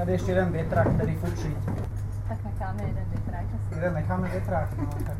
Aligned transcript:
Tady 0.00 0.12
ještě 0.12 0.30
jeden 0.30 0.52
větrak, 0.52 0.94
který 0.94 1.16
fučí. 1.16 1.56
Tak 2.28 2.44
necháme 2.44 2.82
jeden 2.82 3.04
větrák 3.10 3.44
asi. 3.54 3.74
Jeden 3.74 3.94
necháme 3.94 4.28
větrak, 4.28 4.78
no. 4.78 4.86
Tak. 5.06 5.16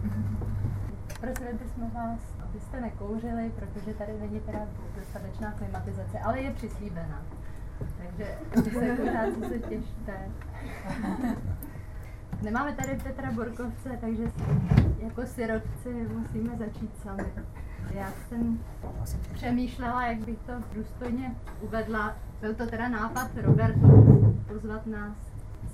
Prosili 1.20 1.52
bychom 1.52 1.90
vás, 1.90 2.20
abyste 2.42 2.80
nekouřili, 2.80 3.50
protože 3.56 3.94
tady 3.94 4.12
není 4.20 4.40
teda 4.40 4.58
dostatečná 4.96 5.52
klimatizace, 5.52 6.18
ale 6.18 6.40
je 6.40 6.50
přislíbená. 6.50 7.22
Takže 7.78 8.26
vy 8.54 8.70
se 8.70 8.96
kuřáci 8.96 9.48
se 9.48 9.58
těšte. 9.58 10.12
Nemáme 12.42 12.72
tady 12.72 12.98
Petra 13.02 13.32
Borkovce, 13.32 13.98
takže 14.00 14.22
jako 14.98 15.26
sirotci 15.26 16.08
musíme 16.18 16.56
začít 16.56 16.96
sami. 17.02 17.32
Já 17.94 18.08
jsem 18.28 18.58
přemýšlela, 19.32 20.06
jak 20.06 20.18
bych 20.18 20.38
to 20.38 20.52
důstojně 20.74 21.34
uvedla. 21.60 22.14
Byl 22.40 22.54
to 22.54 22.66
teda 22.66 22.88
nápad 22.88 23.30
Robertu 23.36 23.88
pozvat 24.48 24.86
nás 24.86 25.16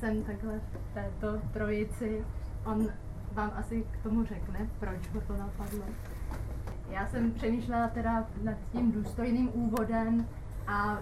sem 0.00 0.22
takhle 0.22 0.58
v 0.58 0.94
této 0.94 1.40
trojici. 1.52 2.24
On 2.64 2.88
vám 3.32 3.52
asi 3.56 3.84
k 3.90 4.02
tomu 4.02 4.24
řekne, 4.24 4.68
proč 4.80 5.08
ho 5.14 5.20
to 5.20 5.36
napadlo. 5.36 5.84
Já 6.90 7.06
jsem 7.06 7.32
přemýšlela 7.32 7.88
teda 7.88 8.26
nad 8.42 8.56
tím 8.72 8.92
důstojným 8.92 9.50
úvodem 9.54 10.26
a 10.66 10.98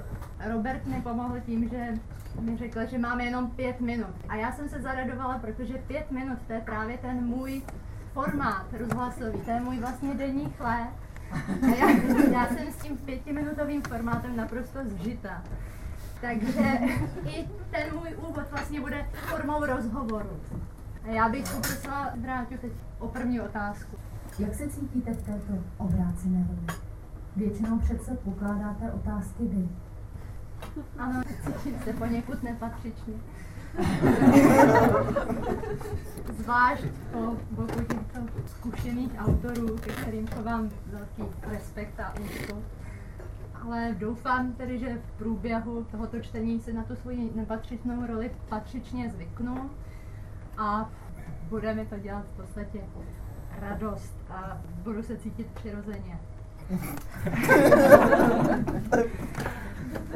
Robert 0.51 0.87
mi 0.87 1.03
pomohl 1.03 1.41
tím, 1.41 1.69
že 1.69 1.95
mi 2.41 2.57
řekl, 2.57 2.87
že 2.87 2.99
máme 2.99 3.25
jenom 3.25 3.51
pět 3.51 3.81
minut. 3.81 4.15
A 4.29 4.37
já 4.37 4.53
jsem 4.53 4.69
se 4.69 4.81
zaradovala, 4.81 5.39
protože 5.39 5.75
pět 5.75 6.11
minut 6.11 6.39
to 6.47 6.53
je 6.53 6.61
právě 6.61 6.99
ten 6.99 7.27
můj 7.27 7.63
formát 8.13 8.67
rozhlasový, 8.73 9.41
to 9.41 9.51
je 9.51 9.61
můj 9.61 9.79
vlastně 9.79 10.15
denní 10.15 10.51
chléb. 10.51 11.04
A 11.63 11.67
já, 11.67 11.91
já 12.33 12.47
jsem 12.47 12.73
s 12.73 12.77
tím 12.77 12.97
pětiminutovým 12.97 13.83
formátem 13.83 14.37
naprosto 14.37 14.79
zžita. 14.85 15.43
Takže 16.21 16.79
i 17.27 17.49
ten 17.71 17.95
můj 17.95 18.17
úvod 18.17 18.51
vlastně 18.51 18.81
bude 18.81 19.07
formou 19.13 19.65
rozhovoru. 19.65 20.41
A 21.05 21.09
já 21.09 21.29
bych 21.29 21.45
poprosila 21.49 22.13
Vráťu 22.17 22.55
teď 22.61 22.73
o 22.99 23.09
první 23.09 23.41
otázku. 23.41 23.97
Jak 24.39 24.55
se 24.55 24.69
cítíte 24.69 25.13
v 25.13 25.23
této 25.23 25.53
obrácené 25.79 26.47
roli? 26.49 26.79
Většinou 27.37 27.79
přece 27.79 28.15
pokládáte 28.15 28.93
otázky 28.93 29.45
vy. 29.45 29.69
Ano, 30.99 31.23
cítím 31.45 31.81
se 31.85 31.93
poněkud 31.93 32.43
nepatřičně. 32.43 33.15
Zvlášť 36.39 36.85
po 37.13 37.19
boku 37.51 37.81
těchto 37.81 38.21
zkušených 38.47 39.11
autorů, 39.19 39.79
ke 39.79 39.93
kterým 39.93 40.27
chovám 40.27 40.71
velký 40.87 41.23
respekt 41.51 42.01
a 42.01 42.15
úctu. 42.21 42.65
Ale 43.63 43.95
doufám 43.99 44.53
tedy, 44.53 44.79
že 44.79 44.99
v 45.07 45.11
průběhu 45.19 45.87
tohoto 45.91 46.21
čtení 46.21 46.61
si 46.61 46.73
na 46.73 46.83
tu 46.83 46.97
svoji 46.97 47.33
nepatřičnou 47.35 48.07
roli 48.07 48.31
patřičně 48.49 49.11
zvyknu 49.11 49.71
a 50.59 50.91
bude 51.49 51.75
mi 51.75 51.87
to 51.87 51.99
dělat 51.99 52.25
v 52.25 52.37
podstatě 52.37 52.81
radost 53.61 54.15
a 54.31 54.59
budu 54.83 55.03
se 55.03 55.17
cítit 55.17 55.47
přirozeně. 55.47 56.19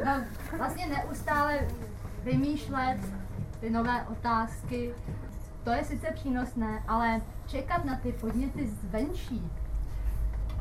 No, 0.05 0.21
vlastně 0.57 0.87
neustále 0.87 1.67
vymýšlet 2.23 2.97
ty 3.59 3.69
nové 3.69 4.03
otázky, 4.03 4.93
to 5.63 5.71
je 5.71 5.83
sice 5.83 6.07
přínosné, 6.11 6.83
ale 6.87 7.21
čekat 7.47 7.85
na 7.85 7.95
ty 7.95 8.11
podněty 8.11 8.67
zvenčí, 8.67 9.51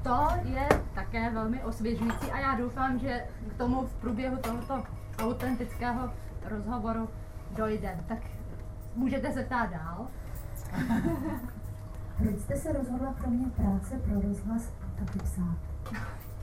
to 0.03 0.29
je 0.45 0.69
také 0.95 1.31
velmi 1.31 1.65
osvěžující 1.65 2.31
a 2.31 2.39
já 2.39 2.55
doufám, 2.55 2.99
že 2.99 3.27
k 3.51 3.59
tomu 3.59 3.87
v 3.87 3.95
průběhu 3.95 4.37
tohoto 4.37 4.83
autentického 5.19 6.11
rozhovoru 6.45 7.09
dojde. 7.57 8.01
Tak 8.09 8.19
můžete 8.95 9.33
se 9.33 9.43
ptát 9.43 9.71
dál. 9.71 10.07
Proč 12.19 12.39
jste 12.39 12.57
se 12.57 12.73
rozhodla 12.73 13.15
kromě 13.19 13.47
práce 13.47 13.99
pro 13.99 14.21
rozhlas 14.21 14.73
taky 14.99 15.19
psát? 15.19 15.57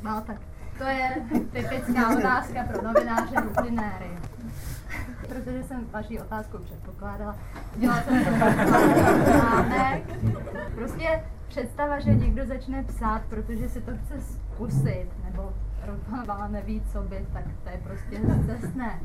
No 0.04 0.22
tak 0.22 0.42
to 0.78 0.84
je 0.84 1.16
typická 1.52 2.18
otázka 2.18 2.64
pro 2.64 2.82
novináře 2.82 3.36
rutinéry. 3.42 4.10
Protože 5.28 5.64
jsem 5.64 5.86
vaši 5.92 6.20
otázku 6.20 6.58
předpokládala. 6.58 7.36
Dělala 7.76 8.02
jsem 8.02 8.24
článek. 9.26 10.04
Prostě 10.76 11.24
představa, 11.48 12.00
že 12.00 12.16
někdo 12.16 12.46
začne 12.46 12.84
psát, 12.84 13.22
protože 13.30 13.70
si 13.70 13.82
to 13.82 13.92
chce 13.92 14.22
zkusit, 14.22 15.08
nebo 15.24 15.54
rozhodla 15.86 16.48
neví, 16.48 16.82
co 16.92 17.02
by, 17.02 17.26
tak 17.34 17.44
to 17.64 17.70
je 17.70 17.78
prostě 17.84 18.20
cestné. 18.46 19.00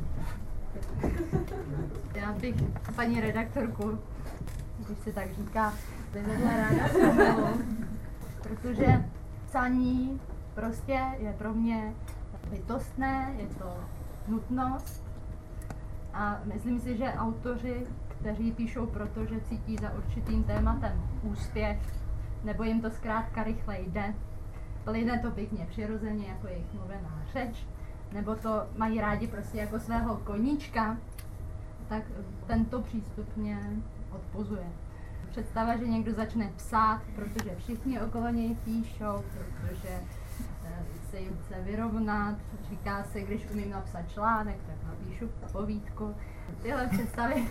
Já 2.15 2.33
bych 2.33 2.55
paní 2.97 3.21
redaktorku, 3.21 3.99
když 4.87 4.99
se 4.99 5.13
tak 5.13 5.33
říká, 5.33 5.73
vyvedla 6.13 6.51
ráda 6.57 6.89
protože 8.43 9.05
psaní 9.47 10.21
prostě 10.61 11.01
je 11.19 11.33
pro 11.33 11.55
mě 11.55 11.95
bytostné, 12.51 13.35
je 13.37 13.47
to 13.47 13.77
nutnost 14.29 15.05
a 16.15 16.39
myslím 16.45 16.81
si, 16.81 16.97
že 16.97 17.15
autoři, 17.19 17.87
kteří 18.09 18.53
píšou 18.53 18.87
proto, 18.87 19.25
že 19.25 19.41
cítí 19.41 19.77
za 19.77 19.93
určitým 19.93 20.45
tématem 20.45 21.03
úspěch, 21.23 21.79
nebo 22.45 22.63
jim 22.63 22.81
to 22.81 22.91
zkrátka 22.91 23.43
rychle 23.43 23.81
jde, 23.81 24.15
plyne 24.85 25.19
to 25.19 25.31
pěkně 25.31 25.67
přirozeně 25.71 26.27
jako 26.27 26.47
jejich 26.47 26.75
mluvená 26.75 27.23
řeč, 27.33 27.67
nebo 28.13 28.35
to 28.35 28.67
mají 28.77 29.01
rádi 29.01 29.27
prostě 29.27 29.59
jako 29.59 29.81
svého 29.81 30.17
koníčka, 30.17 30.97
tak 31.89 32.03
tento 32.47 32.81
přístup 32.81 33.37
mě 33.37 33.59
odpozuje. 34.13 34.67
Představa, 35.31 35.77
že 35.77 35.89
někdo 35.89 36.13
začne 36.13 36.51
psát, 36.57 37.01
protože 37.17 37.57
všichni 37.57 38.01
okolo 38.01 38.29
něj 38.29 38.55
píšou, 38.55 39.25
protože 39.35 40.01
eh, 40.65 40.83
se 41.11 41.19
jim 41.19 41.39
chce 41.45 41.61
vyrovnat, 41.61 42.35
říká 42.71 43.05
se, 43.05 43.21
když 43.21 43.51
umím 43.51 43.71
napsat 43.71 44.09
článek, 44.09 44.57
tak 44.67 44.77
napíšu 44.89 45.29
povídku. 45.53 46.15
Tyhle 46.63 46.87
představy 46.87 47.49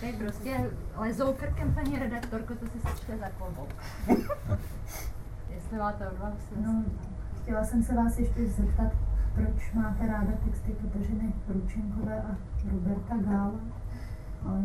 tak 0.00 0.14
prostě 0.14 0.70
lezou 0.96 1.32
krkem, 1.32 1.74
paní 1.74 1.98
redaktorko, 1.98 2.54
to 2.54 2.66
si 2.66 2.80
sečte 2.80 3.18
za 3.18 3.28
klobouk. 3.28 3.68
Jestli 5.50 5.78
máte 5.78 6.08
odvahu 6.08 6.36
No, 6.56 6.84
chtěla 7.42 7.64
jsem 7.64 7.82
se 7.82 7.94
vás 7.94 8.18
ještě 8.18 8.46
zeptat, 8.46 8.92
proč 9.34 9.72
máte 9.72 10.06
ráda 10.06 10.32
texty 10.44 10.72
Kateřiny 10.72 11.32
Ručenkové 11.48 12.22
a 12.22 12.36
Roberta 12.72 13.16
Gála, 13.16 13.60
ale 14.46 14.64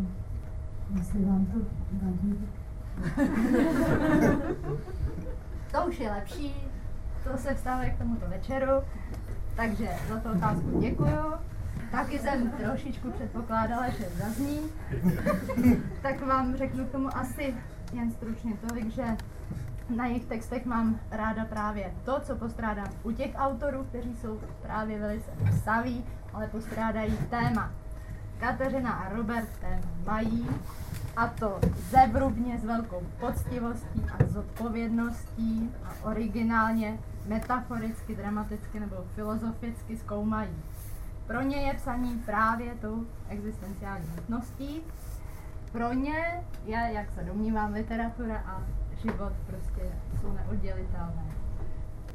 jestli 0.98 1.26
vám 1.26 1.46
to 1.46 1.60
vadí. 1.92 2.48
to 5.72 5.86
už 5.88 6.00
je 6.00 6.12
lepší, 6.12 6.56
to 7.32 7.38
se 7.38 7.54
vstává 7.54 7.86
k 7.86 7.98
tomuto 7.98 8.26
večeru, 8.28 8.72
takže 9.56 9.90
za 10.10 10.20
to 10.20 10.32
otázku 10.32 10.80
děkuju. 10.80 11.34
Taky 11.92 12.20
jsem 12.20 12.52
trošičku 12.52 13.12
předpokládala, 13.12 13.90
že 13.90 14.06
zazní, 14.10 14.60
tak 16.02 16.28
vám 16.28 16.56
řeknu 16.56 16.86
k 16.86 16.92
tomu 16.92 17.18
asi 17.18 17.54
jen 17.94 18.12
stručně 18.12 18.54
tolik, 18.68 18.90
že 18.90 19.04
na 19.96 20.06
jejich 20.06 20.26
textech 20.26 20.66
mám 20.66 21.00
ráda 21.12 21.46
právě 21.46 21.92
to, 22.06 22.20
co 22.20 22.36
postrádám 22.36 22.88
u 23.04 23.12
těch 23.12 23.32
autorů, 23.36 23.84
kteří 23.84 24.16
jsou 24.16 24.40
právě 24.62 25.00
velice 25.00 25.32
psaví, 25.50 26.06
ale 26.34 26.48
postrádají 26.48 27.18
téma. 27.30 27.72
Kateřina 28.40 28.92
a 28.92 29.14
Robert 29.14 29.50
téma 29.60 29.88
mají, 30.06 30.48
a 31.18 31.28
to 31.28 31.60
zevrubně 31.90 32.58
s 32.58 32.66
velkou 32.66 33.02
poctivostí 33.20 34.06
a 34.14 34.26
zodpovědností 34.26 35.72
a 35.84 36.08
originálně, 36.08 37.00
metaforicky, 37.28 38.16
dramaticky 38.16 38.80
nebo 38.80 38.96
filozoficky 39.16 39.98
zkoumají. 39.98 40.56
Pro 41.28 41.42
ně 41.42 41.58
je 41.58 41.74
psaní 41.74 42.20
právě 42.26 42.76
tou 42.76 43.06
existenciální 43.30 44.08
nutností. 44.16 44.82
Pro 45.72 45.94
ně 45.94 46.44
je, 46.66 46.90
jak 46.94 47.12
se 47.12 47.24
domnívám, 47.24 47.74
literatura 47.74 48.38
a 48.38 48.62
život 49.02 49.34
prostě 49.48 49.82
jsou 50.22 50.34
neoddělitelné. 50.34 51.26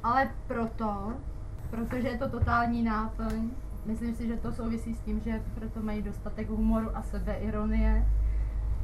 Ale 0.02 0.30
proto, 0.46 1.14
protože 1.70 2.08
je 2.08 2.18
to 2.18 2.28
totální 2.28 2.82
náplň, 2.82 3.50
myslím 3.86 4.14
si, 4.14 4.26
že 4.26 4.36
to 4.36 4.52
souvisí 4.52 4.94
s 4.94 5.00
tím, 5.00 5.20
že 5.20 5.42
proto 5.54 5.82
mají 5.82 6.02
dostatek 6.02 6.48
humoru 6.48 6.96
a 6.96 7.02
sebeironie, 7.02 8.06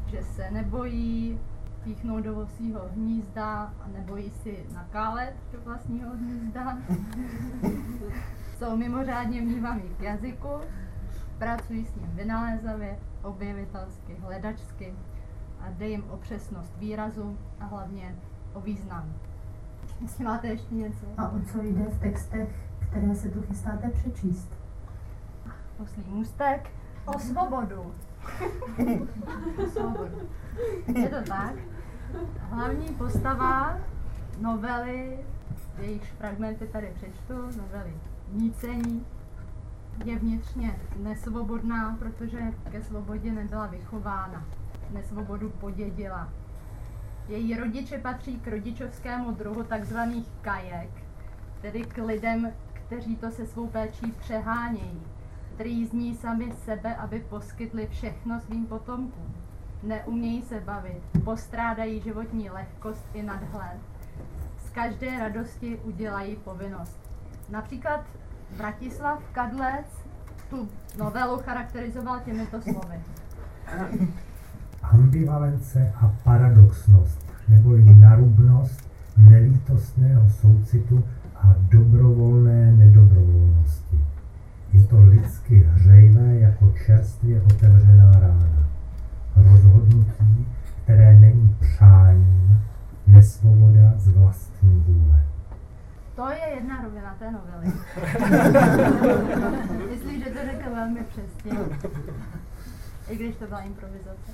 že 0.06 0.22
se 0.22 0.50
nebojí 0.50 1.38
píchnout 1.84 2.24
do 2.24 2.34
vosího 2.34 2.80
hnízda 2.94 3.74
a 3.80 3.88
nebojí 3.92 4.30
si 4.30 4.66
nakálet 4.74 5.34
do 5.52 5.60
vlastního 5.60 6.10
hnízda. 6.10 6.78
Jsou 8.58 8.76
mimořádně 8.76 9.40
vnímaví 9.40 9.82
k 9.98 10.02
jazyku, 10.02 10.48
pracují 11.38 11.86
s 11.86 11.94
ním 11.94 12.10
vynalézavě, 12.12 12.98
objevitelsky, 13.22 14.16
hledačsky 14.20 14.94
a 15.60 15.70
jde 15.70 15.88
jim 15.88 16.04
o 16.10 16.16
přesnost 16.16 16.76
výrazu 16.76 17.38
a 17.60 17.64
hlavně 17.64 18.16
o 18.52 18.60
význam. 18.60 19.14
Jestli 20.00 20.24
máte 20.24 20.48
ještě 20.48 20.74
něco? 20.74 21.06
A 21.16 21.28
o 21.28 21.40
co 21.40 21.62
jde 21.62 21.84
v 21.84 22.00
textech, 22.00 22.48
které 22.88 23.14
se 23.14 23.28
tu 23.28 23.42
chystáte 23.42 23.90
přečíst? 23.90 24.48
Poslý 25.76 26.04
můstek. 26.08 26.70
O 27.06 27.18
svobodu. 27.18 27.94
Je 30.96 31.08
to 31.08 31.22
tak? 31.28 31.54
Hlavní 32.40 32.88
postava 32.88 33.78
novely, 34.40 35.18
jejichž 35.78 36.10
fragmenty 36.10 36.66
tady 36.66 36.92
přečtu, 36.96 37.34
novely 37.34 37.92
Nícení, 38.32 39.06
je 40.04 40.18
vnitřně 40.18 40.80
nesvobodná, 40.96 41.96
protože 41.98 42.38
ke 42.70 42.82
svobodě 42.82 43.32
nebyla 43.32 43.66
vychována. 43.66 44.44
Nesvobodu 44.90 45.50
podědila. 45.50 46.28
Její 47.28 47.56
rodiče 47.56 47.98
patří 47.98 48.40
k 48.40 48.48
rodičovskému 48.48 49.30
druhu 49.30 49.62
takzvaných 49.62 50.28
kajek, 50.40 50.90
tedy 51.60 51.82
k 51.82 52.04
lidem, 52.04 52.52
kteří 52.72 53.16
to 53.16 53.30
se 53.30 53.46
svou 53.46 53.66
péčí 53.66 54.12
přehánějí. 54.12 55.02
Trýzní 55.58 56.14
sami 56.14 56.52
sebe, 56.64 56.96
aby 56.96 57.20
poskytli 57.20 57.86
všechno 57.86 58.40
svým 58.40 58.66
potomkům. 58.66 59.34
Neumějí 59.82 60.42
se 60.42 60.60
bavit, 60.60 61.02
postrádají 61.24 62.00
životní 62.00 62.50
lehkost 62.50 63.04
i 63.14 63.22
nadhled. 63.22 63.78
Z 64.66 64.70
každé 64.70 65.18
radosti 65.18 65.76
udělají 65.84 66.36
povinnost. 66.36 67.00
Například 67.50 68.04
Bratislav 68.56 69.22
Kadlec 69.32 69.86
tu 70.50 70.68
novelu 70.98 71.38
charakterizoval 71.38 72.20
těmito 72.20 72.62
slovy. 72.62 73.00
Ambivalence 74.82 75.92
a 76.02 76.12
paradoxnost, 76.24 77.26
neboli 77.48 77.94
narubnost 77.94 78.90
nelítostného 79.16 80.30
soucitu 80.30 81.04
a 81.36 81.54
dobrovolné 81.68 82.72
nedobrovolnosti. 82.72 83.87
Je 84.78 84.84
to 84.86 85.00
lidsky 85.00 85.66
hřejvé 85.74 86.38
jako 86.38 86.74
čerstvě 86.86 87.42
otevřená 87.42 88.12
rána. 88.12 88.68
Rozhodnutí, 89.36 90.46
které 90.82 91.16
není 91.16 91.56
přáním, 91.60 92.62
nesvoboda 93.06 93.92
z 93.96 94.08
vlastní 94.08 94.84
vůle. 94.86 95.24
To 96.14 96.30
je 96.30 96.54
jedna 96.54 96.82
rovina 96.82 97.16
té 97.18 97.30
novely. 97.30 97.72
Myslím, 99.90 100.24
že 100.24 100.30
to 100.30 100.38
řekl 100.44 100.70
velmi 100.74 101.04
přesně. 101.04 101.52
I 103.08 103.16
když 103.16 103.36
to 103.36 103.46
byla 103.46 103.60
improvizace. 103.60 104.32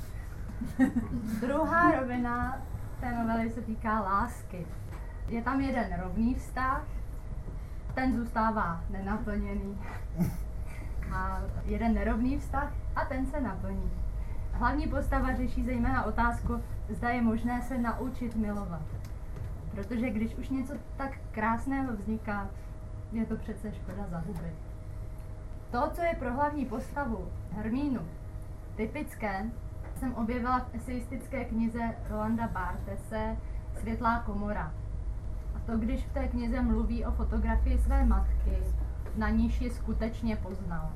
Druhá 1.40 2.00
rovina 2.00 2.62
té 3.00 3.12
novely 3.12 3.50
se 3.50 3.60
týká 3.60 4.00
lásky. 4.00 4.66
Je 5.28 5.42
tam 5.42 5.60
jeden 5.60 6.00
rovný 6.02 6.34
vztah, 6.34 6.84
ten 7.94 8.14
zůstává 8.16 8.80
nenaplněný. 8.90 9.78
A 11.14 11.40
jeden 11.64 11.94
nerovný 11.94 12.38
vztah 12.38 12.72
a 12.96 13.04
ten 13.04 13.26
se 13.26 13.40
naplní. 13.40 13.90
Hlavní 14.52 14.86
postava 14.86 15.34
řeší 15.34 15.64
zejména 15.64 16.04
otázku, 16.04 16.62
zda 16.88 17.08
je 17.08 17.22
možné 17.22 17.62
se 17.62 17.78
naučit 17.78 18.36
milovat. 18.36 18.82
Protože 19.70 20.10
když 20.10 20.34
už 20.34 20.48
něco 20.48 20.74
tak 20.96 21.10
krásného 21.32 21.96
vzniká, 21.96 22.48
je 23.12 23.26
to 23.26 23.36
přece 23.36 23.72
škoda 23.72 24.06
zahubit. 24.10 24.54
To, 25.70 25.90
co 25.92 26.02
je 26.02 26.14
pro 26.18 26.32
hlavní 26.32 26.64
postavu 26.64 27.28
Hermínu 27.52 28.00
typické, 28.76 29.44
jsem 29.96 30.14
objevila 30.14 30.58
v 30.58 30.74
eseistické 30.74 31.44
knize 31.44 31.94
Rolanda 32.08 32.48
Bartese 32.48 33.36
Světlá 33.80 34.20
komora. 34.20 34.72
To, 35.66 35.76
když 35.76 36.06
v 36.06 36.12
té 36.12 36.28
knize 36.28 36.62
mluví 36.62 37.04
o 37.04 37.12
fotografii 37.12 37.78
své 37.78 38.04
matky, 38.04 38.58
na 39.16 39.28
níž 39.28 39.60
ji 39.60 39.70
skutečně 39.70 40.36
poznal. 40.36 40.92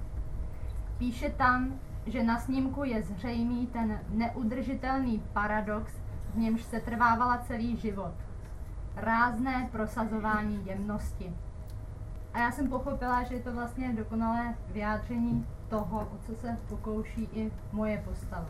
Píše 0.99 1.31
tam, 1.31 1.75
že 2.07 2.23
na 2.23 2.39
snímku 2.39 2.85
je 2.85 3.03
zřejmý 3.03 3.67
ten 3.67 4.01
neudržitelný 4.09 5.23
paradox, 5.33 5.93
v 6.35 6.39
němž 6.39 6.63
se 6.63 6.81
trvávala 6.81 7.39
celý 7.39 7.77
život– 7.77 8.13
rázné 9.01 9.69
prosazování 9.73 10.67
jemnosti. 10.67 11.37
A 12.35 12.39
já 12.39 12.51
jsem 12.51 12.69
pochopila, 12.69 13.23
že 13.23 13.35
je 13.35 13.43
to 13.43 13.53
vlastně 13.53 13.93
dokonalé 13.93 14.55
vyjádření 14.73 15.47
toho, 15.69 16.01
o 16.01 16.19
co 16.27 16.35
se 16.35 16.59
pokouší 16.69 17.29
i 17.33 17.53
moje 17.73 18.03
postava. 18.09 18.49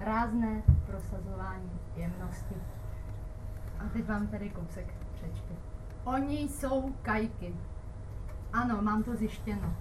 Rázné 0.00 0.62
prosazování 0.86 1.70
jemnosti. 1.96 2.54
A 3.80 3.88
teď 3.92 4.08
vám 4.08 4.26
tady 4.26 4.50
kousek 4.50 4.94
přečtu. 5.18 5.54
Oni 6.04 6.40
jsou 6.40 6.94
kajky. 7.02 7.54
Ano, 8.52 8.82
mám 8.82 9.02
to 9.02 9.16
zjištěno. 9.16 9.74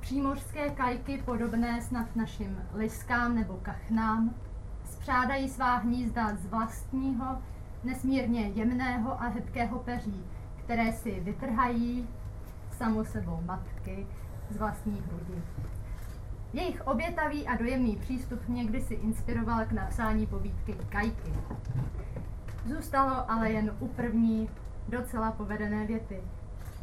Přímořské 0.00 0.70
kajky, 0.70 1.22
podobné 1.24 1.82
snad 1.82 2.16
našim 2.16 2.62
liskám 2.74 3.34
nebo 3.34 3.58
kachnám, 3.62 4.34
spřádají 4.84 5.48
svá 5.48 5.76
hnízda 5.76 6.36
z 6.36 6.46
vlastního 6.46 7.42
nesmírně 7.84 8.40
jemného 8.40 9.22
a 9.22 9.28
hebkého 9.28 9.78
peří, 9.78 10.24
které 10.56 10.92
si 10.92 11.20
vytrhají 11.20 12.08
samo 12.70 13.04
sebou 13.04 13.40
matky 13.46 14.06
z 14.50 14.56
vlastní 14.56 15.02
hrudi. 15.06 15.42
Jejich 16.52 16.86
obětavý 16.86 17.46
a 17.46 17.56
dojemný 17.56 17.96
přístup 17.96 18.48
někdy 18.48 18.80
si 18.80 18.94
inspiroval 18.94 19.66
k 19.66 19.72
napsání 19.72 20.26
povídky 20.26 20.74
Kajky. 20.88 21.32
Zůstalo 22.64 23.30
ale 23.30 23.50
jen 23.50 23.76
u 23.80 23.88
první 23.88 24.48
docela 24.88 25.32
povedené 25.32 25.86
věty, 25.86 26.20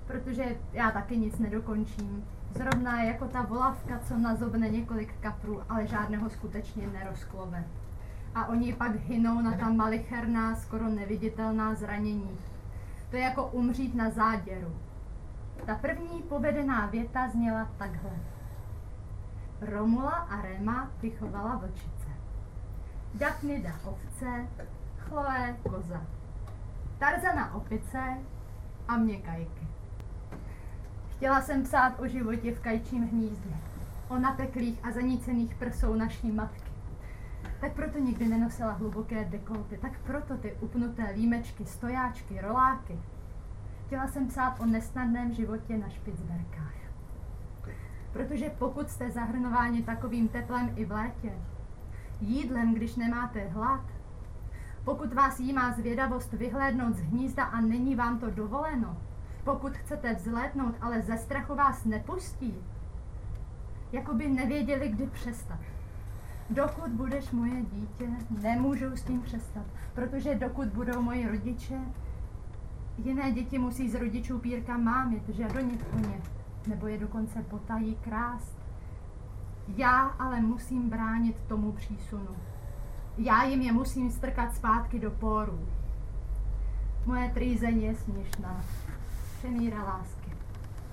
protože 0.08 0.58
já 0.74 0.92
taky 0.92 1.18
nic 1.18 1.40
nedokončím. 1.40 2.26
Zrovna 2.52 3.04
jako 3.04 3.28
ta 3.28 3.42
volavka, 3.42 4.00
co 4.00 4.18
nazobne 4.18 4.70
několik 4.70 5.14
kaprů, 5.20 5.62
ale 5.70 5.88
žádného 5.88 6.30
skutečně 6.30 6.88
nerozklove 6.88 7.64
a 8.36 8.46
oni 8.46 8.74
pak 8.74 8.96
hynou 8.96 9.42
na 9.42 9.58
ta 9.58 9.70
malicherná, 9.70 10.56
skoro 10.56 10.90
neviditelná 10.90 11.76
zranění. 11.76 12.38
To 13.10 13.16
je 13.16 13.24
jako 13.24 13.48
umřít 13.48 13.96
na 13.96 14.10
záděru. 14.10 14.76
Ta 15.66 15.76
první 15.76 16.22
povedená 16.22 16.86
věta 16.86 17.30
zněla 17.30 17.70
takhle. 17.78 18.12
Romula 19.62 20.12
a 20.12 20.42
Rema 20.42 20.92
vychovala 21.02 21.56
vlčice. 21.56 22.08
Dafnida 23.14 23.72
ovce, 23.86 24.48
Chloe 25.12 25.56
koza. 25.70 26.02
Tarzana 26.98 27.54
opice 27.54 28.18
a 28.88 28.98
mě 28.98 29.18
kajky. 29.18 29.68
Chtěla 31.10 31.42
jsem 31.42 31.64
psát 31.64 32.00
o 32.00 32.08
životě 32.08 32.52
v 32.52 32.60
kajčím 32.60 33.08
hnízdě, 33.08 33.50
o 34.10 34.20
napeklých 34.20 34.86
a 34.86 34.92
zanícených 34.92 35.56
prsou 35.56 35.96
naší 35.96 36.32
matky 36.32 36.72
tak 37.62 37.74
proto 37.74 38.00
nikdy 38.00 38.28
nenosila 38.28 38.72
hluboké 38.72 39.26
dekolty, 39.26 39.78
tak 39.78 40.00
proto 40.00 40.38
ty 40.38 40.54
upnuté 40.62 41.12
límečky, 41.16 41.66
stojáčky, 41.66 42.42
roláky. 42.42 43.00
Chtěla 43.86 44.08
jsem 44.08 44.28
psát 44.28 44.60
o 44.60 44.66
nesnadném 44.66 45.34
životě 45.34 45.78
na 45.78 45.90
Špicberkách. 45.90 46.76
Protože 48.14 48.50
pokud 48.50 48.90
jste 48.90 49.12
zahrnováni 49.12 49.84
takovým 49.84 50.28
teplem 50.28 50.74
i 50.76 50.86
v 50.86 50.92
létě, 50.92 51.32
jídlem, 52.22 52.74
když 52.74 52.96
nemáte 52.96 53.48
hlad, 53.48 53.82
pokud 54.84 55.14
vás 55.14 55.40
jímá 55.40 55.72
zvědavost 55.72 56.34
vyhlédnout 56.34 56.96
z 56.96 57.02
hnízda 57.02 57.44
a 57.44 57.62
není 57.62 57.96
vám 57.96 58.20
to 58.20 58.32
dovoleno, 58.32 58.98
pokud 59.44 59.78
chcete 59.78 60.14
vzlétnout, 60.14 60.76
ale 60.82 61.02
ze 61.02 61.18
strachu 61.18 61.56
vás 61.56 61.86
nepustí, 61.86 62.56
jako 63.92 64.14
by 64.14 64.28
nevěděli, 64.28 64.90
kdy 64.90 65.08
přestat 65.08 65.60
dokud 66.52 66.92
budeš 66.92 67.32
moje 67.32 67.62
dítě, 67.62 68.10
nemůžu 68.42 68.86
s 68.86 69.04
tím 69.04 69.22
přestat, 69.22 69.66
protože 69.94 70.36
dokud 70.36 70.68
budou 70.68 71.02
moji 71.02 71.28
rodiče, 71.28 71.80
jiné 72.98 73.32
děti 73.32 73.60
musí 73.60 73.90
z 73.90 73.96
rodičů 73.96 74.40
pírka 74.40 74.78
mámit, 74.78 75.30
žadonit 75.30 75.86
o 75.94 76.00
ně, 76.00 76.22
nebo 76.68 76.88
je 76.88 76.98
dokonce 76.98 77.42
potají 77.42 77.96
krást. 77.96 78.58
Já 79.68 80.00
ale 80.00 80.42
musím 80.42 80.90
bránit 80.90 81.36
tomu 81.48 81.72
přísunu. 81.72 82.36
Já 83.18 83.44
jim 83.44 83.62
je 83.62 83.72
musím 83.72 84.12
strkat 84.12 84.56
zpátky 84.56 85.00
do 85.00 85.12
porů. 85.12 85.68
Moje 87.06 87.30
trýzeň 87.30 87.82
je 87.82 87.96
směšná. 87.96 88.64
Přemíra 89.38 89.84
lásky 89.84 90.22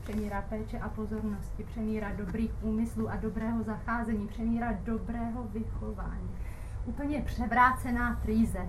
přemíra 0.09 0.45
péče 0.49 0.79
a 0.79 0.89
pozornosti, 0.89 1.65
přemíra 1.65 2.13
dobrých 2.17 2.51
úmyslů 2.63 3.11
a 3.11 3.17
dobrého 3.17 3.63
zacházení, 3.63 4.29
přemíra 4.29 4.73
dobrého 4.85 5.43
vychování. 5.43 6.31
Úplně 6.87 7.23
převrácená 7.23 8.21
trýzeň. 8.23 8.69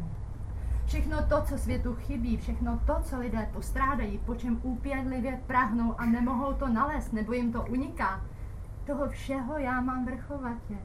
Všechno 0.85 1.17
to, 1.23 1.41
co 1.41 1.57
světu 1.57 1.95
chybí, 1.95 2.37
všechno 2.37 2.79
to, 2.85 2.95
co 3.03 3.19
lidé 3.19 3.49
postrádají, 3.53 4.17
po 4.17 4.35
čem 4.35 4.59
úpěnlivě 4.63 5.39
prahnou 5.47 5.99
a 5.99 6.05
nemohou 6.05 6.53
to 6.53 6.67
nalézt, 6.67 7.13
nebo 7.13 7.33
jim 7.33 7.51
to 7.51 7.65
uniká, 7.69 8.21
toho 8.85 9.09
všeho 9.09 9.57
já 9.57 9.81
mám 9.81 10.05
vrchovatě. 10.05 10.77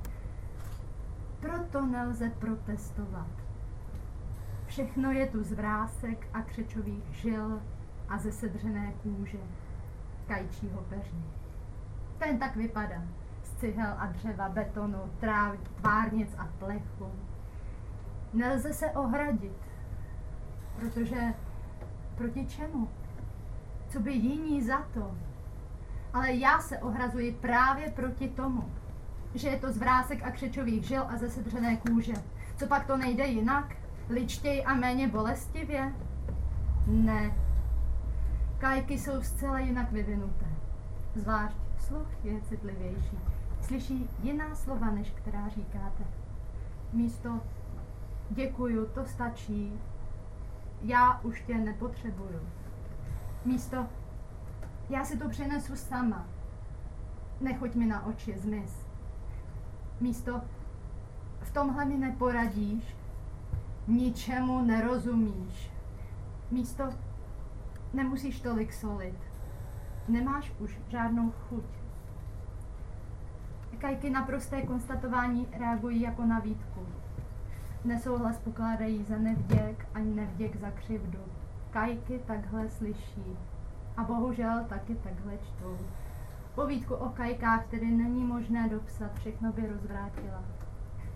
Proto 1.44 1.86
nelze 1.86 2.30
protestovat. 2.30 3.30
Všechno 4.66 5.12
je 5.12 5.26
tu 5.26 5.42
z 5.42 5.52
vrásek 5.52 6.28
a 6.32 6.42
křečových 6.42 7.04
žil 7.12 7.62
a 8.08 8.18
ze 8.18 8.32
sedřené 8.32 8.92
kůže 9.02 9.38
kajčího 10.26 10.80
peří. 10.80 11.24
Ten 12.18 12.38
tak 12.38 12.56
vypadá. 12.56 13.02
Z 13.42 13.52
cihel 13.60 13.94
a 13.98 14.06
dřeva, 14.06 14.48
betonu, 14.48 14.98
tráv, 15.20 15.56
tvárnic 15.80 16.34
a 16.38 16.48
plechu. 16.58 17.12
Nelze 18.32 18.72
se 18.72 18.90
ohradit, 18.90 19.58
protože 20.76 21.34
proti 22.14 22.46
čemu? 22.46 22.88
Co 23.88 24.00
by 24.00 24.12
jiní 24.12 24.62
za 24.62 24.82
to? 24.94 25.14
Ale 26.12 26.32
já 26.32 26.58
se 26.60 26.78
ohrazuji 26.78 27.32
právě 27.32 27.90
proti 27.90 28.28
tomu, 28.28 28.70
že 29.34 29.48
je 29.48 29.58
to 29.58 29.72
z 29.72 29.78
vrásek 29.78 30.22
a 30.22 30.30
křečových 30.30 30.84
žil 30.84 31.04
a 31.08 31.16
ze 31.16 31.30
sedřené 31.30 31.76
kůže. 31.76 32.12
Co 32.56 32.66
pak 32.66 32.86
to 32.86 32.96
nejde 32.96 33.26
jinak? 33.26 33.76
Ličtěji 34.08 34.64
a 34.64 34.74
méně 34.74 35.08
bolestivě? 35.08 35.92
Ne. 36.86 37.32
Kajky 38.58 38.98
jsou 38.98 39.22
zcela 39.22 39.58
jinak 39.58 39.92
vyvinuté. 39.92 40.46
Zvlášť 41.14 41.56
sluch 41.78 42.24
je 42.24 42.40
citlivější. 42.40 43.18
Slyší 43.60 44.10
jiná 44.22 44.54
slova, 44.54 44.90
než 44.90 45.10
která 45.10 45.48
říkáte. 45.48 46.04
Místo 46.92 47.40
děkuju, 48.30 48.86
to 48.86 49.04
stačí, 49.04 49.80
já 50.82 51.20
už 51.20 51.42
tě 51.42 51.54
nepotřebuju. 51.54 52.40
Místo 53.44 53.86
já 54.90 55.04
si 55.04 55.18
to 55.18 55.28
přinesu 55.28 55.76
sama, 55.76 56.26
nechoď 57.40 57.74
mi 57.74 57.86
na 57.86 58.06
oči, 58.06 58.38
zmiz. 58.38 58.83
Místo 60.00 60.40
v 61.40 61.50
tomhle 61.52 61.84
mi 61.84 61.96
neporadíš, 61.96 62.96
ničemu 63.88 64.62
nerozumíš. 64.62 65.70
Místo 66.50 66.84
nemusíš 67.92 68.40
tolik 68.40 68.72
solit, 68.72 69.18
nemáš 70.08 70.52
už 70.58 70.78
žádnou 70.88 71.30
chuť. 71.30 71.64
Kajky 73.78 74.10
na 74.10 74.22
prosté 74.22 74.62
konstatování 74.62 75.48
reagují 75.58 76.00
jako 76.00 76.24
na 76.24 76.38
výtku. 76.38 76.86
Nesouhlas 77.84 78.38
pokládají 78.38 79.04
za 79.04 79.18
nevděk, 79.18 79.86
ani 79.94 80.14
nevděk 80.14 80.56
za 80.56 80.70
křivdu. 80.70 81.18
Kajky 81.70 82.20
takhle 82.26 82.68
slyší. 82.68 83.38
A 83.96 84.04
bohužel 84.04 84.64
taky 84.68 84.94
takhle 84.94 85.38
čtou. 85.38 85.78
Povídku 86.54 86.94
o 86.94 87.08
kajkách 87.08 87.66
tedy 87.66 87.87
není 87.87 88.25
možné 88.25 88.68
dopsat, 88.68 89.14
všechno 89.14 89.52
by 89.52 89.66
rozvrátila. 89.66 90.44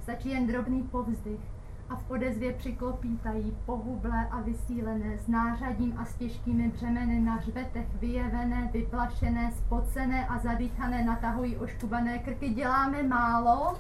Stačí 0.02 0.28
jen 0.28 0.47
drobný 0.47 0.83
povzdych 0.83 1.40
a 1.88 1.97
v 1.97 2.11
odezvě 2.11 2.52
přiklopítají 2.52 3.57
pohublé 3.66 4.28
a 4.30 4.40
vysílené 4.40 5.18
s 5.18 5.28
nářadím 5.28 5.99
a 5.99 6.04
s 6.04 6.14
těžkými 6.14 6.68
břemeny 6.68 7.21
na 7.21 7.35
hřbetech 7.35 7.87
vyjevené, 8.00 8.71
vyplašené, 8.73 9.52
spocené 9.52 10.26
a 10.26 10.38
zadýchané 10.38 11.04
natahují 11.04 11.57
oškubané 11.57 12.18
krky. 12.18 12.49
Děláme 12.49 13.02
málo? 13.02 13.78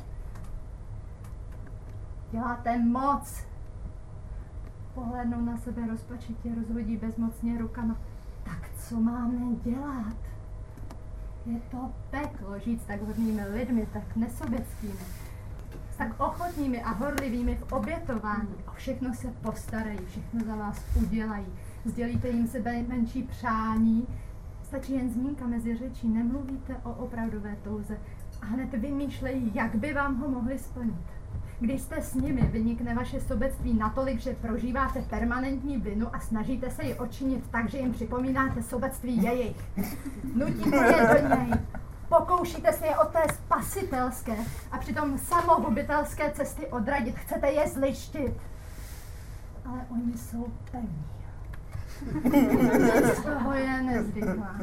Děláte 2.30 2.78
moc. 2.78 3.46
Pohlednou 4.94 5.40
na 5.40 5.56
sebe 5.56 5.86
rozpačitě, 5.86 6.54
rozhodí 6.54 6.96
bezmocně 6.96 7.58
rukama. 7.58 7.96
Tak 8.44 8.70
co 8.78 9.00
máme 9.00 9.56
dělat? 9.62 10.37
Je 11.48 11.60
to 11.70 11.92
peklo 12.10 12.58
žít 12.58 12.82
s 12.82 12.84
tak 12.84 13.02
hodnými 13.02 13.48
lidmi, 13.48 13.86
tak 13.92 14.16
nesobeckými, 14.16 15.00
s 15.94 15.96
tak 15.96 16.20
ochotnými 16.20 16.82
a 16.82 16.90
horlivými 16.90 17.56
v 17.56 17.72
obětování. 17.72 18.54
O 18.68 18.72
všechno 18.72 19.14
se 19.14 19.28
postarají, 19.28 19.98
všechno 20.06 20.44
za 20.44 20.56
vás 20.56 20.84
udělají. 20.96 21.46
Sdělíte 21.84 22.28
jim 22.28 22.48
sebe 22.48 22.82
menší 22.82 23.22
přání, 23.22 24.06
stačí 24.62 24.92
jen 24.92 25.10
zmínka 25.10 25.46
mezi 25.46 25.76
řečí, 25.76 26.08
nemluvíte 26.08 26.76
o 26.76 26.90
opravdové 26.90 27.56
touze 27.64 27.98
a 28.42 28.46
hned 28.46 28.70
vymýšlejí, 28.70 29.50
jak 29.54 29.74
by 29.74 29.92
vám 29.92 30.16
ho 30.16 30.28
mohli 30.28 30.58
splnit. 30.58 31.17
Když 31.60 31.80
jste 31.80 32.02
s 32.02 32.14
nimi, 32.14 32.42
vynikne 32.42 32.94
vaše 32.94 33.20
sobectví 33.20 33.74
natolik, 33.74 34.20
že 34.20 34.34
prožíváte 34.34 35.02
permanentní 35.02 35.76
vinu 35.76 36.14
a 36.14 36.20
snažíte 36.20 36.70
se 36.70 36.84
ji 36.84 36.94
očinit 36.94 37.50
tak, 37.50 37.68
že 37.68 37.78
jim 37.78 37.92
připomínáte 37.92 38.62
sobectví 38.62 39.22
jejich. 39.22 39.56
Nutíte 40.34 40.76
je 40.76 41.20
do 41.22 41.36
něj. 41.36 41.52
Pokoušíte 42.08 42.72
se 42.72 42.86
je 42.86 42.96
od 42.96 43.08
té 43.08 43.22
spasitelské 43.34 44.36
a 44.72 44.78
přitom 44.78 45.18
samohubitelské 45.18 46.30
cesty 46.30 46.66
odradit. 46.66 47.18
Chcete 47.18 47.50
je 47.50 47.68
zlištit. 47.68 48.32
Ale 49.64 49.86
oni 49.90 50.18
jsou 50.18 50.46
pevní. 50.72 51.04
Z 53.14 53.20
toho 53.22 53.52
je 53.52 53.82
nezvyklá. 53.82 54.56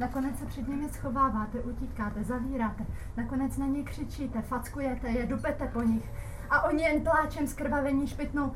Nakonec 0.00 0.38
se 0.38 0.46
před 0.46 0.68
nimi 0.68 0.88
schováváte, 0.88 1.60
utíkáte, 1.60 2.24
zavíráte. 2.24 2.86
Nakonec 3.16 3.56
na 3.56 3.66
ně 3.66 3.82
křičíte, 3.82 4.42
fackujete 4.42 5.08
je, 5.08 5.26
dupete 5.26 5.68
po 5.68 5.82
nich. 5.82 6.10
A 6.50 6.62
oni 6.62 6.82
jen 6.82 7.02
pláčem 7.02 7.46
skrvavení 7.46 8.06
špitnou. 8.06 8.52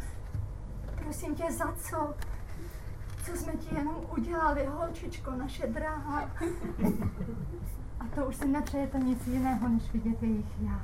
Prosím 1.02 1.34
tě, 1.34 1.52
za 1.52 1.72
co? 1.72 2.14
Co 3.24 3.36
jsme 3.36 3.52
ti 3.52 3.74
jenom 3.74 3.96
udělali, 4.16 4.66
holčičko, 4.66 5.30
naše 5.30 5.66
drahá? 5.66 6.30
A 8.00 8.06
to 8.14 8.26
už 8.26 8.36
si 8.36 8.48
nepřejete 8.48 8.98
nic 8.98 9.26
jiného, 9.26 9.68
než 9.68 9.92
vidět 9.92 10.22
jejich 10.22 10.60
já. 10.60 10.80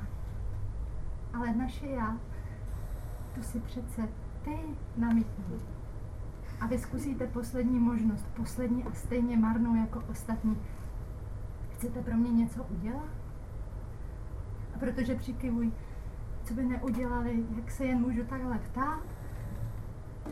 Ale 1.33 1.55
naše 1.55 1.87
já, 1.87 2.17
tu 3.35 3.43
si 3.43 3.59
přece 3.59 4.07
ty 4.43 4.57
namítni 4.97 5.43
a 6.61 6.67
vy 6.67 6.79
zkusíte 6.79 7.27
poslední 7.27 7.79
možnost, 7.79 8.25
poslední 8.33 8.83
a 8.83 8.91
stejně 8.91 9.37
marnou 9.37 9.75
jako 9.75 10.03
ostatní. 10.11 10.57
Chcete 11.73 12.01
pro 12.01 12.17
mě 12.17 12.31
něco 12.31 12.63
udělat? 12.63 13.09
A 14.75 14.79
protože 14.79 15.15
přikyvují, 15.15 15.73
co 16.43 16.53
by 16.53 16.63
neudělali, 16.63 17.45
jak 17.55 17.71
se 17.71 17.85
jen 17.85 17.99
můžu 17.99 18.23
takhle 18.23 18.59
ptát? 18.59 19.01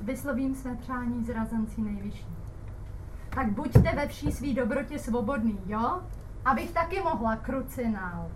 Vyslovím 0.01 0.55
své 0.55 0.75
přání 0.75 1.25
z 1.25 1.29
razancí 1.29 1.81
nejvyšší. 1.81 2.27
Tak 3.29 3.51
buďte 3.51 3.95
ve 3.95 4.07
vší 4.07 4.31
svý 4.31 4.53
dobrotě 4.53 4.99
svobodný, 4.99 5.59
jo? 5.65 6.01
Abych 6.45 6.71
taky 6.71 7.01
mohla 7.01 7.35
krucinál. 7.35 8.31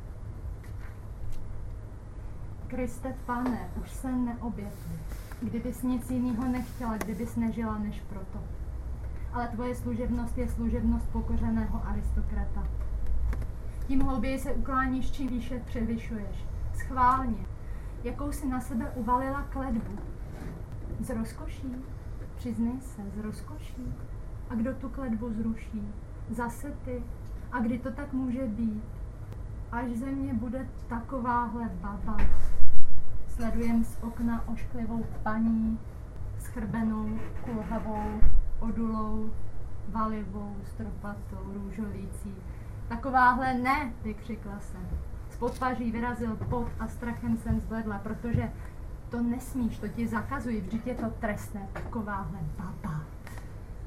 Kriste, 2.68 3.16
pane, 3.26 3.70
už 3.82 3.92
se 3.92 4.12
neobětuj 4.12 5.23
kdybys 5.44 5.84
nic 5.84 6.12
jiného 6.12 6.48
nechtěla, 6.48 6.98
kdybys 6.98 7.36
nežila 7.36 7.78
než 7.78 8.02
proto. 8.10 8.40
Ale 9.34 9.48
tvoje 9.48 9.76
služebnost 9.76 10.38
je 10.38 10.48
služebnost 10.48 11.10
pokořeného 11.10 11.88
aristokrata. 11.88 12.68
Tím 13.88 14.02
hlouběji 14.02 14.40
se 14.40 14.52
ukláníš, 14.52 15.12
čím 15.12 15.28
výše 15.28 15.60
převyšuješ. 15.66 16.46
Schválně, 16.74 17.46
jakou 18.04 18.32
si 18.32 18.48
na 18.48 18.60
sebe 18.60 18.92
uvalila 18.96 19.42
kledbu. 19.42 19.98
Z 21.00 21.10
rozkoší? 21.10 21.76
Přiznej 22.36 22.82
se, 22.82 23.02
z 23.16 23.20
rozkoší. 23.20 23.94
A 24.50 24.56
kdo 24.56 24.74
tu 24.74 24.90
kledbu 24.90 25.34
zruší? 25.34 25.94
Zase 26.30 26.74
ty. 26.86 27.04
A 27.52 27.60
kdy 27.60 27.80
to 27.80 27.92
tak 27.92 28.14
může 28.14 28.46
být? 28.46 28.84
Až 29.72 29.92
země 29.92 30.34
bude 30.34 30.68
takováhle 30.88 31.70
baba. 31.82 32.18
Sledujem 33.36 33.84
z 33.84 34.04
okna 34.04 34.48
ošklivou 34.48 35.06
paní, 35.24 35.80
schrbenou, 36.40 37.20
kulhavou, 37.44 38.22
odulou, 38.60 39.32
valivou, 39.90 40.56
stropatou, 40.64 41.54
růžolící. 41.54 42.36
Takováhle 42.88 43.54
ne, 43.54 43.94
vykřikla 44.04 44.60
jsem. 44.60 44.88
Z 45.30 45.38
podpaží 45.38 45.92
vyrazil 45.92 46.36
pot 46.36 46.68
a 46.80 46.88
strachem 46.88 47.38
jsem 47.38 47.60
zbledla, 47.60 47.98
protože 47.98 48.52
to 49.10 49.22
nesmíš, 49.22 49.78
to 49.78 49.88
ti 49.88 50.08
zakazují, 50.08 50.62
vždyť 50.62 50.88
je 50.88 50.96
to 50.96 51.10
trestné, 51.10 51.68
takováhle 51.74 52.40
baba. 52.58 53.02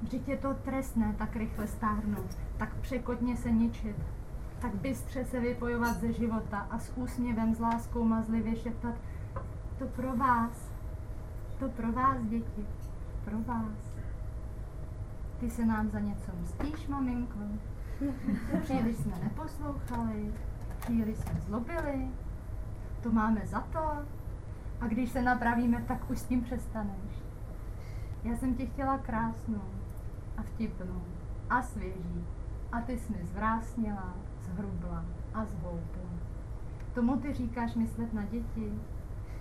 Vždyť 0.02 0.28
je 0.28 0.36
to 0.36 0.54
trestné 0.54 1.14
tak 1.18 1.36
rychle 1.36 1.66
stárnout, 1.66 2.38
tak 2.56 2.74
překotně 2.74 3.36
se 3.36 3.50
ničit, 3.50 3.96
tak 4.60 4.74
bystře 4.74 5.24
se 5.24 5.40
vypojovat 5.40 5.96
ze 5.96 6.12
života 6.12 6.66
a 6.70 6.78
s 6.78 6.92
úsměvem, 6.96 7.54
s 7.54 7.60
láskou 7.60 8.04
mazlivě 8.04 8.56
šeptat, 8.56 8.94
to 9.78 9.86
pro 9.86 10.16
vás. 10.16 10.72
To 11.58 11.68
pro 11.68 11.92
vás, 11.92 12.22
děti. 12.22 12.66
Pro 13.24 13.38
vás. 13.38 13.96
Ty 15.40 15.50
se 15.50 15.66
nám 15.66 15.90
za 15.90 16.00
něco 16.00 16.32
mstíš, 16.42 16.88
maminko. 16.88 17.38
Příliš 18.62 18.96
jsme 18.96 19.14
neposlouchali, 19.22 20.34
příliš 20.78 21.18
jsme 21.18 21.40
zlobili, 21.40 22.08
to 23.02 23.12
máme 23.12 23.46
za 23.46 23.60
to. 23.60 23.78
A 24.80 24.86
když 24.88 25.10
se 25.10 25.22
napravíme, 25.22 25.84
tak 25.88 26.10
už 26.10 26.18
s 26.18 26.24
tím 26.24 26.42
přestaneš. 26.42 27.22
Já 28.24 28.36
jsem 28.36 28.54
tě 28.54 28.66
chtěla 28.66 28.98
krásnou 28.98 29.62
a 30.36 30.42
vtipnou 30.42 31.02
a 31.50 31.62
svěží. 31.62 32.24
A 32.72 32.80
ty 32.80 32.98
jsi 32.98 33.12
mi 33.12 33.26
zvrásnila, 33.26 34.14
zhrubla 34.40 35.04
a 35.34 35.44
zhoupla. 35.44 36.10
Tomu 36.94 37.16
ty 37.16 37.34
říkáš 37.34 37.74
myslet 37.74 38.12
na 38.12 38.24
děti? 38.24 38.72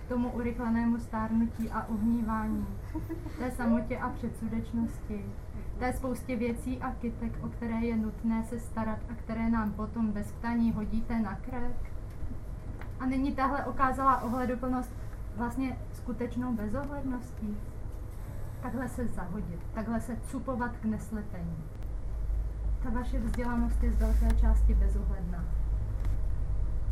Tomu 0.08 0.30
urychlenému 0.30 0.98
stárnutí 0.98 1.70
a 1.70 1.88
uhnívání, 1.88 2.66
té 3.38 3.50
samotě 3.50 3.98
a 3.98 4.08
předsudečnosti, 4.08 5.24
té 5.78 5.92
spoustě 5.92 6.36
věcí 6.36 6.78
a 6.78 6.92
kytek, 6.92 7.32
o 7.42 7.48
které 7.48 7.80
je 7.80 7.96
nutné 7.96 8.44
se 8.44 8.60
starat 8.60 8.98
a 9.10 9.14
které 9.14 9.50
nám 9.50 9.72
potom 9.72 10.12
bez 10.12 10.32
ptaní 10.32 10.72
hodíte 10.72 11.18
na 11.18 11.34
krk? 11.34 11.90
A 13.00 13.06
není 13.06 13.32
tahle 13.32 13.64
okázala 13.64 14.22
ohleduplnost 14.22 14.92
vlastně 15.36 15.78
skutečnou 15.92 16.52
bezohledností? 16.52 17.56
Takhle 18.62 18.88
se 18.88 19.06
zahodit, 19.06 19.60
takhle 19.74 20.00
se 20.00 20.16
cupovat 20.16 20.76
k 20.76 20.84
neslepení. 20.84 21.56
Ta 22.82 22.90
vaše 22.90 23.18
vzdělanost 23.18 23.82
je 23.82 23.92
z 23.92 23.98
velké 23.98 24.40
části 24.40 24.74
bezohledná. 24.74 25.44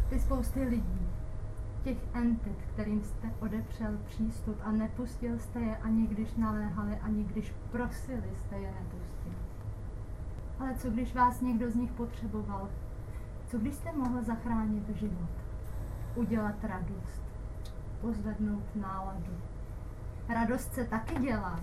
Ty 0.09 0.21
spousty 0.21 0.63
lidí, 0.63 1.04
těch 1.85 1.99
entit, 2.15 2.59
kterým 2.73 3.05
jste 3.05 3.31
odepřel 3.41 3.99
přístup 4.07 4.57
a 4.63 4.73
nepustil 4.73 5.39
jste 5.39 5.61
je 5.61 5.77
ani 5.77 6.07
když 6.07 6.35
naléhali, 6.35 6.99
ani 7.03 7.25
když 7.25 7.53
prosili 7.71 8.31
jste 8.37 8.57
je 8.57 8.73
nepustit. 8.73 9.39
Ale 10.61 10.75
co 10.75 10.91
když 10.91 11.15
vás 11.15 11.41
někdo 11.41 11.71
z 11.71 11.75
nich 11.75 11.93
potřeboval? 11.93 12.69
Co 13.47 13.59
když 13.59 13.75
jste 13.75 13.93
mohl 13.93 14.23
zachránit 14.23 14.89
život? 14.97 15.31
Udělat 16.15 16.65
radost? 16.65 17.23
Pozvednout 18.01 18.77
náladu? 18.77 19.33
Radost 20.29 20.75
se 20.75 20.85
taky 20.85 21.15
dělá. 21.15 21.61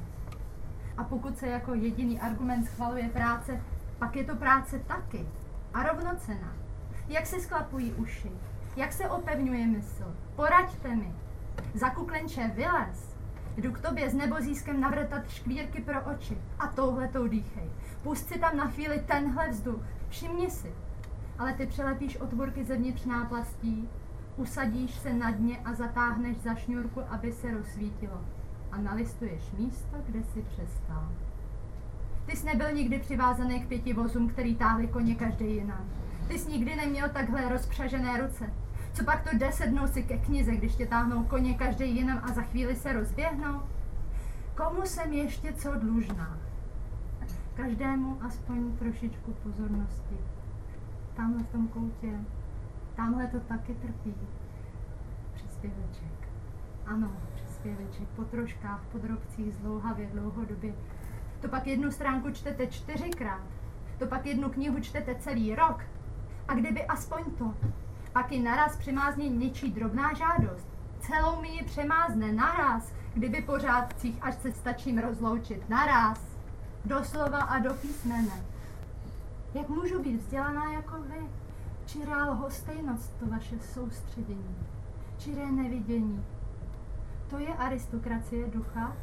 A 0.98 1.04
pokud 1.04 1.38
se 1.38 1.48
jako 1.48 1.74
jediný 1.74 2.20
argument 2.20 2.66
schvaluje 2.66 3.10
práce, 3.10 3.62
pak 4.00 4.16
je 4.16 4.24
to 4.24 4.36
práce 4.36 4.80
taky. 4.80 5.26
A 5.74 5.84
rovnocena. 5.84 6.54
Jak 7.08 7.26
se 7.26 7.40
sklapují 7.40 7.94
uši? 7.94 8.32
Jak 8.76 8.94
se 8.94 9.10
opevňuje 9.10 9.68
mysl? 9.68 10.16
Poraďte 10.36 10.96
mi. 10.96 11.14
Zakuklenče, 11.74 12.52
vylez. 12.56 13.16
Jdu 13.58 13.72
k 13.72 13.80
tobě 13.80 14.10
s 14.10 14.14
nebozískem 14.14 14.82
navrtat 14.82 15.30
škvírky 15.30 15.82
pro 15.82 16.02
oči 16.02 16.38
a 16.60 16.68
touhletou 16.68 17.28
dýchej. 17.28 17.70
Pust 18.04 18.28
si 18.28 18.40
tam 18.40 18.58
na 18.58 18.68
chvíli 18.68 19.00
tenhle 19.08 19.50
vzduch. 19.50 19.82
Všimni 20.10 20.50
si. 20.50 20.74
Ale 21.40 21.54
ty 21.54 21.66
přelepíš 21.66 22.18
otvůrky 22.18 22.64
zevnitř 22.64 23.06
náplastí, 23.06 23.90
usadíš 24.38 24.96
se 24.96 25.14
na 25.14 25.32
dně 25.32 25.58
a 25.66 25.74
zatáhneš 25.74 26.38
za 26.38 26.56
šňůrku, 26.56 27.02
aby 27.10 27.32
se 27.32 27.52
rozsvítilo. 27.52 28.22
A 28.72 28.78
nalistuješ 28.78 29.52
místo, 29.58 29.98
kde 30.06 30.24
si 30.24 30.42
přestal. 30.42 31.10
Ty 32.26 32.38
jsi 32.38 32.46
nebyl 32.46 32.72
nikdy 32.72 33.00
přivázaný 33.00 33.60
k 33.60 33.68
pěti 33.68 33.94
vozům, 33.94 34.30
který 34.30 34.56
táhli 34.56 34.88
koně 34.88 35.16
každý 35.16 35.56
jinak. 35.56 35.84
Ty 36.28 36.40
jsi 36.40 36.52
nikdy 36.52 36.76
neměl 36.76 37.10
takhle 37.10 37.50
rozpřažené 37.50 38.22
ruce. 38.22 38.54
Co 38.94 39.04
pak 39.04 39.30
to 39.30 39.38
jde 39.38 39.52
sednout 39.52 39.94
si 39.94 40.04
ke 40.04 40.18
knize, 40.18 40.52
když 40.52 40.76
tě 40.76 40.86
táhnou 40.86 41.24
koně 41.24 41.54
každý 41.54 41.96
jinam 41.96 42.22
a 42.24 42.28
za 42.28 42.42
chvíli 42.42 42.76
se 42.76 42.94
rozběhnou? 42.94 43.62
Komu 44.56 44.82
jsem 44.82 45.14
ještě 45.14 45.54
co 45.54 45.76
dlužná? 45.76 46.38
Každému 47.56 48.18
aspoň 48.22 48.78
trošičku 48.78 49.34
pozornosti. 49.34 50.18
Tamhle 51.16 51.44
v 51.44 51.48
tom 51.48 51.68
koutě, 51.68 52.20
tamhle 52.96 53.28
to 53.28 53.40
taky 53.40 53.74
trpí. 53.74 54.14
Příspěveček. 55.34 56.30
Ano, 56.86 57.12
příspěveček. 57.36 58.08
Po 58.16 58.24
troškách, 58.24 58.82
po 58.92 58.98
drobcích, 58.98 59.54
zdlouhavě, 59.54 60.08
dlouhodobě. 60.08 60.74
To 61.42 61.48
pak 61.48 61.68
jednu 61.68 61.92
stránku 61.92 62.32
čtete 62.32 62.68
čtyřikrát. 62.68 63.44
To 64.00 64.08
pak 64.08 64.26
jednu 64.26 64.50
knihu 64.50 64.80
čtete 64.80 65.16
celý 65.16 65.56
rok. 65.56 65.84
A 66.48 66.54
kdyby 66.54 66.86
aspoň 66.86 67.24
to, 67.38 67.54
pak 68.14 68.32
i 68.32 68.40
naraz 68.42 68.78
přemázne 68.78 69.24
něčí 69.24 69.72
drobná 69.72 70.14
žádost. 70.14 70.68
Celou 71.00 71.42
mi 71.42 71.48
ji 71.48 71.64
přemázne 71.64 72.32
naraz, 72.32 72.92
kdyby 73.14 73.42
po 73.42 73.60
řádcích, 73.60 74.18
až 74.22 74.36
se 74.36 74.52
stačím 74.52 74.98
rozloučit. 74.98 75.70
Naraz. 75.70 76.20
Doslova 76.86 77.40
a 77.40 77.60
do 77.60 77.74
písmene. 77.74 78.46
Jak 79.54 79.70
můžu 79.70 80.04
být 80.04 80.18
vzdělaná 80.18 80.74
jako 80.74 81.02
vy? 81.02 81.26
Čirá 81.86 82.26
lhostejnost 82.26 83.14
to 83.20 83.26
vaše 83.26 83.60
soustředění. 83.60 84.56
Čiré 85.18 85.52
nevidění. 85.52 86.26
To 87.30 87.40
je 87.40 87.48
aristokracie 87.48 88.48
ducha? 88.48 88.98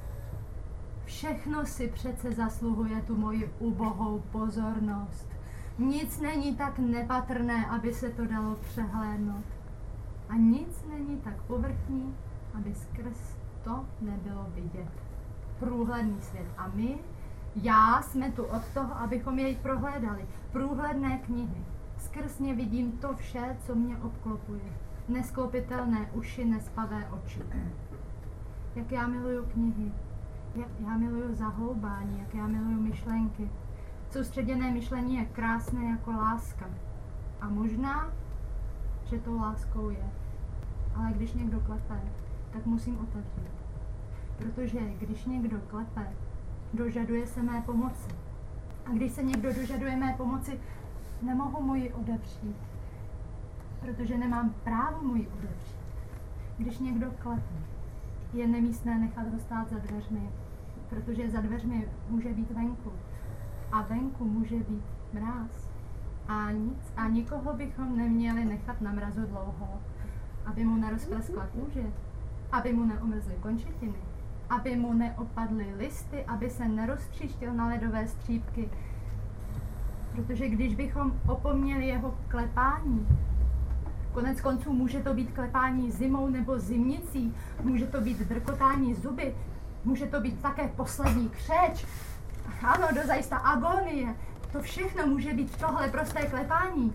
Všechno 1.04 1.66
si 1.66 1.88
přece 1.88 2.32
zasluhuje 2.32 3.02
tu 3.02 3.16
moji 3.16 3.54
ubohou 3.58 4.22
pozornost. 4.32 5.28
Nic 5.78 6.20
není 6.20 6.56
tak 6.56 6.78
nepatrné, 6.78 7.66
aby 7.66 7.94
se 7.94 8.10
to 8.10 8.26
dalo 8.26 8.54
přehlédnout. 8.54 9.44
A 10.28 10.34
nic 10.34 10.84
není 10.88 11.16
tak 11.16 11.42
povrchní, 11.42 12.14
aby 12.54 12.74
skrz 12.74 13.36
to 13.64 13.84
nebylo 14.00 14.46
vidět. 14.54 14.88
Průhledný 15.58 16.20
svět. 16.20 16.46
A 16.56 16.70
my, 16.74 16.98
já, 17.56 18.02
jsme 18.02 18.30
tu 18.30 18.44
od 18.44 18.62
toho, 18.74 18.96
abychom 18.96 19.38
jej 19.38 19.56
prohlédali. 19.56 20.26
Průhledné 20.52 21.18
knihy. 21.18 21.64
Skrz 21.98 22.38
ně 22.38 22.54
vidím 22.54 22.92
to 22.92 23.16
vše, 23.16 23.56
co 23.66 23.74
mě 23.74 23.96
obklopuje. 23.96 24.72
Nesklopitelné 25.08 26.10
uši, 26.12 26.44
nespavé 26.44 27.08
oči. 27.08 27.42
Jak 28.74 28.92
já 28.92 29.06
miluju 29.06 29.44
knihy. 29.44 29.92
Jak 30.54 30.80
já 30.80 30.96
miluju 30.96 31.34
zahoubání, 31.34 32.18
jak 32.18 32.34
já 32.34 32.46
miluju 32.46 32.80
myšlenky. 32.80 33.50
Soustředěné 34.10 34.70
myšlení 34.70 35.16
je 35.16 35.24
krásné 35.24 35.84
jako 35.84 36.10
láska. 36.10 36.66
A 37.40 37.48
možná, 37.48 38.12
že 39.04 39.18
to 39.18 39.36
láskou 39.36 39.90
je. 39.90 40.10
Ale 40.94 41.12
když 41.12 41.32
někdo 41.32 41.60
klepe, 41.60 42.00
tak 42.52 42.66
musím 42.66 42.98
otevřít. 43.00 43.52
Protože 44.38 44.80
když 44.98 45.24
někdo 45.24 45.60
klepe, 45.60 46.12
dožaduje 46.74 47.26
se 47.26 47.42
mé 47.42 47.62
pomoci. 47.66 48.10
A 48.86 48.90
když 48.90 49.12
se 49.12 49.22
někdo 49.22 49.54
dožaduje 49.54 49.96
mé 49.96 50.14
pomoci, 50.16 50.60
nemohu 51.22 51.62
mu 51.62 51.74
ji 51.74 51.92
odepřít. 51.92 52.56
Protože 53.80 54.18
nemám 54.18 54.54
právo 54.64 55.02
mu 55.02 55.16
ji 55.16 55.28
odepřít. 55.28 55.78
Když 56.58 56.78
někdo 56.78 57.10
klepe, 57.22 57.54
je 58.32 58.46
nemístné 58.46 58.98
nechat 58.98 59.32
ho 59.32 59.38
stát 59.38 59.70
za 59.70 59.78
dveřmi, 59.78 60.30
protože 60.88 61.30
za 61.30 61.40
dveřmi 61.40 61.88
může 62.08 62.28
být 62.28 62.50
venku 62.50 62.92
a 63.72 63.82
venku 63.82 64.24
může 64.24 64.56
být 64.56 64.84
mráz. 65.12 65.68
A 66.28 66.50
nic, 66.50 66.92
a 66.96 67.08
nikoho 67.08 67.52
bychom 67.52 67.96
neměli 67.96 68.44
nechat 68.44 68.80
na 68.80 68.92
mrazu 68.92 69.20
dlouho, 69.26 69.80
aby 70.46 70.64
mu 70.64 70.76
nerozpreskla 70.76 71.46
kůže, 71.46 71.92
aby 72.52 72.72
mu 72.72 72.84
neomrzly 72.84 73.34
končetiny, 73.40 73.98
aby 74.50 74.76
mu 74.76 74.92
neopadly 74.92 75.74
listy, 75.76 76.24
aby 76.24 76.50
se 76.50 76.68
neroztříštil 76.68 77.54
na 77.54 77.66
ledové 77.66 78.06
střípky. 78.06 78.68
Protože 80.12 80.48
když 80.48 80.74
bychom 80.74 81.12
opomněli 81.26 81.86
jeho 81.86 82.14
klepání, 82.28 83.08
konec 84.12 84.40
konců 84.40 84.72
může 84.72 85.00
to 85.00 85.14
být 85.14 85.32
klepání 85.32 85.90
zimou 85.90 86.28
nebo 86.28 86.58
zimnicí, 86.58 87.34
může 87.62 87.86
to 87.86 88.00
být 88.00 88.28
drkotání 88.28 88.94
zuby, 88.94 89.34
může 89.84 90.06
to 90.06 90.20
být 90.20 90.42
také 90.42 90.68
poslední 90.68 91.28
křeč, 91.28 91.86
ano, 92.62 92.88
dozajista 92.94 93.36
agonie. 93.36 94.14
To 94.52 94.62
všechno 94.62 95.06
může 95.06 95.34
být 95.34 95.56
tohle 95.56 95.88
prosté 95.88 96.26
klepání. 96.26 96.94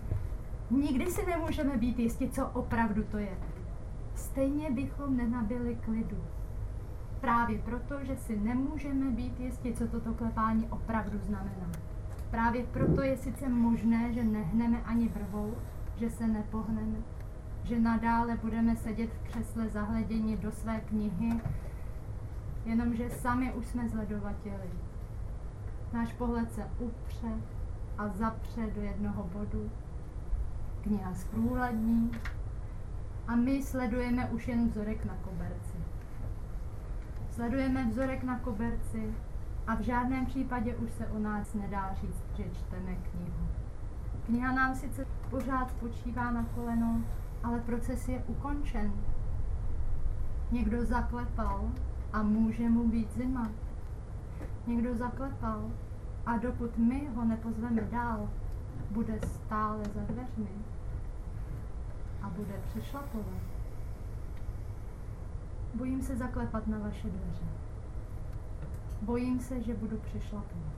Nikdy 0.70 1.06
si 1.06 1.26
nemůžeme 1.26 1.76
být 1.76 1.98
jistí, 1.98 2.30
co 2.30 2.46
opravdu 2.46 3.04
to 3.04 3.18
je. 3.18 3.38
Stejně 4.14 4.70
bychom 4.70 5.16
nenabili 5.16 5.78
klidu. 5.84 6.24
Právě 7.20 7.58
proto, 7.58 8.04
že 8.04 8.16
si 8.16 8.36
nemůžeme 8.36 9.10
být 9.10 9.40
jistí, 9.40 9.74
co 9.74 9.88
toto 9.88 10.14
klepání 10.14 10.66
opravdu 10.70 11.18
znamená. 11.18 11.70
Právě 12.30 12.64
proto 12.64 13.02
je 13.02 13.16
sice 13.16 13.48
možné, 13.48 14.12
že 14.12 14.24
nehneme 14.24 14.82
ani 14.82 15.08
vrhou, 15.08 15.54
že 15.96 16.10
se 16.10 16.26
nepohneme, 16.26 16.98
že 17.64 17.80
nadále 17.80 18.36
budeme 18.36 18.76
sedět 18.76 19.10
v 19.10 19.28
křesle 19.28 19.68
zahleděni 19.68 20.36
do 20.36 20.52
své 20.52 20.80
knihy, 20.80 21.40
jenomže 22.64 23.10
sami 23.10 23.52
už 23.52 23.66
jsme 23.66 23.88
zledovateli. 23.88 24.70
Náš 25.94 26.12
pohled 26.12 26.52
se 26.52 26.64
upře 26.78 27.28
a 27.98 28.08
zapře 28.08 28.66
do 28.74 28.80
jednoho 28.80 29.24
bodu. 29.24 29.70
Kniha 30.82 31.14
zprůhlední 31.14 32.10
a 33.28 33.36
my 33.36 33.62
sledujeme 33.62 34.30
už 34.30 34.48
jen 34.48 34.68
vzorek 34.68 35.04
na 35.04 35.14
koberci. 35.14 35.76
Sledujeme 37.30 37.84
vzorek 37.84 38.22
na 38.22 38.38
koberci 38.38 39.14
a 39.66 39.74
v 39.74 39.80
žádném 39.80 40.26
případě 40.26 40.76
už 40.76 40.92
se 40.92 41.06
o 41.06 41.18
nás 41.18 41.54
nedá 41.54 41.94
říct, 41.94 42.24
že 42.36 42.44
čteme 42.52 42.94
knihu. 42.94 43.48
Kniha 44.26 44.52
nám 44.52 44.74
sice 44.74 45.06
pořád 45.30 45.70
spočívá 45.70 46.30
na 46.30 46.44
koleno, 46.54 47.02
ale 47.42 47.60
proces 47.60 48.08
je 48.08 48.24
ukončen. 48.26 48.92
Někdo 50.52 50.84
zaklepal 50.84 51.70
a 52.12 52.22
může 52.22 52.68
mu 52.68 52.88
být 52.88 53.12
zima. 53.12 53.50
Někdo 54.66 54.94
zaklepal 54.94 55.70
a 56.26 56.36
dokud 56.36 56.78
my 56.78 57.08
ho 57.14 57.24
nepozveme 57.24 57.82
dál, 57.82 58.28
bude 58.90 59.20
stále 59.22 59.84
za 59.84 60.00
dveřmi 60.00 60.48
a 62.22 62.28
bude 62.28 62.54
přešlapovat. 62.68 63.42
Bojím 65.74 66.02
se 66.02 66.16
zaklepat 66.16 66.66
na 66.66 66.78
vaše 66.78 67.08
dveře. 67.08 67.44
Bojím 69.02 69.40
se, 69.40 69.62
že 69.62 69.74
budu 69.74 69.96
přešlapovat. 69.96 70.74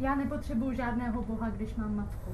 Já 0.00 0.14
nepotřebuju 0.14 0.72
žádného 0.72 1.22
boha, 1.22 1.50
když 1.50 1.74
mám 1.74 1.96
matku. 1.96 2.30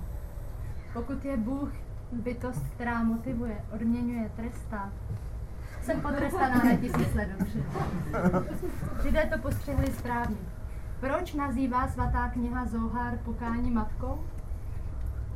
Pokud 0.93 1.25
je 1.25 1.37
Bůh 1.37 1.69
bytost, 2.13 2.63
která 2.75 3.03
motivuje, 3.03 3.65
odměňuje, 3.75 4.31
trestá, 4.37 4.93
jsem 5.83 6.01
potrestaná 6.01 6.65
na 6.65 6.77
tisíc 6.77 7.15
let 7.15 7.29
dopředu. 7.39 7.65
Židé 9.03 9.27
to 9.27 9.39
postřehli 9.39 9.87
správně. 9.87 10.37
Proč 11.01 11.35
nazývá 11.35 11.89
svatá 11.89 12.29
kniha 12.29 12.67
Zohar 12.67 13.19
pokání 13.19 13.71
matkou? 13.71 14.25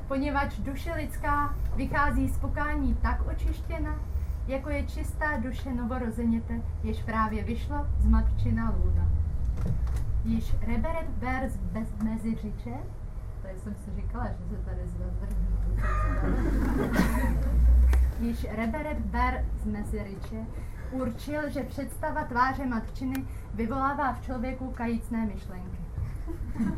Poněvadž 0.08 0.58
duše 0.58 0.92
lidská 0.94 1.54
vychází 1.76 2.28
z 2.28 2.38
pokání 2.38 2.94
tak 2.94 3.26
očištěna, 3.26 4.00
jako 4.46 4.70
je 4.70 4.86
čistá 4.86 5.36
duše 5.36 5.74
novorozeněte, 5.74 6.62
jež 6.82 7.02
právě 7.02 7.44
vyšlo 7.44 7.86
z 7.98 8.06
matčina 8.06 8.74
lůna. 8.78 9.08
Již 10.24 10.54
reberet 10.66 11.08
ber 11.08 11.48
z 11.48 11.56
bez 11.56 11.88
meziřiče, 12.04 12.74
tady 13.42 13.58
jsem 13.58 13.74
si 13.74 13.90
říkala, 13.96 14.26
že 14.26 14.56
se 14.56 14.64
tady 14.64 14.80
zvedrhnu. 14.86 15.56
Již 18.20 18.46
reberet 18.56 18.98
ber 18.98 19.44
z 19.62 19.64
meziřiče 19.66 20.46
určil, 20.92 21.50
že 21.50 21.62
představa 21.62 22.24
tváře 22.24 22.66
matčiny 22.66 23.26
vyvolává 23.54 24.12
v 24.12 24.24
člověku 24.24 24.70
kajícné 24.70 25.26
myšlenky. 25.26 25.78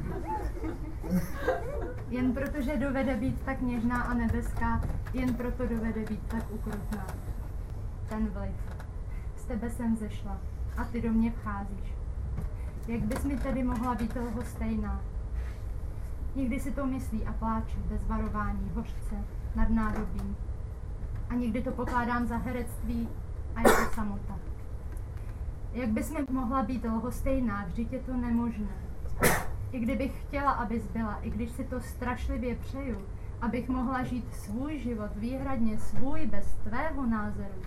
Jen 2.08 2.32
protože 2.32 2.76
dovede 2.76 3.16
být 3.16 3.42
tak 3.42 3.60
něžná 3.60 4.02
a 4.02 4.14
nebeská, 4.14 4.80
jen 5.12 5.34
proto 5.34 5.66
dovede 5.66 6.00
být 6.00 6.26
tak 6.28 6.50
ukrutná. 6.50 7.06
Ten 8.08 8.26
vliv. 8.26 8.54
Z 9.36 9.44
tebe 9.44 9.70
jsem 9.70 9.96
zešla 9.96 10.38
a 10.76 10.84
ty 10.84 11.02
do 11.02 11.12
mě 11.12 11.30
vcházíš. 11.30 11.94
Jak 12.88 13.00
bys 13.00 13.24
mi 13.24 13.36
tedy 13.36 13.62
mohla 13.62 13.94
být 13.94 14.16
stejná? 14.42 15.00
Někdy 16.34 16.60
si 16.60 16.72
to 16.72 16.86
myslí 16.86 17.24
a 17.26 17.32
pláče 17.32 17.76
bez 17.88 18.04
varování, 18.06 18.70
hořce, 18.74 19.14
nad 19.54 19.70
nádobí. 19.70 20.36
A 21.30 21.34
někdy 21.34 21.62
to 21.62 21.70
pokládám 21.70 22.26
za 22.26 22.36
herectví 22.36 23.08
a 23.54 23.60
je 23.60 23.64
to 23.64 23.94
samota. 23.94 24.38
Jak 25.72 25.90
bys 25.90 26.10
mi 26.10 26.18
mohla 26.30 26.62
být 26.62 26.84
lhostejná, 26.84 27.64
vždyť 27.64 27.92
je 27.92 28.00
to 28.00 28.16
nemožné. 28.16 28.76
I 29.72 29.80
kdybych 29.80 30.22
chtěla, 30.22 30.50
abys 30.50 30.86
byla, 30.86 31.18
i 31.22 31.30
když 31.30 31.50
si 31.50 31.64
to 31.64 31.80
strašlivě 31.80 32.54
přeju, 32.54 33.02
abych 33.40 33.68
mohla 33.68 34.04
žít 34.04 34.34
svůj 34.34 34.78
život, 34.78 35.10
výhradně 35.16 35.78
svůj, 35.78 36.26
bez 36.26 36.54
tvého 36.54 37.06
názoru, 37.06 37.62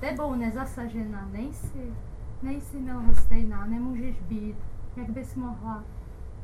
tebou 0.00 0.34
nezasažena, 0.34 1.28
nejsi, 1.32 1.94
nejsi 2.42 2.80
milhostejná, 2.80 3.66
nemůžeš 3.66 4.20
být, 4.20 4.56
jak 4.96 5.10
bys 5.10 5.34
mohla. 5.34 5.84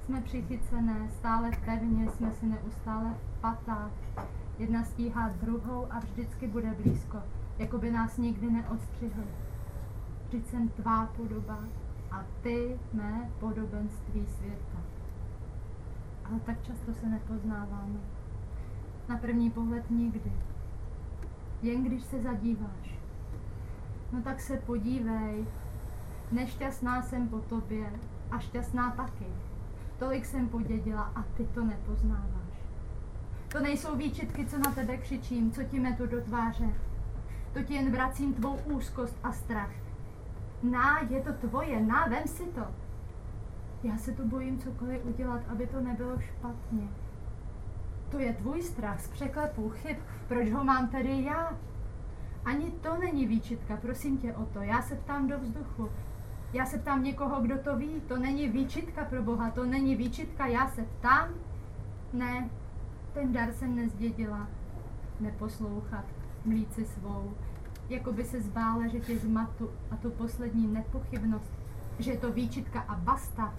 Jsme 0.05 0.21
přichycené, 0.21 1.09
stále 1.19 1.51
pevně, 1.65 2.11
jsme 2.11 2.33
si 2.33 2.47
neustále 2.47 3.15
v 3.15 3.41
patách. 3.41 3.91
Jedna 4.59 4.85
stíhá 4.85 5.31
druhou 5.41 5.87
a 5.91 5.99
vždycky 5.99 6.47
bude 6.47 6.75
blízko, 6.83 7.19
jako 7.59 7.79
by 7.79 7.91
nás 7.91 8.19
nikdy 8.19 8.51
neodstřihli. 8.51 9.25
Vždyť 10.27 10.47
jsem 10.47 10.69
tvá 10.69 11.07
podoba 11.07 11.59
a 12.11 12.25
ty 12.43 12.79
mé 12.93 13.31
podobenství 13.41 14.27
světa. 14.27 14.79
Ale 16.25 16.41
tak 16.41 16.63
často 16.63 16.95
se 16.95 17.07
nepoznáváme. 17.07 18.01
Na 19.09 19.17
první 19.17 19.51
pohled 19.51 19.91
nikdy. 19.91 20.33
Jen 21.63 21.85
když 21.85 22.03
se 22.03 22.23
zadíváš. 22.23 22.99
No 24.13 24.23
tak 24.23 24.41
se 24.41 24.57
podívej. 24.57 25.47
Nešťastná 26.33 27.03
jsem 27.03 27.29
po 27.29 27.41
tobě 27.41 27.93
a 28.31 28.39
šťastná 28.39 28.91
taky. 28.91 29.27
Tolik 29.99 30.25
jsem 30.25 30.49
podědila 30.49 31.13
a 31.15 31.23
ty 31.23 31.45
to 31.45 31.65
nepoznáváš. 31.65 32.37
To 33.49 33.61
nejsou 33.61 33.97
výčitky, 33.97 34.47
co 34.47 34.59
na 34.59 34.73
tebe 34.73 34.97
křičím, 34.97 35.53
co 35.53 35.63
ti 35.63 35.81
metu 35.81 36.07
do 36.07 36.21
tváře. 36.21 36.75
To 37.57 37.63
ti 37.63 37.75
jen 37.75 37.91
vracím 37.91 38.35
tvou 38.35 38.57
úzkost 38.65 39.19
a 39.23 39.33
strach. 39.33 39.71
Ná, 40.63 41.01
je 41.09 41.23
to 41.23 41.33
tvoje, 41.33 41.81
ná, 41.81 42.07
vem 42.07 42.27
si 42.27 42.45
to. 42.45 42.61
Já 43.83 43.97
se 43.97 44.13
tu 44.13 44.29
bojím 44.29 44.59
cokoliv 44.59 45.05
udělat, 45.05 45.41
aby 45.49 45.67
to 45.67 45.81
nebylo 45.81 46.21
špatně. 46.21 46.89
To 48.11 48.19
je 48.19 48.33
tvůj 48.33 48.63
strach 48.63 49.01
z 49.01 49.09
překlepů, 49.09 49.71
chyb, 49.71 49.97
proč 50.29 50.51
ho 50.51 50.65
mám 50.65 50.89
tedy 50.89 51.25
já? 51.25 51.53
Ani 52.45 52.71
to 52.71 52.97
není 52.97 53.27
výčitka, 53.27 53.77
prosím 53.77 54.19
tě 54.19 54.35
o 54.35 54.45
to, 54.45 54.63
já 54.63 54.83
se 54.83 54.95
ptám 54.95 55.29
do 55.29 55.39
vzduchu. 55.39 55.91
Já 56.53 56.67
se 56.67 56.79
ptám 56.79 57.05
někoho, 57.05 57.41
kdo 57.41 57.59
to 57.59 57.77
ví, 57.77 58.01
to 58.09 58.17
není 58.17 58.49
výčitka 58.49 59.05
pro 59.05 59.23
Boha, 59.23 59.51
to 59.51 59.65
není 59.65 59.97
výčitka, 59.97 60.47
já 60.47 60.69
se 60.69 60.83
ptám. 60.83 61.29
Ne, 62.13 62.51
ten 63.13 63.33
dar 63.33 63.53
jsem 63.53 63.77
nezdědila. 63.77 64.49
Neposlouchat, 65.21 66.05
mlít 66.47 66.75
si 66.75 66.85
svou, 66.85 67.35
jako 67.89 68.13
by 68.13 68.25
se 68.25 68.41
zbála, 68.41 68.87
že 68.87 69.01
tě 69.01 69.19
zmatu 69.19 69.71
a 69.91 69.97
tu 69.97 70.11
poslední 70.11 70.67
nepochybnost, 70.67 71.53
že 71.99 72.11
je 72.11 72.19
to 72.19 72.33
výčitka 72.33 72.81
a 72.81 72.95
basta, 72.95 73.55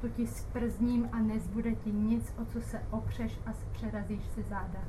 to 0.00 0.08
ti 0.08 0.26
sprzním 0.26 1.08
a 1.12 1.18
nezbude 1.18 1.74
ti 1.74 1.92
nic, 1.92 2.32
o 2.42 2.44
co 2.44 2.60
se 2.60 2.82
opřeš 2.90 3.38
a 3.46 3.50
přerazíš 3.72 4.22
si 4.34 4.42
záda. 4.42 4.80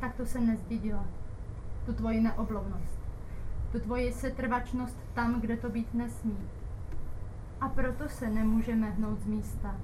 Tak 0.00 0.14
to 0.14 0.26
se 0.26 0.40
nezdědila. 0.40 1.04
Tu 1.86 1.92
tvoji 1.92 2.20
neoblovnost. 2.20 3.00
Tu 3.72 3.80
tvoji 3.80 4.12
setrvačnost 4.12 4.96
tam, 5.14 5.40
kde 5.40 5.56
to 5.56 5.68
být 5.68 5.94
nesmí. 5.94 6.38
A 7.60 7.68
proto 7.68 8.08
se 8.08 8.30
nemůžeme 8.30 8.90
hnout 8.90 9.20
z 9.20 9.26
místa. 9.26 9.76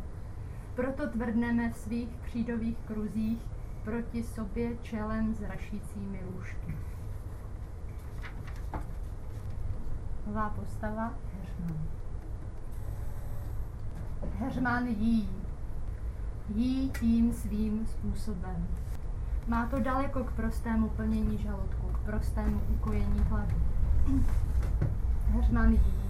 Proto 0.75 1.09
tvrdneme 1.09 1.73
v 1.73 1.77
svých 1.77 2.09
křídových 2.23 2.79
kruzích 2.87 3.39
proti 3.85 4.23
sobě 4.23 4.77
čelem 4.77 5.35
s 5.35 5.43
rašícími 5.43 6.21
lůžky. 6.35 6.77
Nová 10.27 10.51
postava 10.51 11.15
Heřman. 11.39 11.79
Heřman 14.39 14.87
jí. 14.87 15.29
Jí 16.49 16.91
tím 16.91 17.33
svým 17.33 17.87
způsobem. 17.87 18.67
Má 19.47 19.67
to 19.67 19.81
daleko 19.81 20.25
k 20.25 20.33
prostému 20.33 20.89
plnění 20.89 21.39
žaludku, 21.39 21.87
k 21.93 21.99
prostému 21.99 22.61
ukojení 22.71 23.19
hladu. 23.21 23.57
Heřman 25.29 25.73
jí. 25.73 26.03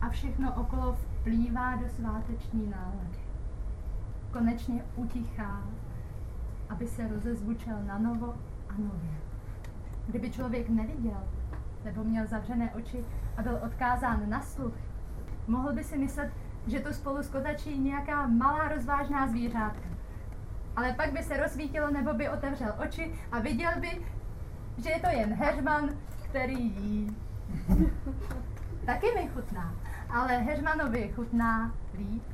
A 0.00 0.08
všechno 0.08 0.54
okolo 0.54 0.92
vplývá 0.92 1.76
do 1.76 1.88
sváteční 1.88 2.66
nálady. 2.70 3.18
Konečně 4.32 4.84
utichá, 4.96 5.62
aby 6.68 6.88
se 6.88 7.08
rozezvučel 7.08 7.76
na 7.86 7.98
novo 7.98 8.34
a 8.68 8.72
nově. 8.78 9.14
Kdyby 10.06 10.30
člověk 10.30 10.68
neviděl, 10.68 11.28
nebo 11.84 12.04
měl 12.04 12.26
zavřené 12.26 12.74
oči 12.74 13.04
a 13.36 13.42
byl 13.42 13.58
odkázán 13.64 14.30
na 14.30 14.40
sluch, 14.40 14.74
mohl 15.46 15.72
by 15.72 15.84
si 15.84 15.98
myslet, 15.98 16.32
že 16.66 16.80
to 16.80 16.92
spolu 16.92 17.22
skotačí 17.22 17.78
nějaká 17.78 18.26
malá 18.26 18.68
rozvážná 18.68 19.28
zvířátka. 19.28 19.88
Ale 20.76 20.92
pak 20.92 21.12
by 21.12 21.22
se 21.22 21.36
rozsvítilo 21.36 21.90
nebo 21.90 22.14
by 22.14 22.28
otevřel 22.28 22.74
oči 22.86 23.14
a 23.32 23.40
viděl 23.40 23.70
by, 23.80 24.04
že 24.78 24.90
je 24.90 25.00
to 25.00 25.06
jen 25.06 25.34
heřman, 25.34 25.90
který 26.28 26.64
jí. 26.64 27.16
Taky 28.86 29.06
mi 29.14 29.28
chutná, 29.28 29.74
ale 30.10 30.38
heřmanovi 30.38 31.12
chutná 31.14 31.74
líp. 31.98 32.33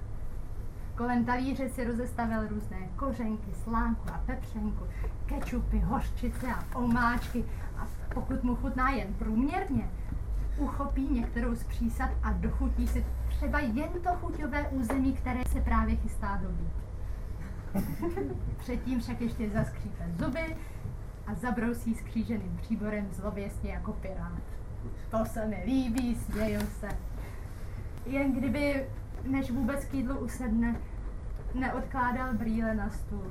Kolem 1.01 1.25
talíře 1.25 1.69
si 1.69 1.85
rozestavil 1.85 2.49
různé 2.49 2.77
kořenky, 2.97 3.55
slánku 3.55 4.09
a 4.15 4.19
pepřenku, 4.27 4.85
kečupy, 5.27 5.79
hořčice 5.79 6.47
a 6.47 6.77
omáčky 6.77 7.45
a 7.79 7.89
pokud 8.15 8.45
mu 8.45 8.57
chutná 8.57 8.91
jen 8.91 9.15
průměrně, 9.15 9.91
uchopí 10.59 11.09
některou 11.09 11.55
z 11.55 11.65
přísad 11.65 12.11
a 12.23 12.33
dochutí 12.33 12.89
si 12.89 13.07
třeba 13.29 13.61
jen 13.61 13.89
to 14.03 14.09
chuťové 14.09 14.69
území, 14.69 15.13
které 15.13 15.41
se 15.53 15.61
právě 15.61 15.97
chystá 15.97 16.41
dobít. 16.43 16.73
Předtím 18.59 19.01
však 19.01 19.21
ještě 19.21 19.51
zaskřípe 19.51 20.05
zuby 20.19 20.57
a 21.27 21.35
zabrousí 21.35 21.95
skříženým 21.95 22.59
příborem 22.63 23.09
zlověstně 23.13 23.71
jako 23.71 23.93
pirát. 23.93 24.43
To 25.11 25.25
se 25.25 25.47
mi 25.47 25.63
líbí, 25.67 26.15
směju 26.15 26.61
se. 26.61 26.89
Jen 28.07 28.33
kdyby, 28.33 28.87
než 29.25 29.51
vůbec 29.51 29.85
k 29.85 29.95
jídlu 29.95 30.19
usedne, 30.19 30.77
neodkládal 31.55 32.35
brýle 32.35 32.75
na 32.75 32.91
stůl. 32.91 33.27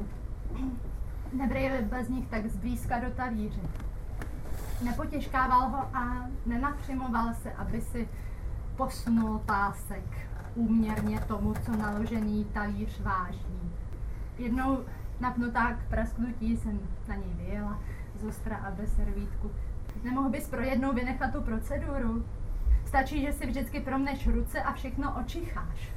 Nebrýle 1.34 1.82
bez 1.82 2.10
nich 2.10 2.28
tak 2.28 2.48
zblízka 2.48 3.00
do 3.00 3.12
talíře. 3.12 3.62
Nepotěžkával 4.82 5.70
ho 5.70 5.96
a 5.98 6.28
nenapřimoval 6.46 7.34
se, 7.34 7.52
aby 7.54 7.82
si 7.82 8.08
posunul 8.76 9.40
pásek 9.40 10.30
úměrně 10.56 11.20
tomu, 11.20 11.54
co 11.54 11.78
naložený 11.78 12.46
talíř 12.46 13.02
váží. 13.02 13.72
Jednou 14.38 14.80
napnutá 15.20 15.74
k 15.74 15.90
prasknutí 15.90 16.58
jsem 16.58 16.80
na 17.08 17.16
něj 17.16 17.34
vyjela 17.38 17.80
z 18.16 18.24
ostra 18.24 18.58
a 18.58 18.72
bez 18.72 18.96
servítku. 18.96 19.52
Nemohl 20.04 20.30
bys 20.30 20.50
pro 20.50 20.62
jednou 20.62 20.94
vynechat 20.94 21.34
tu 21.34 21.42
proceduru? 21.42 22.26
Stačí, 22.86 23.22
že 23.22 23.34
si 23.34 23.46
vždycky 23.48 23.80
promneš 23.80 24.28
ruce 24.28 24.62
a 24.62 24.74
všechno 24.74 25.20
očicháš. 25.20 25.92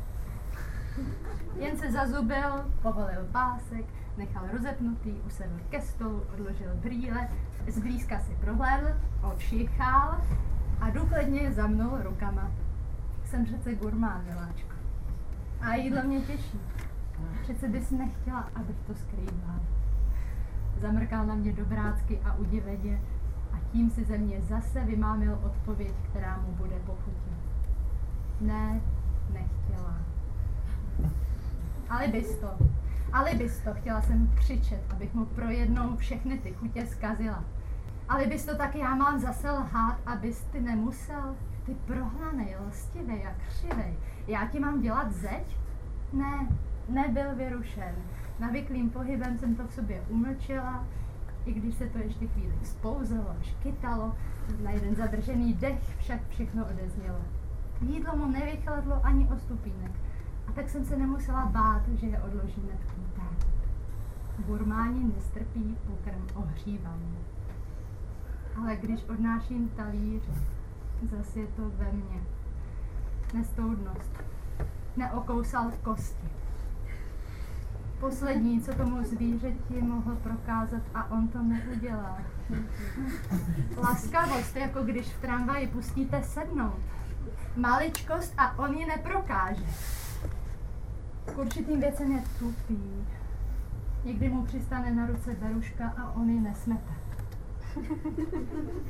Jen 1.57 1.77
se 1.77 1.93
zazubil, 1.93 2.65
povolil 2.83 3.27
pásek, 3.33 3.85
nechal 4.17 4.43
rozepnutý, 4.53 5.11
usedl 5.27 5.61
ke 5.71 5.81
stolu, 5.81 6.23
odložil 6.35 6.75
brýle, 6.75 7.29
zblízka 7.69 8.21
si 8.21 8.35
prohlédl, 8.41 8.89
očichal 9.23 10.21
a 10.81 10.91
důkladně 10.91 11.53
zamnul 11.53 11.99
rukama. 12.03 12.51
Jsem 13.25 13.45
přece 13.45 13.75
gurmán, 13.75 14.25
miláčko. 14.25 14.75
A 15.61 15.75
jídlo 15.75 16.03
mě 16.03 16.21
těší. 16.21 16.61
Přece 17.43 17.69
bys 17.69 17.91
nechtěla, 17.91 18.49
abych 18.55 18.77
to 18.87 18.95
skrývala. 18.95 19.61
Zamrkal 20.81 21.27
na 21.27 21.35
mě 21.35 21.53
dobrácky 21.53 22.21
a 22.25 22.35
udiveně 22.35 23.01
a 23.53 23.57
tím 23.73 23.91
si 23.91 24.05
ze 24.05 24.19
mě 24.19 24.41
zase 24.41 24.81
vymámil 24.81 25.39
odpověď, 25.45 25.95
která 26.11 26.41
mu 26.47 26.53
bude 26.53 26.79
pochutit. 26.79 27.39
Ne, 28.41 28.81
nechtěla. 29.33 30.12
Ale 31.93 32.09
bys 32.09 32.39
to. 32.39 32.49
Ale 33.13 33.35
bys 33.35 33.59
to, 33.59 33.75
chtěla 33.75 34.03
jsem 34.03 34.33
křičet, 34.35 34.81
abych 34.91 35.15
mu 35.15 35.25
pro 35.25 35.49
jednou 35.49 35.97
všechny 35.97 36.39
ty 36.39 36.53
chutě 36.53 36.87
zkazila. 36.87 37.45
Ale 38.09 38.27
bys 38.27 38.45
to 38.45 38.57
tak 38.57 38.75
já 38.75 38.95
mám 38.95 39.19
zase 39.21 39.51
lhát, 39.51 39.99
abys 40.07 40.45
ty 40.45 40.61
nemusel. 40.61 41.37
Ty 41.67 41.75
prohnanej, 41.75 42.57
lstivej 42.69 43.27
a 43.27 43.35
křivej. 43.49 43.95
Já 44.27 44.47
ti 44.47 44.61
mám 44.61 44.81
dělat 44.81 45.13
zeď? 45.13 45.57
Ne, 46.13 46.49
nebyl 46.89 47.35
vyrušen. 47.35 47.95
Navyklým 48.39 48.91
pohybem 48.91 49.39
jsem 49.39 49.55
to 49.55 49.67
v 49.67 49.73
sobě 49.73 50.03
umlčela, 50.09 50.87
i 51.47 51.53
když 51.53 51.75
se 51.75 51.87
to 51.87 51.99
ještě 51.99 52.27
chvíli 52.27 52.55
spouzelo, 52.63 53.37
škytalo, 53.43 54.17
na 54.63 54.71
jeden 54.71 54.95
zadržený 54.95 55.55
dech 55.55 55.97
však 55.99 56.21
všechno 56.29 56.65
odeznělo. 56.65 57.21
Jídlo 57.81 58.17
mu 58.17 58.27
nevychladlo 58.27 59.01
ani 59.05 59.29
o 59.35 59.39
stupínek, 59.39 59.93
a 60.53 60.55
tak 60.55 60.71
jsem 60.71 60.85
se 60.85 60.97
nemusela 60.97 61.47
bát, 61.47 61.83
že 61.89 62.07
je 62.07 62.19
odloží 62.19 62.63
netknuté. 62.71 63.23
Burmáni 64.39 65.05
nestrpí 65.17 65.77
pokrm 65.87 66.27
ohřívaný. 66.35 67.17
Ale 68.57 68.77
když 68.77 69.05
odnáším 69.05 69.69
talíř, 69.69 70.23
zase 71.03 71.41
je 71.41 71.47
to 71.47 71.63
ve 71.71 71.93
mně. 71.93 72.21
Nestoudnost. 73.35 74.13
Neokousal 74.97 75.73
kosti. 75.83 76.29
Poslední, 78.01 78.61
co 78.61 78.75
tomu 78.75 79.05
zvířeti 79.05 79.83
mohl 79.83 80.17
prokázat 80.17 80.83
a 80.95 81.11
on 81.11 81.29
to 81.29 81.43
neudělal. 81.43 82.19
Laskavost, 83.77 84.57
jako 84.57 84.83
když 84.83 85.07
v 85.07 85.21
tramvaji 85.21 85.67
pustíte 85.67 86.23
sednout. 86.23 86.81
Maličkost 87.57 88.35
a 88.39 88.59
on 88.59 88.75
ji 88.75 88.87
neprokáže. 88.87 89.65
K 91.27 91.39
určitým 91.39 91.81
věcem 91.81 92.13
je 92.13 92.23
tupý. 92.39 92.81
Někdy 94.05 94.29
mu 94.29 94.45
přistane 94.45 94.95
na 94.95 95.07
ruce 95.07 95.35
beruška 95.35 95.95
a 95.97 96.13
on 96.13 96.31
ji 96.31 96.41
nesmete. 96.41 96.93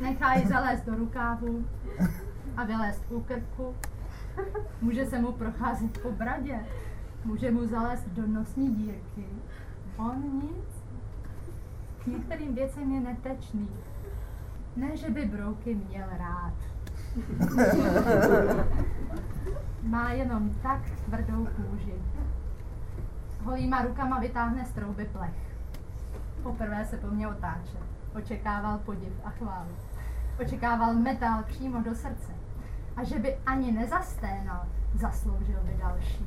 Nechá 0.00 0.34
ji 0.34 0.48
zalézt 0.48 0.84
do 0.86 0.94
rukávu 0.94 1.64
a 2.56 2.64
vylézt 2.64 3.02
u 3.10 3.20
krku. 3.20 3.74
Může 4.80 5.06
se 5.06 5.18
mu 5.18 5.32
procházet 5.32 5.98
po 6.02 6.12
bradě, 6.12 6.60
může 7.24 7.50
mu 7.50 7.66
zalézt 7.66 8.08
do 8.08 8.26
nosní 8.26 8.74
dírky. 8.74 9.26
On 9.96 10.40
nic. 10.42 10.82
K 12.04 12.06
některým 12.06 12.54
věcem 12.54 12.92
je 12.92 13.00
netečný. 13.00 13.68
Ne, 14.76 14.96
že 14.96 15.10
by 15.10 15.24
brouky 15.24 15.74
měl 15.74 16.06
rád. 16.18 16.54
Má 19.82 20.10
jenom 20.10 20.50
tak 20.62 20.90
tvrdou 20.90 21.46
kůži. 21.56 21.94
Holýma 23.44 23.82
rukama 23.82 24.18
vytáhne 24.18 24.64
z 24.64 24.72
trouby 24.72 25.04
plech. 25.04 25.56
Poprvé 26.42 26.84
se 26.84 26.96
po 26.96 27.06
mně 27.06 27.28
otáčel. 27.28 27.80
Očekával 28.16 28.78
podiv 28.78 29.12
a 29.24 29.30
chválu. 29.30 29.70
Očekával 30.40 30.94
metal 30.94 31.42
přímo 31.42 31.82
do 31.82 31.94
srdce. 31.94 32.32
A 32.96 33.04
že 33.04 33.18
by 33.18 33.36
ani 33.46 33.72
nezasténal, 33.72 34.66
zasloužil 34.94 35.58
by 35.62 35.76
další. 35.78 36.26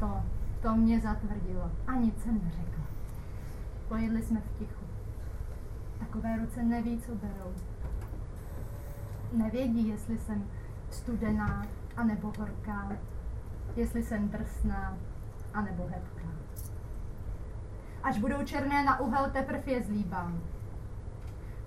To, 0.00 0.22
to 0.62 0.74
mě 0.74 1.00
zatvrdilo. 1.00 1.70
A 1.86 1.94
nic 1.94 2.22
jsem 2.22 2.34
neřekla. 2.44 2.84
Pojedli 3.88 4.22
jsme 4.22 4.40
v 4.40 4.58
tichu. 4.58 4.84
Takové 5.98 6.36
ruce 6.36 6.62
neví, 6.62 7.00
co 7.00 7.14
berou. 7.14 7.54
Nevědí, 9.32 9.88
jestli 9.88 10.18
jsem 10.18 10.44
studená, 10.90 11.66
anebo 11.96 12.32
horká, 12.38 12.92
jestli 13.76 14.02
jsem 14.02 14.28
drsná, 14.28 14.96
anebo 15.54 15.82
hebká. 15.82 16.28
Až 18.02 18.18
budou 18.18 18.44
černé 18.44 18.84
na 18.84 19.00
uhel, 19.00 19.30
teprve 19.30 19.72
je 19.72 19.82
zlíbám. 19.82 20.40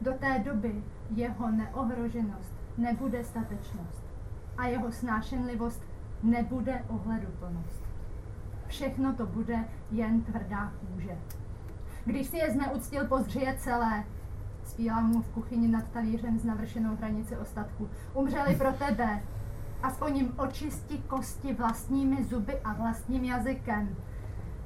Do 0.02 0.14
té 0.14 0.40
doby 0.40 0.84
jeho 1.16 1.52
neohroženost 1.52 2.54
nebude 2.78 3.24
statečnost 3.24 4.04
a 4.58 4.68
jeho 4.68 4.92
snášenlivost 4.92 5.84
nebude 6.24 6.84
ohleduplnost. 6.88 7.84
Všechno 8.68 9.14
to 9.14 9.26
bude 9.26 9.66
jen 9.92 10.22
tvrdá 10.22 10.72
kůže. 10.80 11.18
Když 12.06 12.28
si 12.28 12.38
je 12.38 12.52
zneuctil, 12.52 13.08
pozřeje 13.08 13.58
celé. 13.60 14.04
Zpíval 14.64 15.02
mu 15.02 15.22
v 15.22 15.30
kuchyni 15.30 15.68
nad 15.68 15.88
talířem 15.88 16.40
s 16.40 16.44
navršenou 16.44 16.96
hranici 16.96 17.38
ostatku. 17.38 17.90
Umřeli 18.14 18.56
pro 18.56 18.74
tebe. 18.74 19.24
Aspoň 19.84 20.18
jim 20.18 20.34
očisti 20.38 20.98
kosti 20.98 21.54
vlastními 21.54 22.24
zuby 22.24 22.60
a 22.64 22.74
vlastním 22.74 23.24
jazykem. 23.24 23.96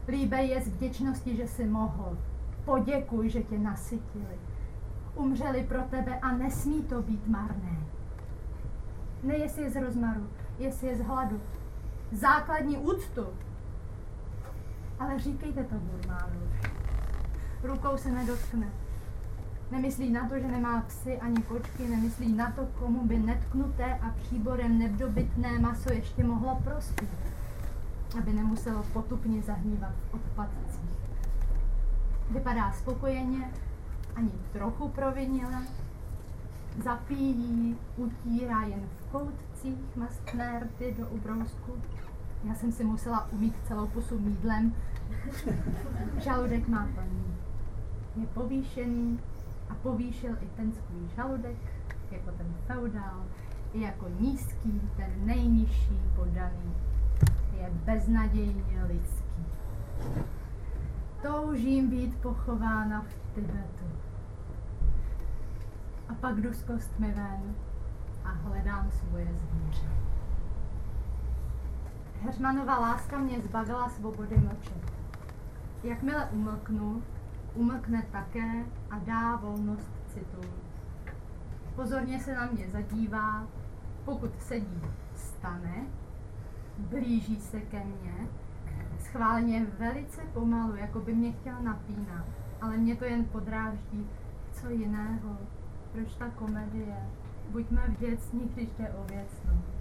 Líbej 0.08 0.48
je 0.50 0.62
z 0.62 0.68
vděčnosti, 0.68 1.36
že 1.36 1.48
jsi 1.48 1.66
mohl. 1.66 2.18
Poděkuj, 2.66 3.30
že 3.30 3.44
tě 3.44 3.60
nasytili. 3.60 4.40
Umřeli 5.16 5.64
pro 5.64 5.82
tebe 5.82 6.20
a 6.20 6.32
nesmí 6.32 6.84
to 6.84 7.02
být 7.02 7.28
marné. 7.28 7.78
Ne 9.24 9.38
jestli 9.38 9.64
je 9.64 9.72
z 9.72 9.82
rozmaru, 9.82 10.30
jestli 10.60 10.88
je 10.88 10.98
z 10.98 11.02
hladu. 11.02 11.42
Základní 12.12 12.78
úctu. 12.78 13.28
Ale 15.00 15.20
říkejte 15.20 15.64
to 15.64 15.76
Burmánu. 15.76 16.42
Rukou 17.64 17.98
se 17.98 18.12
nedotkne. 18.12 18.68
Nemyslí 19.72 20.10
na 20.10 20.30
to, 20.30 20.40
že 20.40 20.48
nemá 20.48 20.82
psy 20.82 21.18
ani 21.18 21.42
kočky, 21.42 21.88
nemyslí 21.88 22.34
na 22.34 22.52
to, 22.52 22.66
komu 22.80 23.06
by 23.08 23.20
netknuté 23.20 23.96
a 23.96 24.10
příborem 24.10 24.80
nedobytné 24.80 25.60
maso 25.60 25.94
ještě 25.94 26.24
mohlo 26.24 26.56
prospět, 26.64 27.10
aby 28.18 28.34
nemuselo 28.34 28.84
potupně 28.94 29.42
zahnívat 29.42 29.92
v 30.10 30.14
odpadcích. 30.14 30.92
Vypadá 32.30 32.72
spokojeně, 32.72 33.52
ani 34.16 34.32
trochu 34.54 34.90
provinile, 34.90 35.62
zapíjí, 36.84 37.78
utírá 37.98 38.62
jen 38.62 38.82
v 39.00 39.12
koutcích 39.12 39.96
mastné 39.96 40.60
rty 40.60 40.96
do 41.00 41.08
ubrousku. 41.08 41.72
Já 42.44 42.56
jsem 42.56 42.72
si 42.72 42.84
musela 42.84 43.28
umít 43.32 43.56
celou 43.68 43.88
pusu 43.88 44.20
mídlem. 44.20 44.74
Žaludek 46.18 46.68
má 46.68 46.88
plný. 46.96 47.36
Je 48.16 48.28
povýšený 48.28 49.20
a 49.72 49.76
povýšil 49.82 50.32
i 50.42 50.48
ten 50.56 50.72
svůj 50.72 51.10
žaludek, 51.16 51.58
jako 52.12 52.32
ten 52.32 52.56
feudál, 52.68 53.24
i 53.74 53.82
jako 53.82 54.06
nízký, 54.20 54.82
ten 54.98 55.12
nejnižší 55.26 56.00
podaný. 56.16 56.74
Je 57.58 57.70
beznadějně 57.86 58.84
lidský. 58.88 59.46
Toužím 61.22 61.90
být 61.90 62.16
pochována 62.16 63.02
v 63.02 63.36
Tibetu. 63.36 63.86
A 66.10 66.14
pak 66.14 66.36
jdu 66.42 66.54
s 66.54 66.64
kostmi 66.64 67.08
ven 67.12 67.56
a 68.24 68.30
hledám 68.30 68.92
svoje 68.92 69.26
zvíře. 69.26 69.88
Heřmanová 72.22 72.80
láska 72.80 73.18
mě 73.18 73.42
zbavila 73.42 73.90
svobody 73.90 74.38
mlčet. 74.38 74.92
Jakmile 75.84 76.26
umlknu, 76.32 77.04
umlkne 77.56 78.04
také 78.12 78.66
a 78.90 79.00
dá 79.00 79.36
volnost 79.36 79.92
citu. 80.08 80.42
Pozorně 81.76 82.20
se 82.20 82.36
na 82.36 82.46
mě 82.46 82.70
zadívá, 82.70 83.48
pokud 84.06 84.42
sedí, 84.42 84.82
stane, 85.16 85.86
blíží 86.78 87.42
se 87.42 87.62
ke 87.62 87.84
mně, 87.84 88.28
schválně 89.00 89.66
velice 89.80 90.22
pomalu, 90.34 90.76
jako 90.76 91.00
by 91.00 91.14
mě 91.14 91.32
chtěl 91.32 91.62
napínat, 91.62 92.26
ale 92.62 92.78
mě 92.78 92.96
to 92.96 93.06
jen 93.06 93.26
podráždí. 93.26 94.08
Co 94.52 94.70
jiného? 94.70 95.38
Proč 95.92 96.16
ta 96.16 96.30
komedie? 96.30 96.98
Buďme 97.50 97.88
vděcní, 97.88 98.50
když 98.54 98.70
jde 98.78 98.90
o 98.90 99.04
věcnost. 99.04 99.72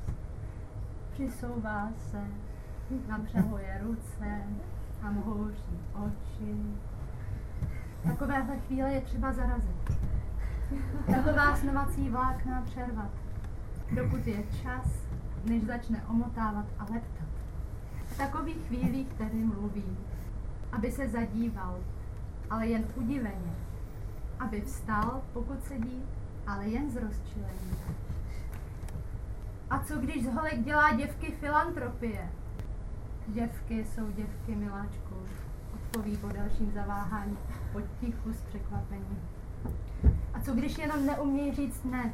Přisouvá 1.13 1.89
se, 2.11 2.25
napřehuje 3.09 3.81
ruce 3.83 4.43
a 5.03 5.11
mhouří 5.11 5.81
oči. 5.95 6.57
Takovéhle 8.09 8.59
chvíle 8.59 8.93
je 8.93 9.01
třeba 9.01 9.33
zarazit. 9.33 9.93
Taková 11.07 11.57
snovací 11.57 12.11
vlákna 12.11 12.63
přervat, 12.63 13.11
dokud 13.91 14.27
je 14.27 14.43
čas, 14.63 14.87
než 15.45 15.63
začne 15.63 16.03
omotávat 16.09 16.67
a 16.79 16.83
leptat. 16.83 17.29
V 18.07 18.17
takových 18.17 18.67
chvílích 18.67 19.09
tedy 19.09 19.45
mluví, 19.45 19.99
aby 20.73 20.93
se 20.93 21.09
zadíval, 21.09 21.79
ale 22.51 22.67
jen 22.67 22.85
udiveně. 22.95 23.53
Aby 24.39 24.61
vstal, 24.61 25.23
pokud 25.33 25.65
sedí, 25.65 26.03
ale 26.47 26.69
jen 26.69 26.91
z 26.91 26.97
rozčilení. 26.97 27.77
A 29.71 29.79
co 29.79 29.99
když 29.99 30.25
z 30.25 30.33
holek 30.35 30.63
dělá 30.63 30.93
děvky 30.95 31.33
filantropie? 31.33 32.31
Děvky 33.27 33.85
jsou 33.85 34.11
děvky, 34.11 34.55
miláčku, 34.57 35.15
odpoví 35.91 36.17
po 36.17 36.29
dalším 36.29 36.73
zaváhání, 36.73 37.39
potichu 37.73 38.33
s 38.33 38.41
překvapením. 38.41 39.19
A 40.35 40.41
co 40.41 40.53
když 40.53 40.79
jenom 40.79 41.07
neumějí 41.07 41.55
říct 41.55 41.85
ne? 41.85 42.13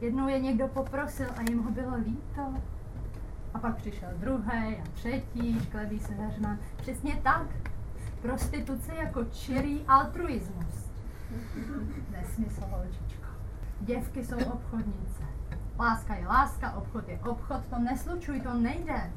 Jednou 0.00 0.28
je 0.28 0.40
někdo 0.40 0.68
poprosil 0.68 1.26
a 1.36 1.42
jim 1.50 1.62
ho 1.62 1.70
bylo 1.70 1.96
líto. 1.96 2.54
A 3.54 3.58
pak 3.58 3.76
přišel 3.76 4.08
druhý 4.16 4.76
a 4.76 4.84
třetí, 4.94 5.60
šklebí 5.60 5.98
se 5.98 6.14
Heřman. 6.14 6.58
Přesně 6.76 7.20
tak. 7.22 7.46
Prostituce 8.22 8.94
jako 8.94 9.24
čirý 9.24 9.84
altruismus. 9.88 10.90
Nesmysl, 12.10 12.60
holčičko. 12.70 13.28
Děvky 13.80 14.24
jsou 14.24 14.36
obchodnice. 14.36 15.22
Láska 15.78 16.14
je 16.14 16.26
láska, 16.26 16.72
obchod 16.72 17.08
je 17.08 17.18
obchod, 17.18 17.66
to 17.70 17.78
neslučuj, 17.78 18.40
to 18.40 18.54
nejde. 18.54 19.10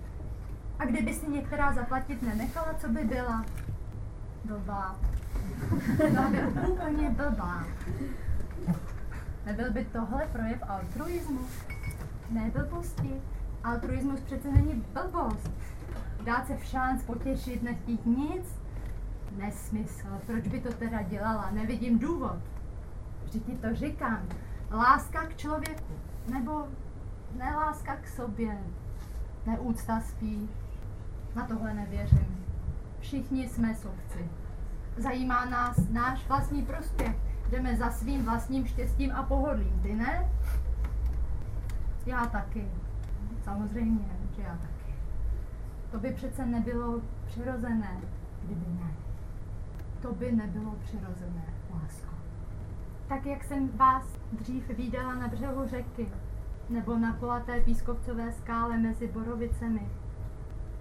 A 0.80 0.86
kdyby 0.86 1.14
si 1.14 1.30
některá 1.30 1.74
zaplatit 1.74 2.22
nenechala, 2.22 2.74
co 2.74 2.90
by 2.90 3.04
byla? 3.04 3.46
Blbá. 4.48 4.96
Byla 5.98 6.30
by 6.30 6.68
úplně 6.72 7.10
blbá. 7.10 7.64
Nebyl 9.46 9.72
by 9.72 9.86
tohle 9.86 10.28
projev 10.32 10.64
altruismu? 10.68 11.40
Ne 12.30 12.52
blbosti. 12.52 13.22
Altruismus 13.64 14.20
přece 14.20 14.52
není 14.52 14.86
blbost. 14.94 15.52
Dát 16.24 16.48
se 16.48 16.58
v 16.58 16.64
šanc 16.64 17.04
potěšit, 17.04 17.64
nechtít 17.64 18.06
nic? 18.06 18.60
Nesmysl. 19.38 20.08
Proč 20.26 20.48
by 20.48 20.60
to 20.60 20.74
teda 20.74 21.02
dělala? 21.02 21.50
Nevidím 21.52 22.00
důvod. 22.00 22.40
Vždyť 23.26 23.46
ti 23.46 23.56
to 23.56 23.76
říkám. 23.76 24.22
Láska 24.72 25.26
k 25.26 25.38
člověku. 25.38 25.94
Nebo 26.34 26.68
neláska 27.38 27.96
k 27.96 28.08
sobě. 28.08 28.58
Neúcta 29.46 30.00
spíš. 30.00 30.50
Na 31.36 31.48
tohle 31.48 31.74
nevěřím. 31.74 32.47
Všichni 33.00 33.50
jsme 33.50 33.76
sobci. 33.76 34.30
Zajímá 34.98 35.46
nás 35.46 35.90
náš 35.90 36.28
vlastní 36.28 36.66
prospěch. 36.66 37.16
Jdeme 37.50 37.76
za 37.76 37.92
svým 37.92 38.26
vlastním 38.26 38.66
štěstím 38.66 39.12
a 39.12 39.24
pohodlím. 39.24 39.80
Ty 39.84 39.94
ne? 39.94 40.30
Já 42.06 42.26
taky. 42.26 42.68
Samozřejmě, 43.44 44.06
že 44.36 44.42
já 44.42 44.58
taky. 44.58 44.94
To 45.92 46.00
by 46.00 46.14
přece 46.14 46.46
nebylo 46.46 47.02
přirozené, 47.26 47.98
kdyby 48.44 48.66
ne. 48.70 48.92
To 50.02 50.14
by 50.14 50.32
nebylo 50.32 50.76
přirozené, 50.80 51.46
lásko. 51.74 52.16
Tak 53.08 53.26
jak 53.26 53.44
jsem 53.44 53.70
vás 53.78 54.04
dřív 54.32 54.68
viděla 54.70 55.16
na 55.16 55.28
břehu 55.28 55.68
řeky, 55.68 56.12
nebo 56.70 56.98
na 56.98 57.14
kulaté 57.14 57.62
pískovcové 57.62 58.32
skále 58.32 58.78
mezi 58.78 59.08
borovicemi. 59.08 59.90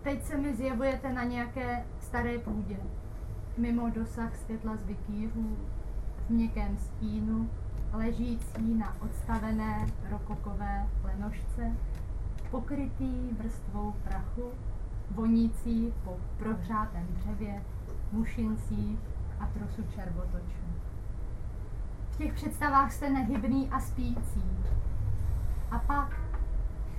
Teď 0.02 0.22
se 0.22 0.36
mi 0.36 0.54
zjevujete 0.54 1.12
na 1.12 1.24
nějaké 1.24 1.84
staré 2.16 2.38
půdě, 2.38 2.76
mimo 3.58 3.90
dosah 3.90 4.36
světla 4.36 4.76
z 4.76 4.86
vikýřů, 4.86 5.56
v 6.26 6.30
měkkém 6.30 6.76
stínu, 6.76 7.50
ležící 7.92 8.74
na 8.74 8.96
odstavené 9.00 9.86
rokokové 10.10 10.86
lenošce, 11.04 11.72
pokrytý 12.50 13.30
vrstvou 13.38 13.92
prachu, 14.04 14.50
vonící 15.10 15.94
po 16.04 16.16
prohřátém 16.38 17.06
dřevě, 17.10 17.62
mušincích 18.12 18.98
a 19.40 19.46
trosu 19.46 19.82
červotočů. 19.94 20.66
V 22.10 22.16
těch 22.16 22.32
představách 22.32 22.92
jste 22.92 23.10
nehybný 23.10 23.70
a 23.70 23.80
spící. 23.80 24.44
A 25.70 25.78
pak, 25.78 26.20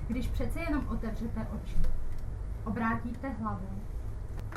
když 0.07 0.27
přece 0.27 0.59
jenom 0.59 0.87
otevřete 0.87 1.47
oči, 1.55 1.77
obrátíte 2.65 3.29
hlavu, 3.29 3.67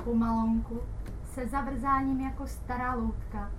pomalonku, 0.04 0.80
se 1.24 1.46
zavrzáním 1.46 2.20
jako 2.20 2.46
stará 2.46 2.94
loutka 2.94 3.50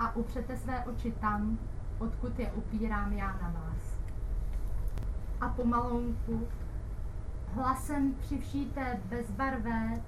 a 0.00 0.16
upřete 0.16 0.56
své 0.56 0.84
oči 0.84 1.12
tam, 1.20 1.58
odkud 1.98 2.38
je 2.38 2.52
upírám 2.52 3.12
já 3.12 3.26
na 3.26 3.54
vás. 3.54 3.98
A 5.40 5.48
pomalonku, 5.48 6.48
hlasem 7.54 8.14
při 8.14 8.64
té 8.74 9.00
bezbarvé 9.08 10.00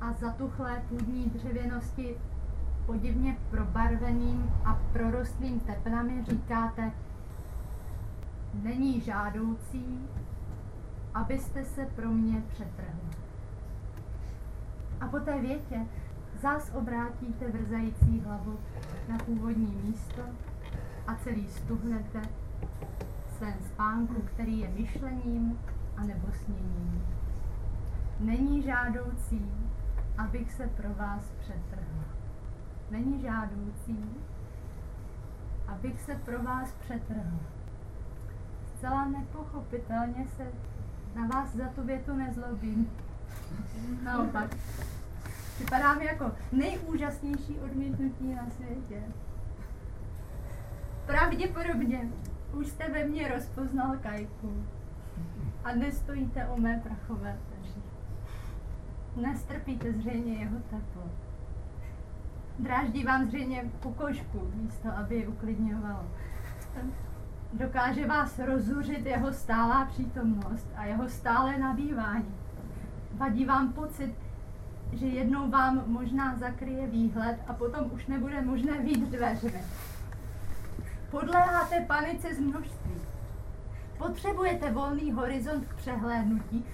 a 0.00 0.12
zatuchlé 0.12 0.82
půdní 0.88 1.24
dřevěnosti 1.26 2.16
podivně 2.86 3.36
probarveným 3.50 4.50
a 4.64 4.78
prorostlým 4.92 5.60
teplami 5.60 6.24
říkáte, 6.24 6.92
není 8.62 9.00
žádoucí, 9.00 10.08
abyste 11.14 11.64
se 11.64 11.86
pro 11.86 12.08
mě 12.08 12.42
přetrhli. 12.48 13.25
A 15.00 15.08
po 15.08 15.20
té 15.20 15.40
větě 15.40 15.86
zás 16.40 16.72
obrátíte 16.74 17.50
vrzající 17.50 18.20
hlavu 18.20 18.58
na 19.08 19.18
původní 19.18 19.80
místo 19.84 20.22
a 21.06 21.14
celý 21.14 21.48
stuhnete 21.48 22.22
svém 23.36 23.54
spánku, 23.60 24.22
který 24.22 24.60
je 24.60 24.68
myšlením 24.68 25.58
a 25.96 26.04
nebo 26.04 26.26
sněním. 26.32 27.06
Není 28.20 28.62
žádoucí, 28.62 29.52
abych 30.18 30.52
se 30.52 30.66
pro 30.66 30.94
vás 30.94 31.30
přetrhla. 31.40 32.04
Není 32.90 33.20
žádoucí, 33.20 34.04
abych 35.68 36.00
se 36.00 36.14
pro 36.14 36.42
vás 36.42 36.72
přetrhla. 36.72 37.40
Zcela 38.66 39.08
nepochopitelně 39.08 40.26
se 40.36 40.46
na 41.14 41.26
vás 41.26 41.54
za 41.54 41.68
tu 41.68 41.82
větu 41.82 42.16
nezlobím. 42.16 42.90
Naopak, 44.02 44.56
Připadá 45.56 45.94
mi 45.94 46.04
jako 46.04 46.32
nejúžasnější 46.52 47.58
odmítnutí 47.64 48.34
na 48.34 48.46
světě. 48.50 49.02
Pravděpodobně 51.06 52.08
už 52.52 52.66
jste 52.66 52.90
ve 52.92 53.04
mně 53.04 53.28
rozpoznal 53.28 53.96
kajku 54.02 54.64
a 55.64 55.72
nestojíte 55.72 56.46
o 56.46 56.56
mé 56.56 56.80
prachové 56.84 57.38
peři. 57.48 57.80
Nestrpíte 59.16 59.92
zřejmě 59.92 60.34
jeho 60.34 60.56
teplo. 60.56 61.10
Dráždí 62.58 63.04
vám 63.04 63.26
zřejmě 63.26 63.70
pokožku, 63.80 64.50
místo 64.54 64.88
aby 64.96 65.16
ji 65.16 65.26
uklidňoval. 65.26 66.06
Dokáže 67.52 68.06
vás 68.06 68.38
rozuřit 68.38 69.06
jeho 69.06 69.32
stálá 69.32 69.84
přítomnost 69.84 70.66
a 70.76 70.84
jeho 70.84 71.08
stále 71.08 71.58
nabývání. 71.58 72.34
Vadí 73.16 73.44
vám 73.44 73.72
pocit, 73.72 74.14
že 74.92 75.06
jednou 75.06 75.50
vám 75.50 75.82
možná 75.86 76.36
zakryje 76.36 76.86
výhled 76.86 77.38
a 77.46 77.52
potom 77.52 77.90
už 77.92 78.06
nebude 78.06 78.42
možné 78.42 78.78
vít 78.78 79.08
dveřmi. 79.08 79.62
Podléháte 81.10 81.80
panice 81.80 82.34
z 82.34 82.38
množství. 82.38 82.94
Potřebujete 83.98 84.70
volný 84.70 85.12
horizont 85.12 85.66
k 85.66 85.74
přehlédnutí. 85.74 86.64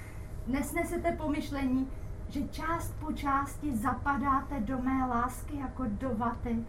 Nesnesete 0.46 1.12
pomyšlení, 1.12 1.88
že 2.28 2.48
část 2.48 2.94
po 3.00 3.12
části 3.12 3.76
zapadáte 3.76 4.60
do 4.60 4.78
mé 4.78 5.06
lásky 5.06 5.58
jako 5.58 5.84
do 5.86 6.14
vaty, 6.14 6.64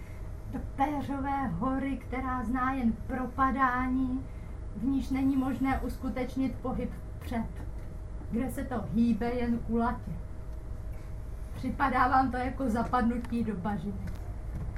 do 0.51 0.59
péřové 0.75 1.47
hory, 1.47 1.97
která 1.97 2.43
zná 2.43 2.73
jen 2.73 2.91
propadání, 2.91 4.25
v 4.75 4.83
níž 4.83 5.09
není 5.09 5.37
možné 5.37 5.79
uskutečnit 5.79 6.55
pohyb 6.61 6.91
před, 7.19 7.47
kde 8.31 8.51
se 8.51 8.63
to 8.63 8.83
hýbe 8.93 9.25
jen 9.25 9.59
kulatě. 9.59 10.11
Připadá 11.55 12.07
vám 12.07 12.31
to 12.31 12.37
jako 12.37 12.69
zapadnutí 12.69 13.43
do 13.43 13.55
bažiny. 13.55 14.05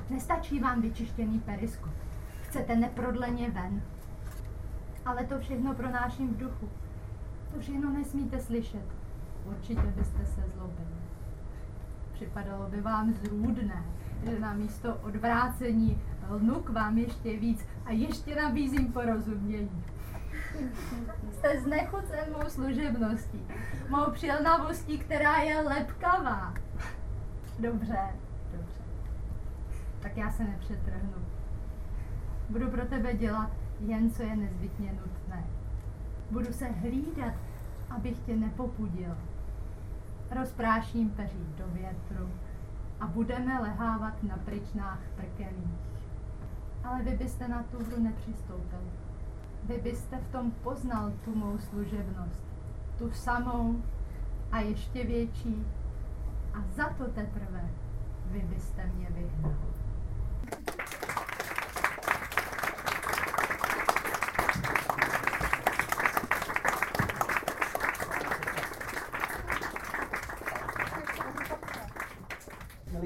Nestačí 0.10 0.60
vám 0.60 0.82
vyčištěný 0.82 1.40
periskop. 1.40 1.94
Chcete 2.42 2.76
neprodleně 2.76 3.50
ven. 3.50 3.82
Ale 5.06 5.26
to 5.26 5.40
všechno 5.40 5.74
pronáším 5.74 6.34
v 6.34 6.38
duchu. 6.38 6.70
To 7.54 7.60
všechno 7.60 7.90
nesmíte 7.90 8.40
slyšet. 8.40 8.86
Určitě 9.46 9.82
byste 9.82 10.26
se 10.26 10.42
zlobili. 10.56 10.96
Připadalo 12.14 12.70
by 12.70 12.82
vám 12.82 13.14
zrůdné, 13.14 13.86
že 14.24 14.40
na 14.40 14.54
místo 14.54 14.96
odvrácení 14.96 16.02
lnu 16.30 16.56
k 16.56 16.70
vám 16.70 16.98
ještě 16.98 17.38
víc 17.38 17.66
a 17.86 17.92
ještě 17.92 18.36
nabízím 18.36 18.94
porozumění. 18.94 19.84
Jste 21.32 21.62
znechucen 21.62 22.34
mou 22.34 22.50
služebností, 22.50 23.48
mou 23.90 24.12
přilnavostí, 24.12 24.98
která 24.98 25.38
je 25.38 25.62
lepkavá. 25.62 26.54
Dobře, 27.60 28.00
dobře. 28.52 28.82
Tak 30.00 30.18
já 30.18 30.32
se 30.32 30.44
nepřetrhnu. 30.44 31.26
Budu 32.50 32.70
pro 32.70 32.86
tebe 32.86 33.14
dělat 33.14 33.50
jen, 33.80 34.12
co 34.12 34.24
je 34.24 34.36
nezbytně 34.36 34.94
nutné. 34.94 35.44
Budu 36.32 36.54
se 36.54 36.66
hlídat, 36.66 37.34
abych 37.90 38.20
tě 38.20 38.36
nepopudil. 38.36 39.18
rozpráším 40.32 41.10
peří 41.10 41.46
do 41.58 41.64
větru 41.68 42.30
a 43.00 43.08
budeme 43.08 43.60
lehávat 43.60 44.24
na 44.24 44.38
pryčnách 44.38 45.00
prkených. 45.16 45.80
Ale 46.84 47.04
vy 47.04 47.12
byste 47.12 47.48
na 47.48 47.64
tu 47.64 47.78
hru 47.78 48.04
nepřistoupili. 48.04 49.05
Vy 49.66 49.78
byste 49.78 50.18
v 50.18 50.32
tom 50.32 50.52
poznal 50.52 51.12
tu 51.26 51.36
mou 51.36 51.58
služebnost, 51.58 52.44
tu 52.98 53.12
samou 53.12 53.76
a 54.52 54.60
ještě 54.60 55.04
větší. 55.04 55.66
A 56.54 56.58
za 56.76 56.90
to 56.90 57.04
teprve 57.04 57.70
vy 58.26 58.40
byste 58.40 58.86
mě 58.96 59.08
vyhnal. 59.10 59.56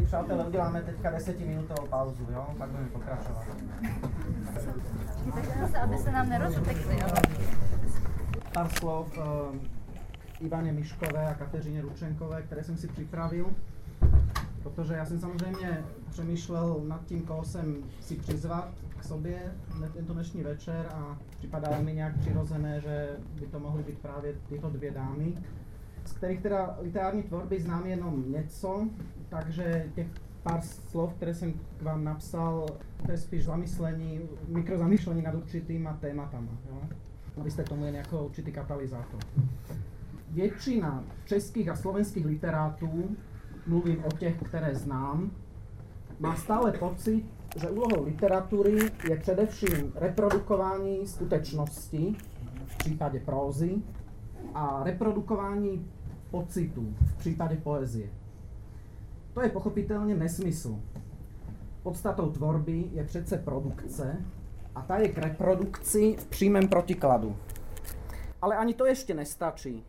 Přátelé, 0.05 0.45
uděláme 0.45 0.81
teďka 0.81 1.11
desetiminutovou 1.11 1.87
pauzu, 1.87 2.27
jo? 2.31 2.47
Pak 2.57 2.69
budeme 2.69 2.89
pokračovat. 2.89 3.45
Pár 8.53 8.69
slov 8.69 9.17
uh, 9.17 9.23
Ivaně 10.39 10.71
Miškové 10.71 11.27
a 11.27 11.33
Kateřině 11.33 11.81
Ručenkové, 11.81 12.41
které 12.41 12.63
jsem 12.63 12.77
si 12.77 12.87
připravil. 12.87 13.47
Protože 14.63 14.93
já 14.93 15.05
jsem 15.05 15.19
samozřejmě 15.19 15.83
přemýšlel 16.09 16.81
nad 16.87 17.05
tím, 17.05 17.21
koho 17.21 17.43
jsem 17.43 17.75
si 18.01 18.15
přizvat 18.15 18.69
k 18.97 19.03
sobě 19.03 19.39
na 19.79 19.87
tento 19.87 20.13
dnešní 20.13 20.43
večer 20.43 20.85
a 20.93 21.17
připadá 21.37 21.81
mi 21.81 21.93
nějak 21.93 22.17
přirozené, 22.17 22.81
že 22.81 23.09
by 23.39 23.47
to 23.47 23.59
mohly 23.59 23.83
být 23.83 23.99
právě 23.99 24.33
tyto 24.49 24.69
dvě 24.69 24.91
dámy, 24.91 25.33
z 26.05 26.11
kterých 26.11 26.41
teda 26.41 26.77
literární 26.81 27.23
tvorby 27.23 27.61
znám 27.61 27.85
jenom 27.85 28.31
něco, 28.31 28.87
takže 29.29 29.85
těch 29.95 30.07
pár 30.43 30.61
slov, 30.61 31.13
které 31.13 31.33
jsem 31.33 31.53
k 31.53 31.81
vám 31.81 32.03
napsal, 32.03 32.65
to 33.05 33.11
je 33.11 33.17
spíš 33.17 33.45
zamyslení, 33.45 34.19
mikrozamyšlení 34.47 35.21
nad 35.21 35.35
určitýma 35.35 35.93
tématama. 35.93 36.51
Jo? 36.69 36.81
Abyste 37.37 37.63
tomu 37.63 37.85
jen 37.85 37.95
jako 37.95 38.25
určitý 38.25 38.51
katalyzátor. 38.51 39.19
Většina 40.29 41.03
českých 41.25 41.69
a 41.69 41.75
slovenských 41.75 42.25
literátů 42.25 43.15
mluvím 43.67 44.03
o 44.05 44.11
těch, 44.11 44.43
které 44.43 44.75
znám, 44.75 45.31
má 46.19 46.35
stále 46.35 46.71
pocit, 46.71 47.25
že 47.61 47.69
úlohou 47.69 48.05
literatury 48.05 48.79
je 49.09 49.17
především 49.17 49.91
reprodukování 49.95 51.07
skutečnosti, 51.07 52.15
v 52.65 52.77
případě 52.77 53.19
prózy, 53.19 53.75
a 54.53 54.83
reprodukování 54.83 55.87
pocitů, 56.31 56.95
v 57.01 57.17
případě 57.17 57.55
poezie. 57.55 58.09
To 59.39 59.43
je 59.43 59.49
pochopitelně 59.49 60.15
nesmysl. 60.15 60.79
Podstatou 61.83 62.31
tvorby 62.31 62.89
je 62.91 63.03
přece 63.03 63.37
produkce 63.37 64.25
a 64.75 64.81
ta 64.81 64.97
je 64.97 65.07
k 65.07 65.17
reprodukci 65.17 66.15
v 66.19 66.27
přímém 66.27 66.67
protikladu. 66.67 67.35
Ale 68.41 68.57
ani 68.57 68.73
to 68.73 68.85
ještě 68.85 69.13
nestačí. 69.13 69.85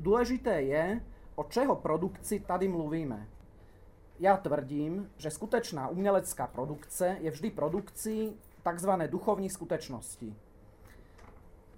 Důležité 0.00 0.62
je, 0.62 1.00
o 1.34 1.44
čeho 1.44 1.76
produkci 1.76 2.40
tady 2.40 2.68
mluvíme. 2.68 3.26
Já 4.18 4.36
tvrdím, 4.36 5.10
že 5.16 5.30
skutečná 5.30 5.88
umělecká 5.88 6.46
produkce 6.46 7.16
je 7.20 7.30
vždy 7.30 7.50
produkcí 7.50 8.32
takzvané 8.62 9.08
duchovní 9.08 9.50
skutečnosti. 9.50 10.34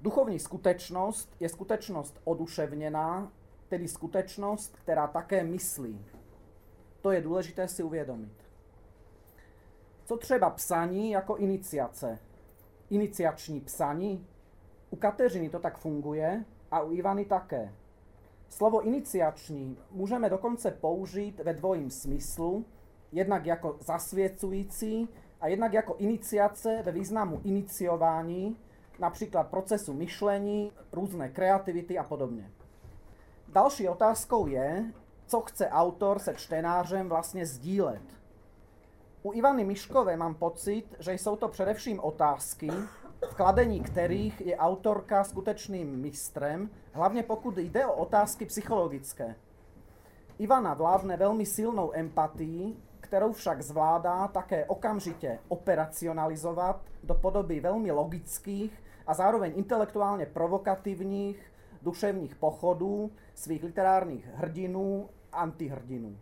Duchovní 0.01 0.39
skutečnost 0.39 1.37
je 1.41 1.49
skutečnost 1.49 2.21
oduševněná, 2.25 3.33
tedy 3.69 3.89
skutečnost, 3.89 4.77
která 4.77 5.07
také 5.07 5.45
myslí. 5.45 6.05
To 7.03 7.11
je 7.11 7.21
důležité 7.21 7.69
si 7.69 7.83
uvědomit. 7.83 8.33
Co 10.05 10.17
třeba 10.17 10.51
psaní 10.51 11.11
jako 11.11 11.37
iniciace? 11.37 12.19
Iniciační 12.91 13.61
psaní? 13.61 14.27
U 14.91 14.97
Kateřiny 14.97 15.51
to 15.51 15.59
tak 15.59 15.79
funguje 15.79 16.45
a 16.71 16.81
u 16.81 16.93
Ivany 16.93 17.25
také. 17.25 17.73
Slovo 18.49 18.81
iniciační 18.81 19.79
můžeme 19.91 20.31
dokonce 20.31 20.71
použít 20.71 21.41
ve 21.45 21.55
dvojím 21.55 21.91
smyslu, 21.91 22.65
jednak 23.13 23.47
jako 23.47 23.77
zasvěcující 23.81 25.09
a 25.41 25.49
jednak 25.49 25.73
jako 25.73 25.95
iniciace 25.99 26.83
ve 26.83 26.93
významu 26.93 27.41
iniciování, 27.45 28.57
například 28.99 29.49
procesu 29.49 29.93
myšlení, 29.93 30.73
různé 30.93 31.29
kreativity 31.29 31.99
a 31.99 32.05
podobně. 32.05 32.51
Další 33.49 33.89
otázkou 33.89 34.47
je, 34.47 34.93
co 35.33 35.41
chce 35.41 35.69
autor 35.69 36.19
se 36.19 36.35
čtenářem 36.35 37.09
vlastně 37.09 37.47
sdílet. 37.47 38.03
U 39.23 39.33
Ivany 39.33 39.65
Miškové 39.65 40.17
mám 40.17 40.35
pocit, 40.35 40.85
že 40.99 41.13
jsou 41.13 41.37
to 41.37 41.49
především 41.49 42.01
otázky, 42.01 42.71
v 43.31 43.35
kladení 43.35 43.81
kterých 43.81 44.41
je 44.41 44.57
autorka 44.57 45.25
skutečným 45.25 46.01
mistrem, 46.01 46.71
hlavně 46.93 47.23
pokud 47.23 47.59
jde 47.59 47.87
o 47.87 47.93
otázky 47.93 48.47
psychologické. 48.47 49.35
Ivana 50.39 50.75
vládne 50.75 51.17
velmi 51.17 51.47
silnou 51.47 51.93
empatii, 51.95 52.77
kterou 53.01 53.33
však 53.33 53.63
zvládá 53.63 54.29
také 54.29 54.65
okamžitě 54.65 55.39
operacionalizovat 55.49 56.81
do 57.05 57.15
podoby 57.15 57.61
velmi 57.61 57.91
logických 57.91 58.83
a 59.07 59.15
zároveň 59.15 59.53
intelektuálně 59.57 60.27
provokativních 60.27 61.53
duševních 61.83 62.35
pochodů 62.35 63.11
svých 63.35 63.65
literárních 63.65 64.27
hrdinů, 64.27 65.09
antihrdinů. 65.33 66.19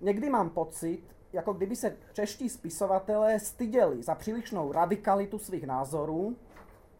Někdy 0.00 0.30
mám 0.30 0.50
pocit, 0.50 1.02
jako 1.32 1.52
kdyby 1.52 1.76
se 1.76 1.96
čeští 2.12 2.48
spisovatelé 2.48 3.40
styděli 3.40 4.02
za 4.02 4.14
přílišnou 4.14 4.72
radikalitu 4.72 5.38
svých 5.38 5.66
názorů, 5.66 6.36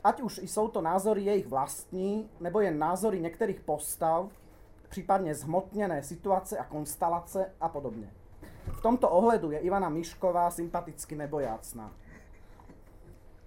ať 0.04 0.20
už 0.20 0.38
jsou 0.38 0.68
to 0.68 0.80
názory 0.80 1.22
jejich 1.22 1.46
vlastní, 1.46 2.30
nebo 2.40 2.60
jen 2.60 2.78
názory 2.78 3.20
některých 3.20 3.60
postav, 3.60 4.30
případně 4.88 5.34
zhmotněné 5.34 6.02
situace 6.02 6.58
a 6.58 6.64
konstelace 6.64 7.52
a 7.60 7.68
podobně. 7.68 8.12
V 8.72 8.80
tomto 8.80 9.10
ohledu 9.10 9.50
je 9.50 9.58
Ivana 9.58 9.88
Mišková 9.88 10.50
sympaticky 10.50 11.16
nebojácná. 11.16 11.92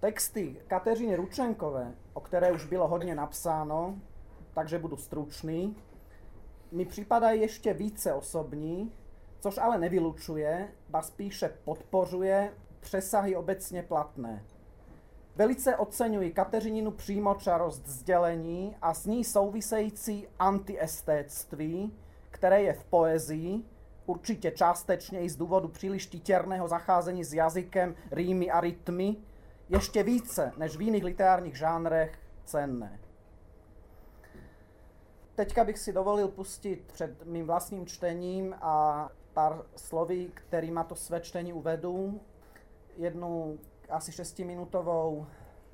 Texty 0.00 0.56
Kateřiny 0.66 1.16
Ručenkové, 1.16 1.92
o 2.14 2.20
které 2.20 2.52
už 2.52 2.66
bylo 2.66 2.88
hodně 2.88 3.14
napsáno, 3.14 3.94
takže 4.54 4.78
budu 4.78 4.96
stručný, 4.96 5.76
mi 6.72 6.84
připadají 6.84 7.40
ještě 7.40 7.74
více 7.74 8.12
osobní, 8.12 8.92
což 9.40 9.58
ale 9.58 9.78
nevylučuje, 9.78 10.68
ba 10.88 11.02
spíše 11.02 11.50
podpořuje 11.64 12.52
přesahy 12.80 13.36
obecně 13.36 13.82
platné. 13.82 14.44
Velice 15.36 15.76
oceňuji 15.76 16.30
Kateřininu 16.30 16.90
přímočarost 16.90 17.86
sdělení 17.88 18.76
a 18.82 18.94
s 18.94 19.06
ní 19.06 19.24
související 19.24 20.28
antiestéctví, 20.38 21.94
které 22.30 22.62
je 22.62 22.72
v 22.72 22.84
poezii, 22.84 23.64
určitě 24.06 24.50
částečně 24.50 25.20
i 25.20 25.30
z 25.30 25.36
důvodu 25.36 25.68
příliš 25.68 26.06
titěrného 26.06 26.68
zacházení 26.68 27.24
s 27.24 27.34
jazykem, 27.34 27.94
rýmy 28.10 28.50
a 28.50 28.60
rytmy, 28.60 29.16
ještě 29.68 30.02
více 30.02 30.52
než 30.56 30.76
v 30.76 30.80
jiných 30.80 31.04
literárních 31.04 31.56
žánrech 31.56 32.18
cenné. 32.44 32.98
Teďka 35.40 35.64
bych 35.64 35.78
si 35.78 35.92
dovolil 35.92 36.28
pustit 36.28 36.84
před 36.92 37.26
mým 37.26 37.46
vlastním 37.46 37.86
čtením 37.86 38.54
a 38.60 39.08
pár 39.32 39.62
slovy, 39.76 40.30
kterýma 40.34 40.84
to 40.84 40.94
své 40.94 41.20
čtení 41.20 41.52
uvedu. 41.52 42.20
Jednu 42.96 43.58
asi 43.88 44.12
šestiminutovou 44.12 45.26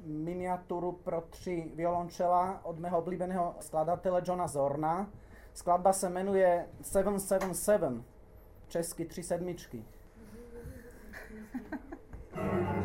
miniaturu 0.04 0.92
pro 0.92 1.20
tři 1.20 1.70
violončela 1.74 2.60
od 2.64 2.78
mého 2.78 2.98
oblíbeného 2.98 3.54
skladatele 3.60 4.22
Johna 4.24 4.48
Zorna. 4.48 5.10
Skladba 5.54 5.92
se 5.92 6.08
jmenuje 6.08 6.66
777, 6.82 8.04
česky 8.68 9.04
tři 9.04 9.22
sedmičky. 9.22 9.84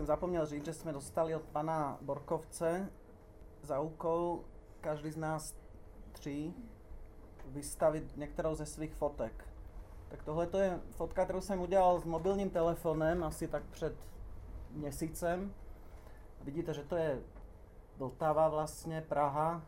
jsem 0.00 0.06
zapomněl 0.06 0.46
říct, 0.46 0.64
že 0.64 0.72
jsme 0.72 0.92
dostali 0.92 1.34
od 1.34 1.42
pana 1.42 1.98
Borkovce 2.00 2.90
za 3.62 3.80
úkol 3.80 4.40
každý 4.80 5.10
z 5.10 5.16
nás 5.16 5.54
tři 6.12 6.54
vystavit 7.46 8.16
některou 8.16 8.54
ze 8.54 8.66
svých 8.66 8.94
fotek. 8.94 9.44
Tak 10.08 10.22
tohle 10.22 10.46
to 10.46 10.58
je 10.58 10.80
fotka, 10.90 11.24
kterou 11.24 11.40
jsem 11.40 11.60
udělal 11.60 12.00
s 12.00 12.04
mobilním 12.04 12.50
telefonem 12.50 13.24
asi 13.24 13.48
tak 13.48 13.62
před 13.62 13.94
měsícem. 14.70 15.54
Vidíte, 16.44 16.74
že 16.74 16.82
to 16.82 16.96
je 16.96 17.20
Vltava 17.96 18.48
vlastně, 18.48 19.04
Praha. 19.08 19.62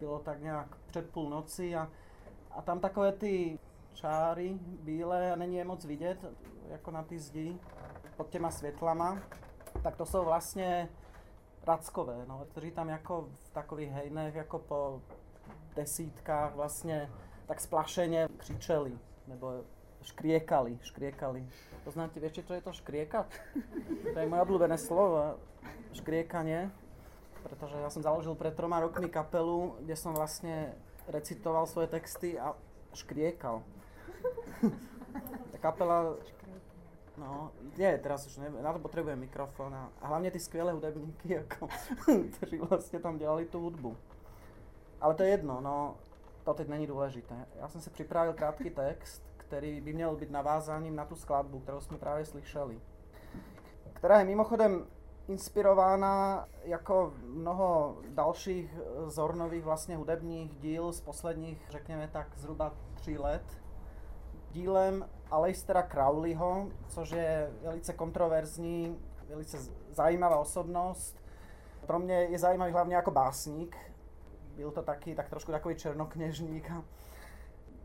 Bylo 0.00 0.18
tak 0.18 0.42
nějak 0.42 0.76
před 0.86 1.10
půlnoci 1.10 1.76
a, 1.76 1.90
a 2.50 2.62
tam 2.62 2.80
takové 2.80 3.12
ty 3.12 3.58
čáry 3.94 4.58
bílé 4.62 5.32
a 5.32 5.36
není 5.36 5.56
je 5.56 5.64
moc 5.64 5.84
vidět, 5.84 6.24
jako 6.68 6.90
na 6.90 7.02
ty 7.02 7.18
zdi, 7.18 7.58
pod 8.16 8.30
těma 8.30 8.50
světlama. 8.50 9.18
Tak 9.82 9.96
to 9.96 10.06
jsou 10.06 10.24
vlastně 10.24 10.88
rackové, 11.66 12.24
no, 12.26 12.46
kteří 12.50 12.70
tam 12.70 12.88
jako 12.88 13.28
v 13.44 13.50
takových 13.50 13.90
hejnech 13.90 14.34
jako 14.34 14.58
po 14.58 15.00
desítkách 15.76 16.54
vlastně 16.54 17.10
tak 17.46 17.60
splašeně 17.60 18.28
křičeli, 18.36 18.98
nebo 19.26 19.64
škriekali, 20.02 20.78
škriekali. 20.82 21.46
Poznáte, 21.84 22.20
viete, 22.20 22.42
čo 22.42 22.54
je 22.54 22.60
to 22.64 22.72
škriekat? 22.72 23.28
To 24.14 24.18
je 24.20 24.30
moje 24.30 24.44
obľúbené 24.44 24.76
slovo, 24.78 25.40
škriekanie, 25.92 26.70
pretože 27.44 27.76
ja 27.76 27.90
som 27.92 28.04
založil 28.04 28.36
pred 28.36 28.54
troma 28.56 28.80
rokmi 28.80 29.08
kapelu, 29.08 29.76
kde 29.84 29.96
som 29.96 30.16
vlastne 30.16 30.76
recitoval 31.08 31.68
svoje 31.68 31.92
texty 31.92 32.36
a 32.40 32.56
škriekal. 32.96 33.64
Ta 35.52 35.58
kapela 35.60 36.16
No, 37.16 37.52
nie, 37.78 37.98
teraz 37.98 38.26
už 38.26 38.36
neviem, 38.36 38.62
na 38.62 38.72
to 38.72 38.78
potrebujem 38.78 39.18
mikrofón 39.18 39.74
a, 39.74 39.90
hlavně 40.00 40.30
ty 40.30 40.40
skvělé 40.40 40.72
hudebníky, 40.72 41.32
jako, 41.32 41.68
kteří 42.36 42.58
vlastně 42.58 42.98
tam 42.98 43.18
dělali 43.18 43.44
tu 43.44 43.60
hudbu. 43.60 43.96
Ale 45.00 45.14
to 45.14 45.22
je 45.22 45.28
jedno, 45.28 45.60
no, 45.60 45.96
to 46.44 46.54
teď 46.54 46.68
není 46.68 46.86
důležité. 46.86 47.46
Já 47.60 47.68
jsem 47.68 47.80
si 47.80 47.90
připravil 47.90 48.32
krátký 48.32 48.70
text, 48.70 49.22
který 49.36 49.80
by 49.80 49.92
měl 49.92 50.16
být 50.16 50.30
navázáním 50.30 50.96
na 50.96 51.04
tu 51.04 51.16
skladbu, 51.16 51.60
kterou 51.60 51.80
jsme 51.80 51.98
právě 51.98 52.24
slyšeli. 52.24 52.80
Která 53.92 54.18
je 54.18 54.24
mimochodem 54.24 54.86
inspirována 55.28 56.44
jako 56.64 57.12
mnoho 57.26 57.98
dalších 58.08 58.78
Zornových 59.06 59.64
vlastně 59.64 59.96
hudebních 59.96 60.58
díl 60.58 60.92
z 60.92 61.00
posledních, 61.00 61.66
řekněme 61.70 62.08
tak, 62.12 62.28
zhruba 62.36 62.72
tří 62.94 63.18
let. 63.18 63.42
Dílem 64.50 65.08
Aleistera 65.30 65.82
Crowleyho, 65.82 66.66
což 66.88 67.10
je 67.10 67.50
velice 67.62 67.92
kontroverzní, 67.92 68.98
velice 69.28 69.58
zajímavá 69.90 70.36
osobnost. 70.36 71.24
Pro 71.86 71.98
mě 71.98 72.14
je 72.14 72.38
zajímavý 72.38 72.72
hlavně 72.72 72.94
jako 72.94 73.10
básník. 73.10 73.76
Byl 74.56 74.70
to 74.70 74.82
taky 74.82 75.14
tak 75.14 75.28
trošku 75.28 75.52
takový 75.52 75.74
černokněžník. 75.74 76.72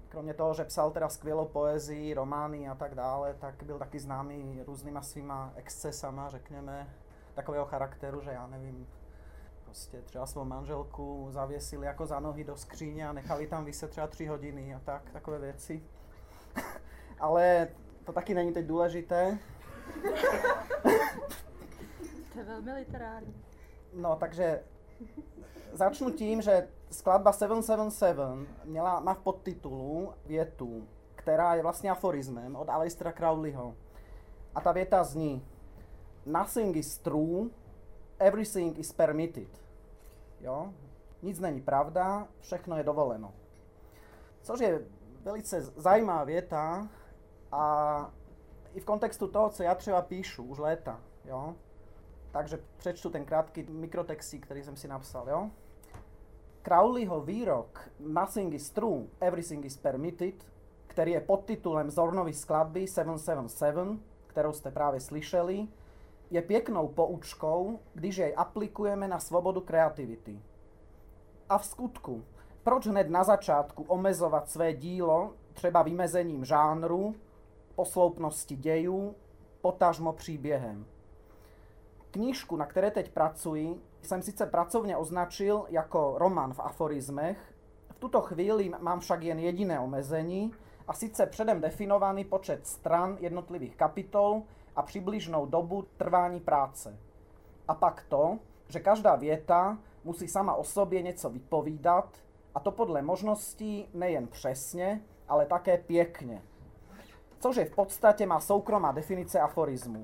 Kromě 0.10 0.34
toho, 0.34 0.54
že 0.54 0.66
psal 0.66 0.92
teda 0.92 1.10
skvělou 1.10 1.46
poezii, 1.46 2.14
romány 2.14 2.70
a 2.70 2.76
tak 2.76 2.96
dále, 2.96 3.34
tak 3.34 3.64
byl 3.64 3.80
taky 3.80 4.00
známý 4.00 4.64
různýma 4.68 5.02
svýma 5.02 5.54
excesama, 5.56 6.30
řekněme, 6.30 6.90
takového 7.34 7.66
charakteru, 7.66 8.22
že 8.22 8.32
já 8.32 8.48
nevím, 8.48 8.88
prostě 9.64 10.02
třeba 10.02 10.26
svou 10.26 10.46
manželku 10.46 11.28
zavěsili 11.32 11.86
jako 11.86 12.06
za 12.06 12.20
nohy 12.20 12.44
do 12.44 12.58
skříně 12.58 13.08
a 13.08 13.14
nechali 13.14 13.48
tam 13.48 13.66
vyset 13.66 13.90
třeba 13.90 14.08
tři 14.08 14.26
hodiny 14.26 14.76
a 14.76 14.80
tak, 14.80 15.12
takové 15.12 15.40
věci 15.40 15.84
ale 17.20 17.68
to 18.04 18.12
taky 18.12 18.34
není 18.34 18.54
teď 18.54 18.66
důležité. 18.66 19.38
to 22.34 22.40
je 22.40 22.46
velmi 22.46 22.74
literární. 22.74 23.44
No, 23.94 24.16
takže 24.16 24.64
začnu 25.74 26.12
tím, 26.12 26.42
že 26.42 26.68
skladba 26.92 27.32
777 27.32 28.48
měla, 28.66 29.00
má 29.00 29.14
v 29.14 29.20
podtitulu 29.20 30.14
větu, 30.26 30.88
která 31.16 31.56
je 31.56 31.62
vlastně 31.62 31.92
aforismem 31.92 32.56
od 32.56 32.70
Aleistera 32.70 33.12
Crowleyho. 33.12 33.76
A 34.56 34.62
ta 34.62 34.72
věta 34.72 35.04
zní 35.04 35.46
Nothing 36.26 36.76
is 36.76 36.98
true, 36.98 37.50
everything 38.20 38.80
is 38.80 38.92
permitted. 38.94 39.62
Jo? 40.42 40.74
Nic 41.22 41.40
není 41.40 41.62
pravda, 41.62 42.28
všechno 42.40 42.78
je 42.78 42.84
dovoleno. 42.84 43.34
Což 44.42 44.60
je 44.60 44.82
velice 45.24 45.62
zajímavá 45.62 46.24
věta, 46.24 46.90
a 47.52 48.12
i 48.74 48.80
v 48.80 48.86
kontextu 48.86 49.28
toho, 49.28 49.50
co 49.50 49.64
já 49.64 49.76
třeba 49.76 50.02
píšu 50.02 50.44
už 50.44 50.58
léta, 50.58 51.00
jo. 51.26 51.56
Takže 52.32 52.60
přečtu 52.78 53.10
ten 53.10 53.26
krátký 53.26 53.64
mikrotextík, 53.64 54.46
který 54.46 54.64
jsem 54.64 54.76
si 54.76 54.88
napsal, 54.88 55.30
jo. 55.30 55.50
Crowleyho 56.62 57.22
výrok 57.22 57.90
Nothing 58.00 58.54
is 58.54 58.70
true, 58.70 59.08
everything 59.20 59.66
is 59.66 59.78
permitted, 59.78 60.36
který 60.88 61.12
je 61.12 61.22
pod 61.22 61.46
titulem 61.46 61.90
Zornovy 61.90 62.34
skladby 62.34 62.88
777, 62.88 64.04
kterou 64.28 64.54
jste 64.54 64.72
právě 64.72 65.00
slyšeli, 65.00 65.68
je 66.32 66.42
pěknou 66.42 66.88
poučkou, 66.88 67.80
když 67.94 68.18
jej 68.18 68.34
aplikujeme 68.38 69.08
na 69.08 69.20
svobodu 69.20 69.62
kreativity. 69.62 70.42
A 71.50 71.58
v 71.58 71.66
skutku, 71.66 72.24
proč 72.64 72.88
hned 72.88 73.10
na 73.10 73.24
začátku 73.24 73.84
omezovat 73.84 74.50
své 74.50 74.74
dílo 74.74 75.34
třeba 75.54 75.82
vymezením 75.82 76.46
žánru, 76.46 77.16
posloupnosti 77.80 78.56
dějů, 78.56 79.16
potažmo 79.62 80.14
příběhem. 80.14 80.86
Knížku, 82.12 82.56
na 82.58 82.66
které 82.66 82.92
teď 82.92 83.12
pracuji, 83.12 83.82
jsem 84.02 84.22
sice 84.22 84.46
pracovně 84.46 84.98
označil 84.98 85.66
jako 85.70 86.16
román 86.18 86.54
v 86.54 86.60
aforizmech, 86.60 87.54
v 87.92 88.00
tuto 88.00 88.22
chvíli 88.22 88.72
mám 88.80 89.00
však 89.00 89.24
jen 89.24 89.40
jediné 89.40 89.80
omezení, 89.80 90.52
a 90.88 90.94
sice 90.94 91.26
předem 91.26 91.62
definovaný 91.62 92.26
počet 92.26 92.68
stran 92.68 93.18
jednotlivých 93.20 93.76
kapitol 93.76 94.44
a 94.76 94.82
přibližnou 94.82 95.46
dobu 95.46 95.86
trvání 95.98 96.40
práce. 96.40 97.00
A 97.68 97.74
pak 97.74 98.06
to, 98.10 98.40
že 98.68 98.80
každá 98.80 99.16
věta 99.16 99.78
musí 100.04 100.28
sama 100.28 100.56
o 100.56 100.64
sobě 100.64 101.02
něco 101.02 101.30
vypovídat, 101.30 102.18
a 102.56 102.60
to 102.60 102.72
podle 102.72 103.02
možností 103.02 103.90
nejen 103.94 104.28
přesně, 104.28 105.02
ale 105.28 105.46
také 105.46 105.78
pěkně 105.78 106.42
což 107.40 107.56
je 107.56 107.66
v 107.66 107.76
podstate 107.76 108.26
má 108.26 108.40
soukromá 108.40 108.92
definice 108.92 109.40
aforizmu. 109.40 110.04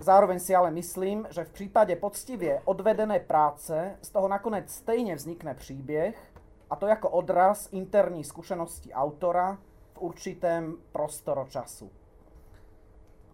Zároveň 0.00 0.40
si 0.40 0.54
ale 0.54 0.70
myslím, 0.70 1.26
že 1.30 1.44
v 1.44 1.52
případě 1.52 1.96
poctivě 1.96 2.62
odvedené 2.64 3.20
práce 3.20 3.98
z 4.02 4.10
toho 4.10 4.28
nakonec 4.28 4.70
stejně 4.70 5.14
vznikne 5.14 5.54
příběh, 5.54 6.34
a 6.70 6.76
to 6.76 6.86
jako 6.86 7.10
odraz 7.10 7.68
interní 7.72 8.24
zkušenosti 8.24 8.92
autora 8.92 9.58
v 9.92 9.98
určitém 9.98 10.76
prostoročasu. 10.92 11.90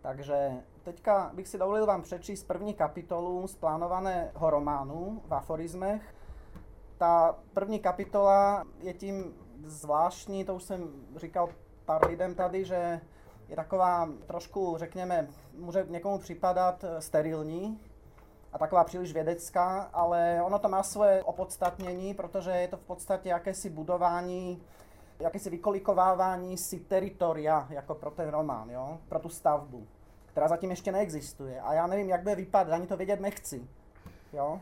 Takže 0.03 0.51
teďka 0.83 1.31
bych 1.35 1.49
si 1.49 1.59
dovolil 1.59 1.87
vám 1.87 2.03
přečíst 2.03 2.45
první 2.45 2.75
kapitolu 2.75 3.47
z 3.47 3.55
plánovaného 3.55 4.51
románu 4.51 5.23
v 5.25 5.35
aforizmech. 5.35 6.15
Ta 6.99 7.37
první 7.53 7.79
kapitola 7.79 8.65
je 8.81 8.95
tím 8.95 9.35
zvláštní, 9.65 10.45
to 10.45 10.55
už 10.55 10.63
jsem 10.63 10.91
říkal 11.17 11.49
pár 11.91 12.07
lidem 12.07 12.35
tady, 12.35 12.65
že 12.65 13.01
je 13.49 13.57
taková 13.57 14.09
trošku, 14.27 14.77
řekněme, 14.79 15.29
může 15.59 15.87
někomu 15.89 16.19
připadat 16.19 16.85
eh, 16.85 17.01
sterilní 17.01 17.81
a 18.53 18.59
taková 18.59 18.85
příliš 18.85 19.13
vědecká, 19.13 19.91
ale 19.93 20.43
ono 20.43 20.59
to 20.59 20.69
má 20.69 20.83
svoje 20.83 21.23
opodstatnění, 21.23 22.15
protože 22.15 22.51
je 22.51 22.69
to 22.69 22.77
v 22.77 22.81
podstatě 22.81 23.29
jakési 23.29 23.71
budování, 23.71 24.63
jakési 25.21 25.51
vykolikovávání 25.51 26.59
si 26.59 26.81
teritoria, 26.81 27.67
jako 27.71 27.95
pro 27.95 28.11
ten 28.11 28.29
román, 28.29 28.71
jo? 28.71 28.99
pro 29.09 29.19
tu 29.19 29.29
stavbu, 29.29 29.87
která 30.27 30.49
zatím 30.49 30.71
ještě 30.71 30.93
neexistuje. 30.93 31.61
A 31.61 31.75
já 31.75 31.87
nevím, 31.87 32.09
jak 32.09 32.23
bude 32.23 32.35
vypadat, 32.35 32.75
ani 32.75 32.87
to 32.87 32.97
vědět 32.97 33.21
nechci, 33.21 33.69
jo? 34.33 34.61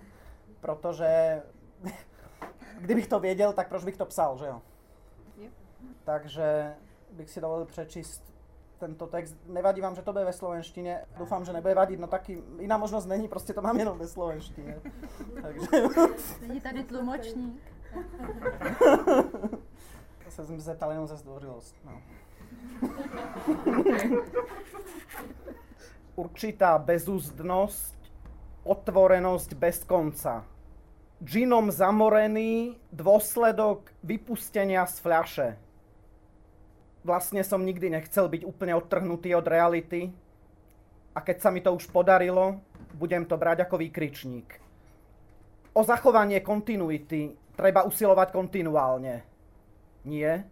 protože 0.60 1.42
kdybych 2.80 3.06
to 3.06 3.20
věděl, 3.20 3.52
tak 3.52 3.68
proč 3.68 3.84
bych 3.84 3.96
to 3.96 4.06
psal, 4.06 4.38
že 4.38 4.46
jo? 4.46 4.62
Takže 6.04 6.74
bych 7.18 7.30
si 7.30 7.40
dovolil 7.40 7.64
přečíst 7.64 8.22
tento 8.78 9.06
text. 9.06 9.36
Nevadí 9.46 9.80
vám, 9.80 9.94
že 9.94 10.02
to 10.02 10.12
bude 10.12 10.24
ve 10.24 10.32
slovenštině? 10.32 11.00
Doufám, 11.18 11.44
že 11.44 11.52
nebude 11.52 11.74
vadit, 11.74 12.00
no 12.00 12.06
taky 12.06 12.42
jiná 12.58 12.78
možnost 12.78 13.06
není, 13.06 13.28
prostě 13.28 13.52
to 13.52 13.62
mám 13.62 13.78
jenom 13.78 13.98
ve 13.98 14.06
slovenštině. 14.06 14.80
Takže... 15.42 15.66
Není 16.40 16.60
tady 16.60 16.84
tlumočník. 16.84 17.62
to 20.24 20.30
se 20.30 20.46
jsem 20.46 20.60
zeptal 20.60 20.90
jenom 20.90 21.06
ze 21.06 21.16
zdvořilost. 21.16 21.76
No. 21.84 22.02
Určitá 26.16 26.78
bezúzdnosť, 26.78 27.94
otvorenosť 28.64 29.54
bez 29.54 29.84
konca. 29.84 30.44
Džinom 31.22 31.70
zamorený 31.70 32.78
dôsledok 32.90 33.90
vypustenia 34.02 34.86
z 34.86 34.96
fľaše 34.98 35.67
vlastne 37.06 37.42
som 37.46 37.62
nikdy 37.62 37.92
nechcel 37.92 38.26
byť 38.26 38.42
úplne 38.46 38.74
odtrhnutý 38.74 39.34
od 39.34 39.46
reality. 39.46 40.10
A 41.14 41.18
keď 41.24 41.36
sa 41.42 41.50
mi 41.50 41.58
to 41.58 41.74
už 41.74 41.90
podarilo, 41.90 42.62
budem 42.94 43.26
to 43.26 43.34
brať 43.34 43.66
ako 43.66 43.82
výkričník. 43.82 44.58
O 45.74 45.82
zachovanie 45.86 46.42
kontinuity 46.42 47.34
treba 47.54 47.86
usilovať 47.86 48.28
kontinuálne. 48.34 49.22
Nie. 50.06 50.46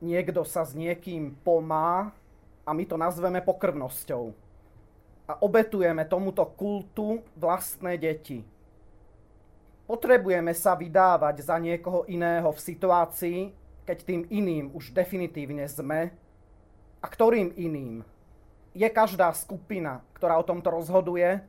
Niekto 0.00 0.44
sa 0.44 0.64
s 0.64 0.76
niekým 0.76 1.36
pomá 1.40 2.12
a 2.64 2.70
my 2.76 2.84
to 2.84 3.00
nazveme 3.00 3.40
pokrvnosťou. 3.40 4.32
A 5.26 5.32
obetujeme 5.42 6.06
tomuto 6.06 6.44
kultu 6.54 7.24
vlastné 7.34 7.98
deti. 7.98 8.44
Potrebujeme 9.86 10.50
sa 10.50 10.74
vydávať 10.74 11.46
za 11.46 11.56
niekoho 11.62 12.06
iného 12.10 12.50
v 12.50 12.60
situácii, 12.60 13.38
keď 13.86 13.98
tým 14.02 14.22
iným 14.28 14.74
už 14.74 14.90
definitívne 14.90 15.64
sme. 15.70 16.10
A 17.00 17.06
ktorým 17.06 17.54
iným? 17.54 18.02
Je 18.74 18.88
každá 18.90 19.30
skupina, 19.32 20.02
ktorá 20.18 20.36
o 20.36 20.44
tomto 20.44 20.68
rozhoduje, 20.74 21.40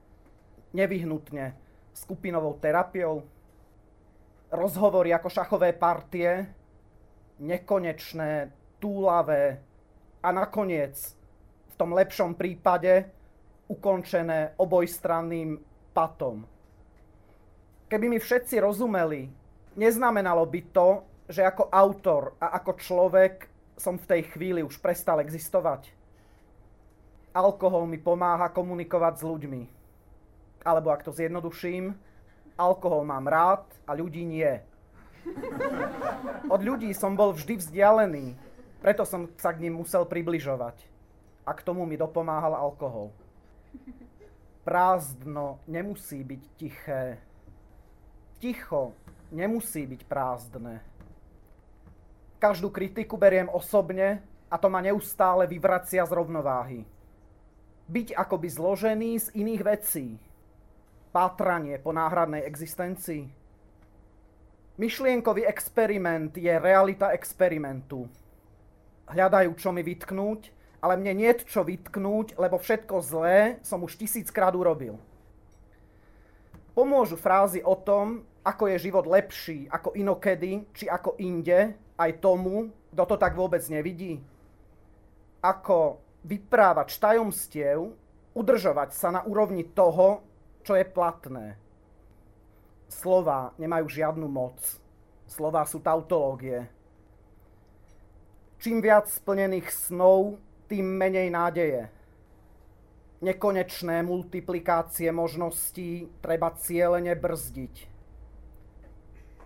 nevyhnutne 0.71 1.57
skupinovou 1.91 2.61
terapiou? 2.61 3.25
Rozhovory 4.53 5.11
ako 5.11 5.27
šachové 5.27 5.75
partie, 5.75 6.47
nekonečné, 7.41 8.53
túlavé 8.79 9.59
a 10.23 10.29
nakoniec 10.31 10.95
v 11.67 11.75
tom 11.75 11.91
lepšom 11.91 12.37
prípade 12.37 13.09
ukončené 13.67 14.55
obojstranným 14.55 15.59
patom. 15.91 16.45
Keby 17.87 18.05
mi 18.07 18.19
všetci 18.21 18.61
rozumeli, 18.63 19.27
neznamenalo 19.75 20.45
by 20.47 20.61
to, 20.71 21.03
že 21.27 21.43
ako 21.43 21.67
autor 21.67 22.39
a 22.39 22.55
ako 22.55 22.71
človek 22.79 23.51
som 23.75 23.99
v 23.99 24.09
tej 24.09 24.21
chvíli 24.33 24.63
už 24.63 24.79
prestal 24.79 25.19
existovať. 25.21 25.91
Alkohol 27.35 27.85
mi 27.85 28.01
pomáha 28.01 28.49
komunikovať 28.49 29.21
s 29.21 29.23
ľuďmi. 29.27 29.61
Alebo 30.65 30.89
ak 30.89 31.05
to 31.05 31.13
zjednoduším, 31.13 31.93
alkohol 32.57 33.05
mám 33.05 33.29
rád 33.29 33.63
a 33.85 33.93
ľudí 33.93 34.25
nie. 34.25 34.49
Od 36.47 36.61
ľudí 36.63 36.89
som 36.95 37.13
bol 37.13 37.35
vždy 37.35 37.59
vzdialený, 37.59 38.33
preto 38.81 39.03
som 39.03 39.29
sa 39.37 39.53
k 39.53 39.67
ním 39.67 39.77
musel 39.77 40.07
približovať. 40.07 40.79
A 41.47 41.51
k 41.53 41.63
tomu 41.63 41.85
mi 41.85 41.95
dopomáhal 41.95 42.55
alkohol. 42.55 43.11
Prázdno 44.67 45.63
nemusí 45.67 46.23
byť 46.23 46.41
tiché. 46.59 47.03
Ticho 48.39 48.91
nemusí 49.31 49.87
byť 49.87 50.01
prázdne. 50.03 50.83
Každú 52.37 52.69
kritiku 52.69 53.17
beriem 53.17 53.49
osobne 53.49 54.21
a 54.47 54.55
to 54.61 54.69
ma 54.69 54.81
neustále 54.81 55.49
vyvracia 55.49 56.05
z 56.05 56.11
rovnováhy. 56.13 56.85
Byť 57.89 58.13
akoby 58.13 58.47
zložený 58.51 59.11
z 59.17 59.27
iných 59.33 59.61
vecí. 59.65 60.05
Pátranie 61.09 61.81
po 61.81 61.89
náhradnej 61.95 62.45
existencii 62.45 63.47
Myšlienkový 64.77 65.41
experiment 65.49 66.37
je 66.37 66.53
realita 66.53 67.09
experimentu. 67.09 68.05
Hľadajú, 69.09 69.57
čo 69.57 69.73
mi 69.73 69.81
vytknúť, 69.81 70.53
ale 70.85 71.01
mne 71.01 71.17
nie 71.17 71.33
čo 71.33 71.65
vytknúť, 71.65 72.37
lebo 72.37 72.61
všetko 72.61 72.95
zlé 73.01 73.57
som 73.65 73.81
už 73.81 73.97
tisíckrát 73.97 74.53
urobil. 74.53 75.01
Pomôžu 76.77 77.17
frázy 77.17 77.65
o 77.65 77.73
tom, 77.73 78.21
ako 78.45 78.69
je 78.69 78.85
život 78.85 79.09
lepší 79.09 79.65
ako 79.65 79.97
inokedy, 79.97 80.69
či 80.77 80.85
ako 80.85 81.17
inde, 81.17 81.73
aj 81.97 82.21
tomu, 82.21 82.71
kto 82.93 83.03
to 83.03 83.15
tak 83.17 83.33
vôbec 83.33 83.61
nevidí. 83.67 84.21
Ako 85.41 86.01
vyprávať 86.23 86.97
tajomstiev, 86.97 87.93
udržovať 88.37 88.89
sa 88.93 89.09
na 89.09 89.21
úrovni 89.25 89.65
toho, 89.65 90.21
čo 90.61 90.77
je 90.77 90.85
platné 90.85 91.57
slova 92.87 93.53
nemajú 93.59 93.85
žiadnu 93.87 94.27
moc. 94.27 94.57
Slova 95.27 95.67
sú 95.67 95.83
tautológie. 95.83 96.71
Čím 98.57 98.81
viac 98.81 99.11
splnených 99.11 99.69
snov, 99.69 100.39
tým 100.65 100.87
menej 100.97 101.29
nádeje. 101.29 101.91
Nekonečné 103.21 104.01
multiplikácie 104.03 105.09
možností 105.13 106.09
treba 106.21 106.53
cieľene 106.53 107.13
brzdiť. 107.13 107.75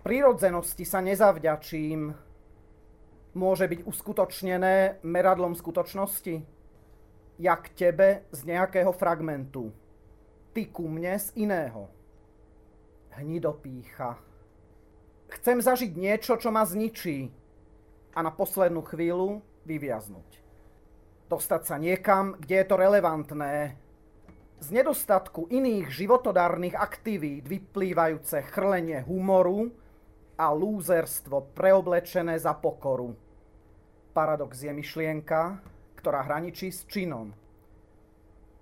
Prirodzenosti 0.02 0.84
sa 0.86 0.98
nezavďačím. 0.98 2.31
Môže 3.32 3.64
byť 3.64 3.88
uskutočnené 3.88 5.00
meradlom 5.00 5.56
skutočnosti? 5.56 6.44
Jak 7.40 7.72
tebe 7.72 8.28
z 8.28 8.40
nejakého 8.44 8.92
fragmentu. 8.92 9.72
Ty 10.52 10.68
ku 10.68 10.84
mne 10.84 11.16
z 11.16 11.32
iného 11.40 11.88
hnidopícha. 13.16 14.16
Chcem 15.32 15.60
zažiť 15.60 15.92
niečo, 15.96 16.36
čo 16.36 16.52
ma 16.52 16.64
zničí 16.64 17.28
a 18.12 18.18
na 18.20 18.32
poslednú 18.32 18.84
chvíľu 18.84 19.40
vyviaznuť. 19.64 20.28
Dostať 21.32 21.62
sa 21.64 21.76
niekam, 21.80 22.36
kde 22.36 22.60
je 22.60 22.66
to 22.68 22.76
relevantné. 22.76 23.80
Z 24.60 24.68
nedostatku 24.70 25.48
iných 25.48 25.88
životodárnych 25.88 26.76
aktivít 26.76 27.48
vyplývajúce 27.48 28.44
chrlenie 28.52 29.00
humoru 29.02 29.72
a 30.36 30.52
lúzerstvo 30.52 31.52
preoblečené 31.52 32.38
za 32.38 32.56
pokoru. 32.56 33.12
Paradox 34.12 34.60
je 34.60 34.72
myšlienka, 34.72 35.60
ktorá 35.96 36.24
hraničí 36.24 36.68
s 36.68 36.84
činom. 36.88 37.32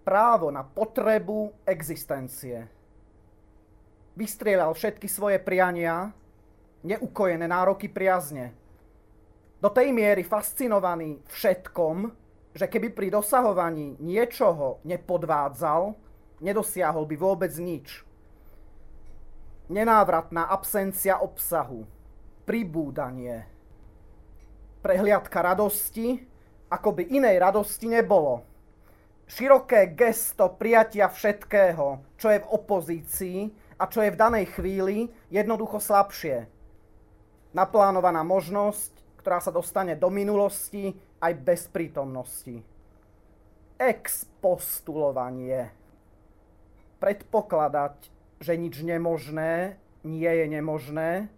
Právo 0.06 0.48
na 0.50 0.62
potrebu 0.62 1.52
existencie 1.66 2.80
vystrieľal 4.20 4.76
všetky 4.76 5.08
svoje 5.08 5.38
priania, 5.40 6.12
neukojené 6.84 7.48
nároky 7.48 7.88
priazne. 7.88 8.52
Do 9.60 9.72
tej 9.72 9.92
miery 9.92 10.24
fascinovaný 10.24 11.20
všetkom, 11.28 12.08
že 12.56 12.66
keby 12.68 12.92
pri 12.92 13.08
dosahovaní 13.12 14.00
niečoho 14.00 14.80
nepodvádzal, 14.84 15.96
nedosiahol 16.44 17.04
by 17.08 17.16
vôbec 17.16 17.52
nič. 17.60 18.04
Nenávratná 19.70 20.50
absencia 20.50 21.22
obsahu, 21.22 21.86
pribúdanie, 22.42 23.46
prehliadka 24.82 25.38
radosti, 25.38 26.26
ako 26.66 26.98
by 26.98 27.06
inej 27.06 27.38
radosti 27.38 27.86
nebolo. 27.86 28.42
Široké 29.30 29.94
gesto 29.94 30.50
prijatia 30.58 31.06
všetkého, 31.06 32.02
čo 32.18 32.34
je 32.34 32.42
v 32.42 32.50
opozícii, 32.50 33.38
a 33.78 33.86
čo 33.86 34.02
je 34.02 34.10
v 34.10 34.18
danej 34.18 34.50
chvíli 34.58 35.06
jednoducho 35.30 35.78
slabšie. 35.78 36.50
Naplánovaná 37.54 38.26
možnosť, 38.26 39.22
ktorá 39.22 39.38
sa 39.38 39.54
dostane 39.54 39.94
do 39.94 40.10
minulosti 40.10 40.98
aj 41.22 41.32
bez 41.46 41.70
prítomnosti. 41.70 42.58
Expostulovanie. 43.78 45.70
Predpokladať, 46.98 48.19
že 48.40 48.56
nič 48.56 48.80
nemožné 48.80 49.76
nie 50.04 50.32
je 50.32 50.46
nemožné, 50.48 51.28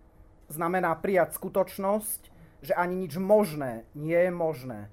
znamená 0.46 0.94
prijať 0.94 1.34
skutočnosť, 1.34 2.30
že 2.62 2.72
ani 2.78 3.06
nič 3.06 3.18
možné 3.18 3.82
nie 3.98 4.14
je 4.14 4.30
možné. 4.30 4.86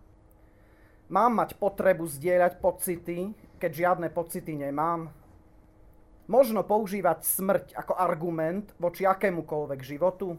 Mám 1.10 1.38
mať 1.42 1.58
potrebu 1.58 2.06
zdieľať 2.06 2.62
pocity, 2.62 3.34
keď 3.62 3.72
žiadne 3.74 4.08
pocity 4.10 4.58
nemám? 4.58 5.10
Možno 6.30 6.62
používať 6.62 7.26
smrť 7.26 7.68
ako 7.74 7.98
argument 7.98 8.70
voči 8.78 9.06
akémukoľvek 9.06 9.82
životu? 9.82 10.38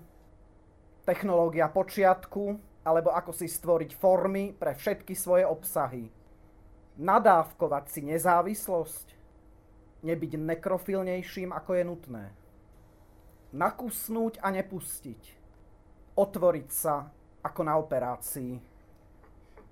Technológia 1.03 1.67
počiatku, 1.67 2.55
alebo 2.87 3.11
ako 3.11 3.35
si 3.35 3.51
stvoriť 3.51 3.99
formy 3.99 4.55
pre 4.55 4.79
všetky 4.79 5.19
svoje 5.19 5.43
obsahy? 5.43 6.07
Nadávkovať 6.99 7.85
si 7.91 8.01
nezávislosť? 8.07 9.20
Nebyť 10.01 10.33
nekrofilnejším, 10.41 11.53
ako 11.53 11.71
je 11.77 11.85
nutné? 11.85 12.25
Nakusnúť 13.53 14.41
a 14.41 14.49
nepustiť? 14.49 15.23
Otvoriť 16.17 16.69
sa 16.73 17.05
ako 17.45 17.61
na 17.61 17.77
operácii? 17.77 18.57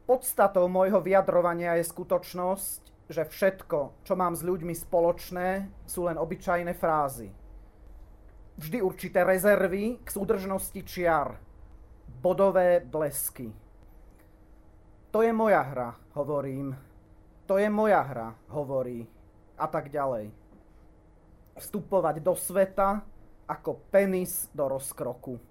Podstatou 0.05 0.69
môjho 0.69 1.01
vyjadrovania 1.01 1.77
je 1.81 1.85
skutočnosť, 1.89 2.81
že 3.09 3.25
všetko, 3.25 4.05
čo 4.05 4.15
mám 4.17 4.37
s 4.37 4.45
ľuďmi 4.45 4.77
spoločné, 4.77 5.69
sú 5.89 6.09
len 6.09 6.21
obyčajné 6.21 6.77
frázy. 6.77 7.33
Vždy 8.61 8.85
určité 8.85 9.25
rezervy 9.25 10.01
k 10.05 10.09
súdržnosti 10.09 10.81
čiar, 10.85 11.41
bodové 12.21 12.85
blesky. 12.85 13.53
To 15.09 15.25
je 15.25 15.33
moja 15.33 15.65
hra, 15.65 15.97
hovorím. 16.13 16.77
To 17.49 17.57
je 17.57 17.69
moja 17.73 18.05
hra, 18.05 18.37
hovorí. 18.53 19.09
A 19.59 19.67
tak 19.67 19.91
ďalej. 19.91 20.31
Vstupovať 21.59 22.23
do 22.23 22.39
sveta 22.39 23.03
ako 23.51 23.83
penis 23.91 24.47
do 24.55 24.71
rozkroku. 24.71 25.43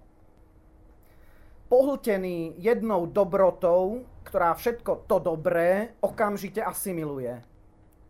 Pohltený 1.68 2.56
jednou 2.56 3.04
dobrotou, 3.04 4.08
ktorá 4.24 4.56
všetko 4.56 5.04
to 5.04 5.20
dobré 5.20 5.92
okamžite 6.00 6.64
asimiluje. 6.64 7.44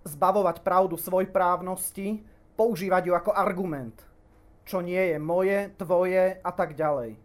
Zbavovať 0.06 0.62
pravdu 0.62 0.94
svojprávnosti, 0.94 2.22
používať 2.54 3.10
ju 3.10 3.12
ako 3.18 3.34
argument. 3.34 3.98
Čo 4.62 4.78
nie 4.78 5.10
je 5.10 5.18
moje, 5.18 5.74
tvoje 5.74 6.38
a 6.38 6.50
tak 6.54 6.78
ďalej. 6.78 7.18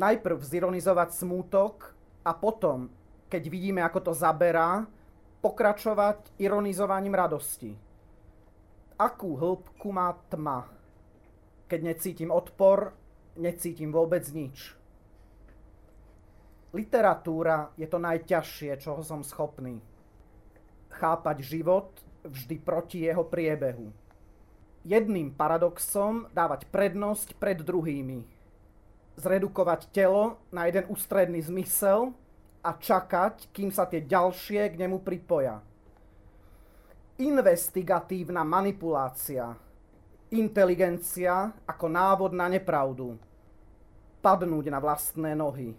Najprv 0.00 0.38
zironizovať 0.40 1.20
smútok 1.20 1.92
a 2.24 2.32
potom, 2.32 2.88
keď 3.28 3.42
vidíme, 3.52 3.84
ako 3.84 4.08
to 4.08 4.12
zaberá, 4.16 4.88
pokračovať 5.44 6.40
ironizovaním 6.40 7.12
radosti. 7.12 7.76
Akú 8.94 9.34
hĺbku 9.34 9.90
má 9.90 10.14
tma? 10.30 10.70
Keď 11.66 11.80
necítim 11.82 12.30
odpor, 12.30 12.94
necítim 13.34 13.90
vôbec 13.90 14.22
nič. 14.30 14.70
Literatúra 16.70 17.74
je 17.74 17.90
to 17.90 17.98
najťažšie, 17.98 18.78
čoho 18.78 19.02
som 19.02 19.26
schopný. 19.26 19.82
Chápať 20.94 21.42
život 21.42 21.90
vždy 22.22 22.56
proti 22.62 23.02
jeho 23.02 23.26
priebehu. 23.26 23.90
Jedným 24.86 25.34
paradoxom 25.34 26.30
dávať 26.30 26.70
prednosť 26.70 27.34
pred 27.34 27.58
druhými. 27.66 28.22
Zredukovať 29.18 29.90
telo 29.90 30.38
na 30.54 30.70
jeden 30.70 30.86
ústredný 30.86 31.42
zmysel 31.42 32.14
a 32.62 32.70
čakať, 32.78 33.50
kým 33.50 33.74
sa 33.74 33.90
tie 33.90 34.06
ďalšie 34.06 34.70
k 34.70 34.78
nemu 34.86 35.02
pripoja. 35.02 35.66
Investigatívna 37.14 38.42
manipulácia. 38.42 39.54
Inteligencia 40.34 41.46
ako 41.62 41.86
návod 41.86 42.34
na 42.34 42.50
nepravdu. 42.50 43.14
Padnúť 44.18 44.66
na 44.66 44.82
vlastné 44.82 45.38
nohy 45.38 45.78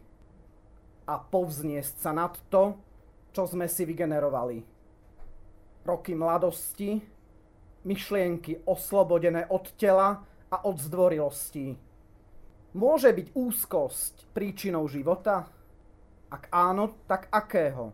a 1.03 1.19
povzniesť 1.19 1.95
sa 1.99 2.15
nad 2.15 2.39
to, 2.47 2.79
čo 3.35 3.51
sme 3.51 3.67
si 3.67 3.83
vygenerovali. 3.83 4.63
Roky 5.83 6.15
mladosti, 6.15 7.03
myšlienky 7.83 8.63
oslobodené 8.63 9.51
od 9.51 9.75
tela 9.75 10.23
a 10.47 10.55
od 10.63 10.79
zdvorilosti. 10.79 11.75
Môže 12.79 13.11
byť 13.11 13.35
úzkosť 13.35 14.31
príčinou 14.31 14.87
života? 14.87 15.51
Ak 16.31 16.47
áno, 16.47 16.95
tak 17.11 17.27
akého? 17.27 17.91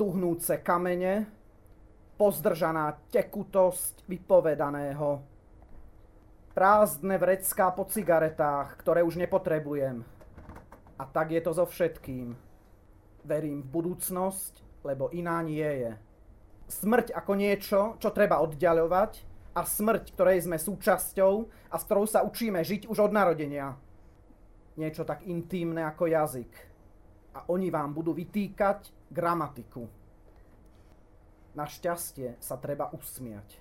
Tuhnúce 0.00 0.64
kamene, 0.64 1.39
pozdržaná 2.20 3.00
tekutosť 3.08 4.04
vypovedaného. 4.04 5.24
Prázdne 6.52 7.16
vrecká 7.16 7.72
po 7.72 7.88
cigaretách, 7.88 8.76
ktoré 8.76 9.00
už 9.00 9.16
nepotrebujem 9.16 10.04
a 11.00 11.08
tak 11.08 11.32
je 11.32 11.40
to 11.40 11.56
so 11.56 11.64
všetkým. 11.64 12.36
Verím 13.24 13.64
v 13.64 13.72
budúcnosť, 13.72 14.84
lebo 14.84 15.08
iná 15.16 15.40
nie 15.40 15.64
je. 15.64 15.96
Smrť 16.68 17.16
ako 17.16 17.32
niečo, 17.40 17.80
čo 17.96 18.12
treba 18.12 18.44
oddialovať 18.44 19.24
a 19.56 19.64
smrť, 19.64 20.12
ktorej 20.12 20.44
sme 20.44 20.60
súčasťou 20.60 21.32
a 21.72 21.76
s 21.80 21.82
ktorou 21.88 22.04
sa 22.04 22.20
učíme 22.20 22.60
žiť 22.60 22.84
už 22.84 23.08
od 23.08 23.12
narodenia. 23.16 23.80
Niečo 24.76 25.08
tak 25.08 25.24
intímne 25.24 25.88
ako 25.88 26.04
jazyk. 26.12 26.52
A 27.34 27.48
oni 27.48 27.72
vám 27.72 27.96
budú 27.96 28.12
vytýkať 28.12 28.92
gramatiku. 29.08 29.99
Našťastie 31.54 32.38
sa 32.38 32.54
treba 32.56 32.90
usmiať. 32.94 33.58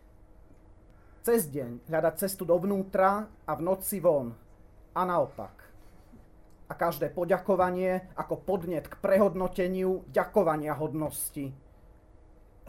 Cez 1.25 1.49
deň 1.49 1.89
hľadať 1.89 2.15
cestu 2.21 2.45
dovnútra 2.45 3.27
a 3.45 3.51
v 3.57 3.61
noci 3.61 3.97
von. 3.99 4.33
A 4.93 5.01
naopak 5.05 5.69
a 6.69 6.73
každé 6.77 7.09
poďakovanie 7.09 8.13
ako 8.13 8.45
podnet 8.45 8.85
k 8.85 8.95
prehodnoteniu 9.01 10.05
ďakovania 10.13 10.77
hodnosti. 10.77 11.49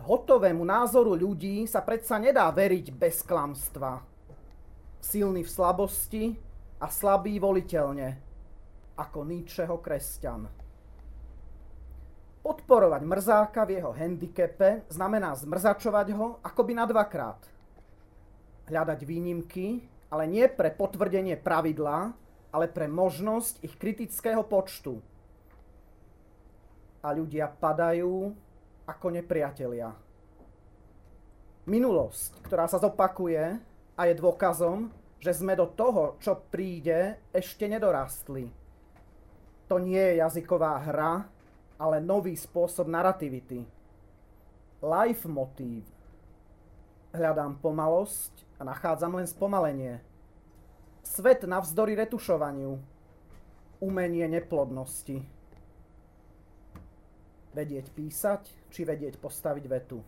Hotovému 0.01 0.65
názoru 0.65 1.13
ľudí 1.13 1.69
sa 1.69 1.85
predsa 1.85 2.17
nedá 2.17 2.49
veriť 2.49 2.97
bez 2.97 3.21
klamstva. 3.21 4.01
Silný 5.05 5.45
v 5.45 5.53
slabosti 5.53 6.25
a 6.81 6.89
slabý 6.89 7.37
voliteľne, 7.37 8.17
ako 8.97 9.29
Nietzscheho 9.29 9.77
kresťan. 9.77 10.49
Podporovať 12.41 13.03
mrzáka 13.05 13.69
v 13.69 13.77
jeho 13.77 13.93
handicape 13.93 14.89
znamená 14.89 15.37
zmrzačovať 15.37 16.07
ho 16.17 16.41
akoby 16.41 16.73
na 16.73 16.89
dvakrát. 16.89 17.37
Hľadať 18.65 19.01
výnimky, 19.05 19.85
ale 20.09 20.25
nie 20.25 20.49
pre 20.49 20.73
potvrdenie 20.73 21.37
pravidla, 21.37 22.17
ale 22.51 22.67
pre 22.67 22.89
možnosť 22.89 23.61
ich 23.61 23.77
kritického 23.77 24.41
počtu. 24.41 25.05
A 27.05 27.13
ľudia 27.13 27.53
padajú 27.53 28.33
ako 28.89 29.07
nepriatelia. 29.13 29.93
Minulosť, 31.69 32.41
ktorá 32.49 32.65
sa 32.67 32.81
zopakuje 32.81 33.61
a 33.95 34.01
je 34.09 34.15
dôkazom, 34.17 34.89
že 35.21 35.37
sme 35.37 35.53
do 35.53 35.69
toho, 35.69 36.17
čo 36.19 36.41
príde, 36.49 37.21
ešte 37.37 37.69
nedorastli. 37.69 38.49
To 39.69 39.77
nie 39.77 40.01
je 40.01 40.19
jazyková 40.25 40.81
hra, 40.89 41.29
ale 41.81 41.97
nový 42.05 42.37
spôsob 42.37 42.93
narrativity. 42.93 43.65
Life 44.85 45.25
motív. 45.25 45.89
Hľadám 47.17 47.57
pomalosť 47.65 48.45
a 48.61 48.69
nachádzam 48.69 49.17
len 49.17 49.25
spomalenie. 49.25 50.05
Svet 51.01 51.49
navzdory 51.49 51.97
retušovaniu. 51.97 52.77
Umenie 53.81 54.29
neplodnosti. 54.29 55.25
Vedieť 57.57 57.87
písať, 57.97 58.43
či 58.69 58.85
vedieť 58.85 59.17
postaviť 59.17 59.65
vetu. 59.65 60.05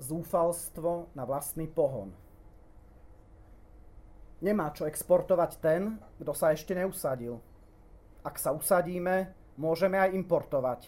Zúfalstvo 0.00 1.12
na 1.12 1.28
vlastný 1.28 1.68
pohon. 1.68 2.16
Nemá 4.40 4.72
čo 4.72 4.88
exportovať 4.88 5.60
ten, 5.60 6.00
kto 6.16 6.32
sa 6.32 6.56
ešte 6.56 6.72
neusadil. 6.72 7.36
Ak 8.24 8.40
sa 8.40 8.56
usadíme, 8.56 9.39
môžeme 9.58 9.98
aj 9.98 10.14
importovať. 10.14 10.80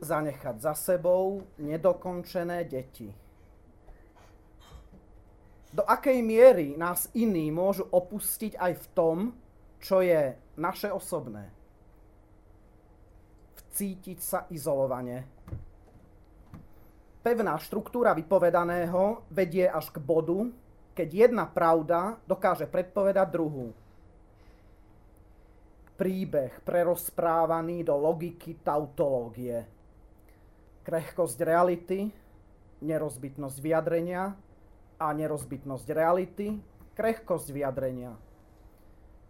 Zanechať 0.00 0.56
za 0.60 0.72
sebou 0.76 1.44
nedokončené 1.56 2.64
deti 2.68 3.26
do 5.76 5.84
akej 5.84 6.24
miery 6.24 6.72
nás 6.80 7.12
iní 7.12 7.52
môžu 7.52 7.84
opustiť 7.92 8.56
aj 8.56 8.72
v 8.80 8.86
tom, 8.96 9.16
čo 9.76 10.00
je 10.00 10.32
naše 10.56 10.88
osobné. 10.88 11.52
Vcítiť 13.60 14.18
sa 14.24 14.48
izolovane. 14.48 15.28
Pevná 17.20 17.60
štruktúra 17.60 18.16
vypovedaného 18.16 19.28
vedie 19.28 19.68
až 19.68 19.92
k 19.92 20.00
bodu, 20.00 20.48
keď 20.96 21.28
jedna 21.28 21.44
pravda 21.44 22.16
dokáže 22.24 22.64
predpovedať 22.64 23.28
druhú. 23.28 23.76
Príbeh 25.96 26.52
prerozprávaný 26.60 27.84
do 27.84 27.96
logiky 27.96 28.60
tautológie. 28.60 29.64
Krehkosť 30.84 31.38
reality, 31.40 32.12
nerozbitnosť 32.84 33.56
vyjadrenia, 33.58 34.36
a 34.96 35.12
nerozbitnosť 35.12 35.86
reality, 35.92 36.56
krehkosť 36.96 37.52
vyjadrenia. 37.52 38.16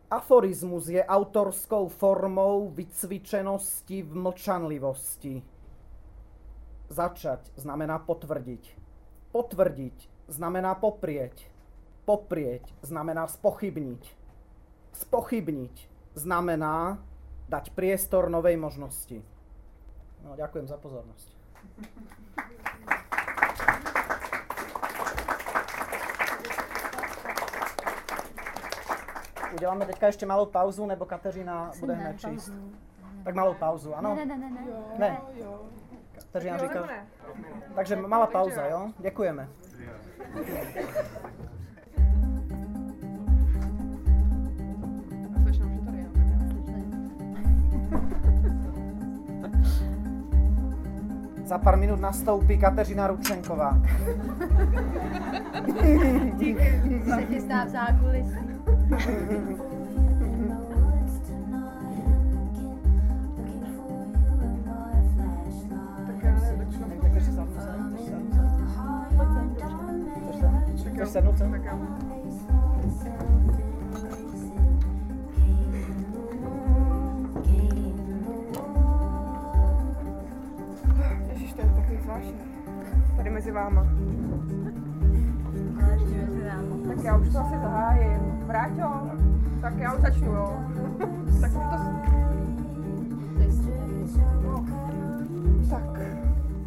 Aforizmus 0.07 0.87
je 0.87 1.03
autorskou 1.03 1.91
formou 1.91 2.71
vycvičenosti 2.71 4.07
v 4.07 4.12
mlčanlivosti. 4.14 5.43
Začať 6.87 7.51
znamená 7.59 7.99
potvrdiť. 7.99 8.64
Potvrdiť 9.35 9.97
znamená 10.31 10.79
poprieť. 10.79 11.51
Poprieť 12.07 12.62
znamená 12.87 13.27
spochybniť. 13.27 14.03
Spochybniť 14.95 15.95
znamená 16.17 16.99
dať 17.49 17.71
priestor 17.71 18.33
novej 18.33 18.57
možnosti. 18.57 19.23
No, 20.25 20.37
ďakujem 20.37 20.67
za 20.67 20.77
pozornosť. 20.77 21.37
Uděláme 29.55 29.87
teďka 29.87 30.07
ještě 30.07 30.27
malou 30.27 30.47
pauzu, 30.47 30.87
nebo 30.87 31.05
Kateřina 31.05 31.71
bude 31.81 31.95
hned 31.95 32.21
číst? 32.21 32.53
Tak 33.25 33.35
malou 33.35 33.55
pauzu, 33.55 33.95
ano? 33.95 34.14
Ne, 34.14 34.27
ne, 34.27 34.39
ne, 34.39 34.51
ne. 34.51 34.61
Ne. 34.99 35.21
Kateřina 36.14 36.59
říká... 36.59 36.89
Takže 37.75 37.97
malá 37.97 38.27
pauza, 38.27 38.67
jo? 38.67 38.91
Děkujeme. 38.99 39.49
Za 51.47 51.59
pár 51.59 51.76
minut 51.76 52.01
nastoupí 52.01 52.59
Kateřina 52.59 53.07
Ručenková. 53.07 53.78
Se 57.05 57.22
chystá 57.28 57.64
v 57.64 57.68
zákulisí. 57.68 58.36
Tak 66.07 66.22
já 66.22 66.40
tak. 66.40 66.66
Tak 67.03 67.12
sednout 71.09 71.38
sem, 71.38 71.53
chceš 71.53 71.59
sednout 71.62 72.05
zvláštní. 82.07 82.40
Tady 83.16 83.30
mezi 83.30 83.50
váma. 83.50 83.86
Tak 86.88 87.04
já 87.04 87.16
už 87.16 87.28
to 87.32 87.38
asi 87.38 87.54
zahájím. 87.54 88.20
Vráťo, 88.46 89.11
tak 89.61 89.76
já 89.76 89.94
už 89.94 90.00
začnu, 90.00 90.32
jo. 90.32 90.59
tak 91.40 91.50
už 91.50 91.64
to... 91.70 92.07
Tak, 95.70 96.00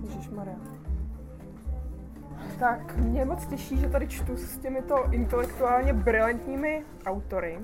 Ježišmarja. 0.03 0.55
Tak, 2.59 2.97
mě 2.97 3.25
moc 3.25 3.45
těší, 3.45 3.77
že 3.77 3.89
tady 3.89 4.07
čtu 4.07 4.37
s 4.37 4.57
těmito 4.57 5.11
intelektuálně 5.11 5.93
brilantními 5.93 6.83
autory. 7.05 7.59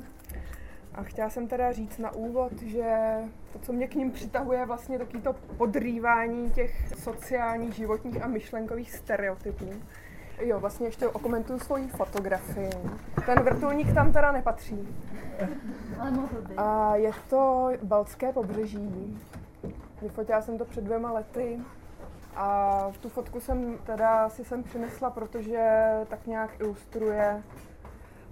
A 0.96 1.04
chtěla 1.04 1.30
jsem 1.30 1.48
teda 1.48 1.72
říct 1.72 1.98
na 1.98 2.14
úvod, 2.14 2.62
že 2.62 3.16
to, 3.54 3.60
co 3.60 3.74
mě 3.74 3.88
k 3.88 3.96
ním 3.96 4.12
přitahuje, 4.12 4.60
je 4.60 4.66
vlastně 4.66 5.00
taky 5.00 5.18
to 5.18 5.34
podrývání 5.58 6.52
těch 6.52 6.93
sociálních, 6.98 7.74
životních 7.74 8.24
a 8.24 8.28
myšlenkových 8.28 8.91
stereotypů. 8.91 9.70
Jo, 10.39 10.60
vlastně 10.60 10.88
ještě 10.88 11.08
okomentuju 11.08 11.60
svoji 11.60 11.88
fotografii. 11.88 12.70
Ten 13.26 13.39
vrtulník 13.39 13.93
tam 13.93 14.14
teda 14.14 14.32
nepatří. 14.32 14.96
Ale 16.00 16.12
mohl 16.12 16.41
by. 16.41 16.56
A 16.58 16.96
je 16.96 17.12
to 17.30 17.70
Baltské 17.84 18.34
pobřeží. 18.34 19.18
Vyfotila 20.02 20.41
jsem 20.41 20.58
to 20.58 20.66
před 20.66 20.84
dvěma 20.84 21.12
lety. 21.12 21.60
A 22.36 22.91
tu 23.00 23.10
fotku 23.10 23.39
jsem 23.39 23.78
teda 23.86 24.30
si 24.30 24.46
sem 24.46 24.64
přinesla, 24.64 25.10
protože 25.10 25.89
tak 26.08 26.28
nějak 26.28 26.60
ilustruje 26.60 27.43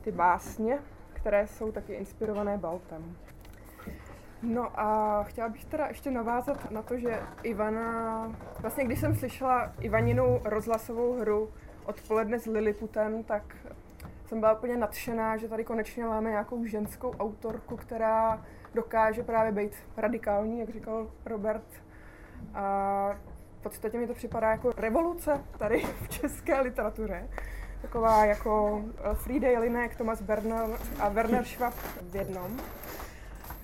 ty 0.01 0.11
básně, 0.11 0.80
které 1.24 1.47
jsou 1.47 1.71
taky 1.71 1.93
inspirované 1.93 2.57
Baltem. 2.57 3.15
No 4.41 4.80
a 4.80 5.24
chtěla 5.24 5.49
bych 5.49 5.65
teda 5.65 5.88
ještě 5.88 6.11
navázat 6.11 6.71
na 6.71 6.82
to, 6.82 6.97
že 6.97 7.21
Ivana, 7.43 8.32
vlastně 8.59 8.86
když 8.86 8.99
jsem 8.99 9.15
slyšela 9.15 9.71
Ivaninu 9.80 10.41
rozhlasovou 10.43 11.19
hru 11.19 11.49
odpoledne 11.86 12.39
s 12.39 12.45
Liliputem, 12.45 13.24
tak 13.24 13.55
jsem 14.26 14.39
byla 14.39 14.53
úplně 14.53 14.78
nadšená, 14.78 15.38
že 15.38 15.47
tady 15.47 15.63
konečně 15.63 16.05
máme 16.05 16.30
nějakou 16.30 16.65
ženskou 16.65 17.11
autorku, 17.19 17.78
která 17.78 18.45
dokáže 18.74 19.24
právě 19.24 19.51
být 19.51 19.76
radikální, 19.97 20.59
jak 20.59 20.69
říkal 20.69 21.11
Robert. 21.26 21.84
A 22.53 23.15
v 23.59 23.63
podstatě 23.63 23.97
mi 23.97 24.07
to 24.07 24.13
připadá 24.13 24.51
jako 24.51 24.71
revoluce 24.78 25.43
tady 25.57 25.80
v 25.80 26.09
české 26.09 26.61
literatuře. 26.61 27.30
Taková 27.84 28.25
jako 28.25 28.81
eh, 28.97 29.15
Friede 29.15 29.51
Jelinek, 29.51 29.95
Thomas 29.95 30.21
Berner 30.21 30.65
a 30.99 31.09
Werner 31.09 31.45
Schwab 31.45 31.73
v 32.01 32.15
jednom. 32.15 32.59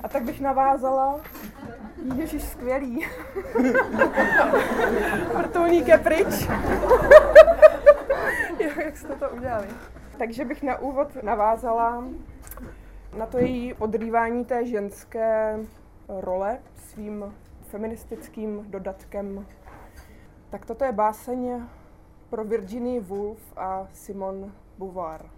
A 0.03 0.07
tak 0.07 0.23
bych 0.23 0.41
navázala. 0.41 1.19
Ježíš, 2.15 2.43
skvělý. 2.43 3.05
Vrtulník 5.37 5.87
je 5.87 5.97
pryč. 5.97 6.47
jo, 8.59 8.69
jak 8.85 8.97
jste 8.97 9.15
to 9.15 9.29
udělali. 9.29 9.67
Takže 10.17 10.45
bych 10.45 10.63
na 10.63 10.79
úvod 10.79 11.23
navázala 11.23 12.03
na 13.17 13.25
to 13.25 13.37
její 13.37 13.73
odrývání 13.73 14.45
té 14.45 14.65
ženské 14.65 15.59
role 16.07 16.59
svým 16.75 17.33
feministickým 17.61 18.65
dodatkem. 18.69 19.45
Tak 20.49 20.65
toto 20.65 20.85
je 20.85 20.91
báseň 20.91 21.61
pro 22.29 22.43
Virginie 22.43 23.01
Woolf 23.01 23.39
a 23.57 23.87
Simone 23.93 24.51
Beauvoir. 24.77 25.29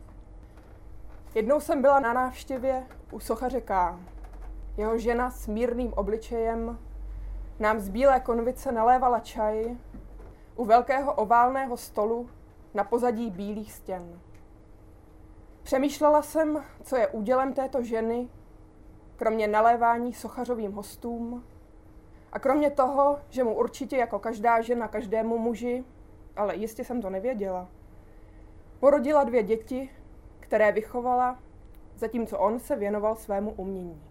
Jednou 1.36 1.60
jsem 1.60 1.82
byla 1.82 2.00
na 2.00 2.14
návštěvě 2.14 2.88
u 3.12 3.20
sochaře 3.20 3.62
K. 3.62 4.00
Jeho 4.78 4.98
žena 4.98 5.32
s 5.32 5.48
mírným 5.48 5.94
obličejem 5.94 6.80
nám 7.60 7.80
z 7.80 7.90
bílé 7.90 8.20
konvice 8.20 8.72
nalévala 8.72 9.20
čaj 9.20 9.78
u 10.56 10.66
velkého 10.66 11.14
oválného 11.14 11.78
stolu 11.78 12.30
na 12.74 12.84
pozadí 12.84 13.30
bílých 13.30 13.74
stěn. 13.74 14.20
Přemýšlela 15.64 16.22
jsem, 16.22 16.64
co 16.84 16.96
je 16.96 17.08
údělem 17.08 17.54
této 17.54 17.84
ženy, 17.84 18.30
kromě 19.16 19.48
nalévání 19.48 20.14
sochařovým 20.14 20.72
hostům 20.72 21.44
a 22.32 22.40
kromě 22.40 22.70
toho, 22.70 23.20
že 23.30 23.44
mu 23.44 23.56
určitě 23.56 23.98
jako 23.98 24.20
každá 24.20 24.62
žena 24.62 24.88
každému 24.88 25.38
muži, 25.38 25.84
ale 26.36 26.56
jistě 26.56 26.84
jsem 26.84 27.02
to 27.02 27.10
nevěděla, 27.10 27.68
porodila 28.80 29.24
dvě 29.24 29.44
děti, 29.44 29.90
které 30.40 30.72
vychovala, 30.72 31.40
zatímco 31.96 32.40
on 32.40 32.60
se 32.60 32.76
věnoval 32.76 33.16
svému 33.16 33.52
umění. 33.52 34.04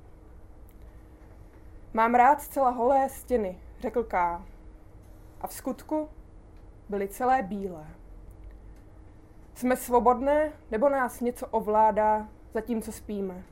Mám 1.95 2.15
rád 2.15 2.43
zcela 2.43 2.71
holé 2.71 3.09
stěny, 3.09 3.59
řekl 3.81 4.05
K. 4.05 4.43
A 5.41 5.47
v 5.47 5.53
skutku 5.53 6.09
byly 6.89 7.09
celé 7.09 7.43
bílé. 7.43 7.87
Jsme 9.55 9.77
svobodné, 9.77 10.53
nebo 10.71 10.89
nás 10.89 11.21
něco 11.21 11.47
ovládá, 11.47 12.29
zatímco 12.55 12.93
spíme? 12.93 13.43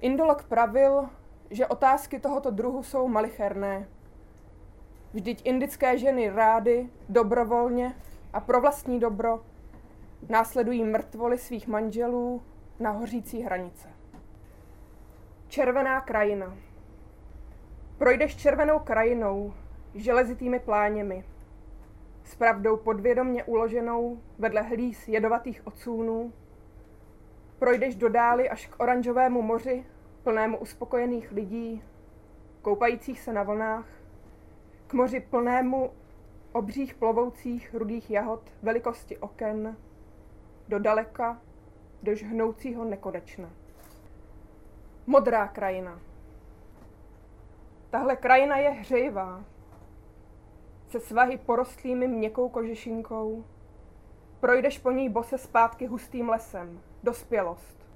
Indolog 0.00 0.44
pravil, 0.44 1.08
že 1.50 1.66
otázky 1.66 2.20
tohoto 2.20 2.50
druhu 2.50 2.82
jsou 2.82 3.08
malicherné. 3.08 3.88
Vždyť 5.14 5.42
indické 5.44 5.98
ženy 5.98 6.30
rády, 6.30 6.88
dobrovolně 7.08 7.94
a 8.32 8.40
pro 8.40 8.60
vlastní 8.60 9.00
dobro 9.00 9.44
následují 10.28 10.84
mrtvoly 10.84 11.38
svých 11.38 11.68
manželů 11.68 12.42
na 12.80 12.90
hořící 12.90 13.42
hranice. 13.42 13.88
Červená 15.48 16.00
krajina. 16.00 16.56
Projdeš 17.98 18.36
červenou 18.36 18.78
krajinou, 18.78 19.54
železitými 19.94 20.58
pláněmi, 20.60 21.24
s 22.24 22.34
pravdou 22.34 22.76
podvědomně 22.76 23.44
uloženou 23.44 24.18
vedle 24.38 24.62
hlíz 24.62 25.08
jedovatých 25.08 25.66
ocůnů. 25.66 26.32
Projdeš 27.58 27.94
do 27.94 28.08
dály 28.08 28.50
až 28.50 28.66
k 28.66 28.80
oranžovému 28.80 29.42
moři, 29.42 29.84
plnému 30.22 30.58
uspokojených 30.58 31.32
lidí, 31.32 31.82
koupajících 32.62 33.20
se 33.20 33.32
na 33.32 33.42
vlnách, 33.42 33.86
moři 34.94 35.20
plnému 35.20 35.90
obřích 36.52 36.94
plovoucích 36.94 37.74
rudých 37.74 38.10
jahod 38.10 38.40
velikosti 38.62 39.18
oken, 39.18 39.76
do 40.68 40.78
daleka, 40.78 41.42
do 42.02 42.14
žhnoucího 42.14 42.84
nekonečna. 42.84 43.50
Modrá 45.06 45.48
krajina. 45.48 46.00
Tahle 47.90 48.16
krajina 48.16 48.56
je 48.56 48.70
hřejivá, 48.70 49.44
se 50.86 51.00
svahy 51.00 51.38
porostlými 51.38 52.08
měkkou 52.08 52.48
kožešinkou. 52.48 53.44
Projdeš 54.40 54.78
po 54.78 54.90
ní 54.90 55.08
bose 55.08 55.38
zpátky 55.38 55.86
hustým 55.86 56.28
lesem, 56.28 56.80
dospělost. 57.02 57.86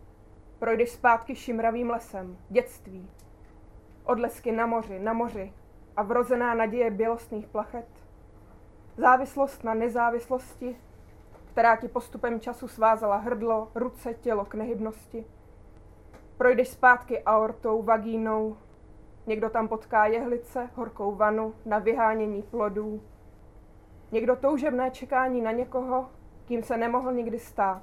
Projdeš 0.59 0.91
zpátky 0.91 1.37
šimravým 1.37 1.91
lesem, 1.91 2.39
dětství. 2.49 3.11
Odlesky 4.05 4.53
na 4.53 4.67
moři, 4.67 4.99
na 4.99 5.13
moři 5.13 5.53
a 5.99 6.03
vrozená 6.03 6.55
naděje 6.55 6.91
bělostných 6.91 7.47
plachet. 7.47 7.89
Závislost 8.97 9.65
na 9.65 9.75
nezávislosti, 9.75 10.77
která 11.45 11.77
ti 11.77 11.89
postupem 11.89 12.41
času 12.41 12.69
svázala 12.69 13.17
hrdlo, 13.17 13.69
ruce, 13.75 14.15
tělo 14.15 14.45
k 14.45 14.55
nehybnosti. 14.55 15.25
Projdeš 16.37 16.69
zpátky 16.69 17.23
aortou, 17.23 17.83
vagínou, 17.83 18.57
Někdo 19.29 19.51
tam 19.51 19.69
potká 19.69 20.07
jehlice, 20.07 20.71
horkou 20.75 21.15
vanu 21.15 21.55
na 21.65 21.79
vyhánění 21.79 22.43
plodů. 22.43 23.03
Někdo 24.13 24.37
toužebné 24.37 24.91
čekání 24.91 25.41
na 25.41 25.53
někoho, 25.53 26.11
kým 26.45 26.63
se 26.63 26.77
nemohl 26.77 27.13
nikdy 27.13 27.39
stát. 27.39 27.83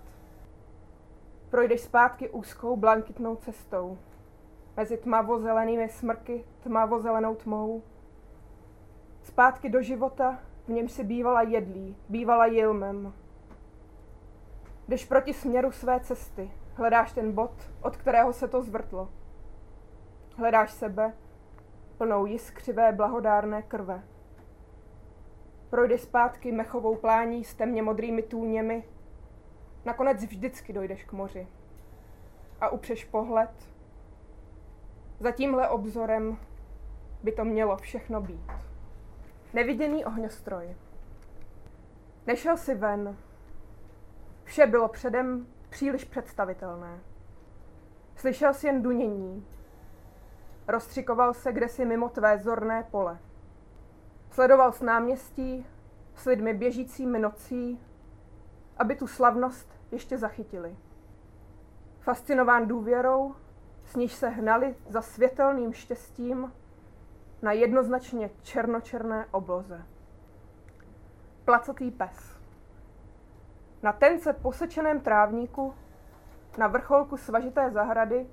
Projdeš 1.49 1.81
zpátky 1.81 2.29
úzkou 2.29 2.77
blankitnou 2.77 3.35
cestou. 3.35 3.97
Mezi 4.77 4.97
tmavozelenými 4.97 5.89
smrky, 5.89 6.45
tmavozelenou 6.63 7.35
tmou. 7.35 7.81
Zpátky 9.25 9.69
do 9.69 9.81
života, 9.81 10.39
v 10.67 10.69
něm 10.69 10.89
si 10.89 11.03
bývala 11.03 11.41
jedlí, 11.41 11.97
bývala 12.09 12.45
jilmem. 12.45 13.13
Jdeš 14.87 15.05
proti 15.05 15.33
směru 15.33 15.71
své 15.71 15.99
cesty, 15.99 16.51
hledáš 16.73 17.13
ten 17.13 17.31
bod, 17.31 17.71
od 17.81 17.97
kterého 17.97 18.33
se 18.33 18.47
to 18.47 18.61
zvrtlo. 18.61 19.09
Hledáš 20.37 20.71
sebe, 20.71 21.13
plnou 21.97 22.25
jiskřivé 22.25 22.91
blahodárné 22.91 23.61
krve. 23.61 24.03
Projdeš 25.69 26.01
zpátky 26.01 26.51
mechovou 26.51 26.95
plání 26.95 27.43
s 27.43 27.55
temně 27.55 27.81
modrými 27.81 28.23
tůněmi. 28.23 28.83
Nakonec 29.85 30.25
vždycky 30.25 30.73
dojdeš 30.73 31.03
k 31.03 31.13
moři. 31.13 31.47
A 32.61 32.69
upřeš 32.69 33.05
pohled. 33.05 33.69
Za 35.19 35.31
tímhle 35.31 35.69
obzorem 35.69 36.37
by 37.23 37.31
to 37.31 37.45
mělo 37.45 37.77
všechno 37.77 38.21
být. 38.21 38.74
Neviděný 39.55 40.05
ohňostroj. 40.05 40.75
Nešel 42.27 42.57
si 42.57 42.75
ven. 42.75 43.17
Vše 44.43 44.67
bylo 44.67 44.87
předem 44.87 45.47
příliš 45.69 46.03
představitelné. 46.03 46.99
Slyšel 48.15 48.53
si 48.53 48.67
jen 48.67 48.81
dunění. 48.81 49.47
Rozstřikoval 50.67 51.33
se 51.33 51.51
kdesi 51.53 51.85
mimo 51.85 52.09
tvé 52.09 52.37
zorné 52.37 52.83
pole. 52.91 53.19
Sledoval 54.31 54.71
s 54.71 54.81
náměstí, 54.81 55.65
s 56.15 56.25
lidmi 56.25 56.53
běžícími 56.53 57.19
nocí, 57.19 57.79
aby 58.77 58.95
tu 58.95 59.07
slavnost 59.07 59.69
ještě 59.91 60.17
zachytili. 60.17 60.77
Fascinován 61.99 62.67
důvěrou, 62.67 63.35
s 63.85 63.95
níž 63.95 64.13
se 64.13 64.29
hnali 64.29 64.75
za 64.89 65.01
světelným 65.01 65.73
štěstím 65.73 66.51
na 67.45 67.51
jednoznačně 67.51 68.29
černočerné 68.41 69.25
obloze. 69.31 69.85
Placatý 71.45 71.91
pes. 71.91 72.39
Na 73.83 73.93
tence 73.93 74.33
posečeném 74.33 74.99
trávníku, 74.99 75.73
na 76.57 76.67
vrcholku 76.67 77.17
svažité 77.17 77.71
zahrady, 77.71 78.27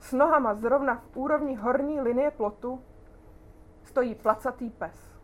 s 0.00 0.12
nohama 0.12 0.54
zrovna 0.54 0.94
v 0.94 1.16
úrovni 1.16 1.54
horní 1.54 2.00
linie 2.00 2.30
plotu, 2.30 2.82
stojí 3.84 4.14
placatý 4.14 4.70
pes. 4.70 5.20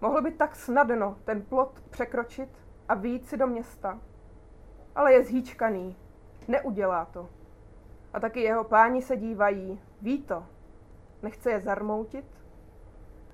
Mohl 0.00 0.22
by 0.22 0.32
tak 0.32 0.56
snadno 0.56 1.16
ten 1.24 1.42
plot 1.42 1.80
překročit 1.90 2.50
a 2.88 2.94
výjít 2.94 3.28
si 3.28 3.36
do 3.36 3.46
města, 3.46 4.00
ale 4.94 5.12
je 5.12 5.24
zhýčkaný, 5.24 5.96
neudělá 6.48 7.04
to. 7.04 7.28
A 8.12 8.20
taky 8.20 8.40
jeho 8.40 8.64
páni 8.64 9.02
se 9.02 9.16
dívají, 9.16 9.80
ví 10.02 10.22
to, 10.22 10.46
nechce 11.22 11.50
je 11.50 11.60
zarmoutit 11.60 12.24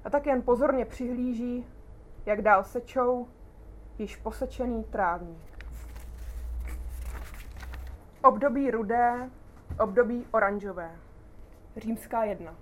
a 0.04 0.10
tak 0.10 0.26
jen 0.26 0.42
pozorně 0.42 0.84
přihlíží, 0.84 1.66
jak 2.26 2.42
dál 2.42 2.64
sečou 2.64 3.28
již 3.98 4.16
posečený 4.16 4.84
trávník. 4.84 5.66
Období 8.24 8.70
rudé, 8.70 9.30
období 9.80 10.26
oranžové. 10.30 10.96
Římská 11.76 12.24
jedna. 12.24 12.54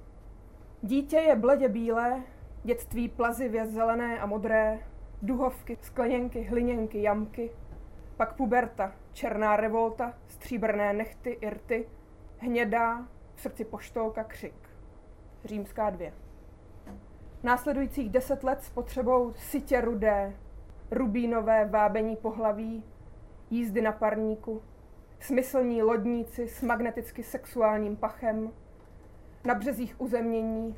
Dítě 0.83 1.17
je 1.17 1.37
bledě 1.37 1.69
bílé, 1.69 2.23
dětství 2.65 3.09
plazivě 3.09 3.67
zelené 3.67 4.21
a 4.21 4.27
modré, 4.27 4.79
duhovky, 5.23 5.79
skleněnky, 5.83 6.43
hliněnky, 6.43 7.03
jamky, 7.03 7.51
pak 8.17 8.35
puberta, 8.35 8.93
černá 9.13 9.57
revolta, 9.57 10.15
stříbrné 10.29 10.93
nechty, 10.93 11.31
irty, 11.31 11.89
hnědá, 12.39 13.07
v 13.35 13.41
srdci 13.41 13.65
poštolka, 13.65 14.25
křik. 14.25 14.60
Římská 15.45 15.91
dvě. 15.91 16.13
Následujících 17.43 18.11
deset 18.11 18.45
let 18.45 18.63
s 18.63 18.71
potřebou 18.71 19.33
sitě 19.33 19.81
rudé, 19.81 20.33
rubínové 20.91 21.65
vábení 21.65 22.17
pohlaví, 22.17 22.85
jízdy 23.51 23.81
na 23.83 23.93
parníku, 23.93 24.63
smyslní 25.21 25.83
lodníci 25.83 26.49
s 26.49 26.63
magneticky 26.63 27.23
sexuálním 27.23 27.97
pachem, 27.97 28.53
na 29.45 29.55
březích 29.55 30.01
uzemnění, 30.01 30.77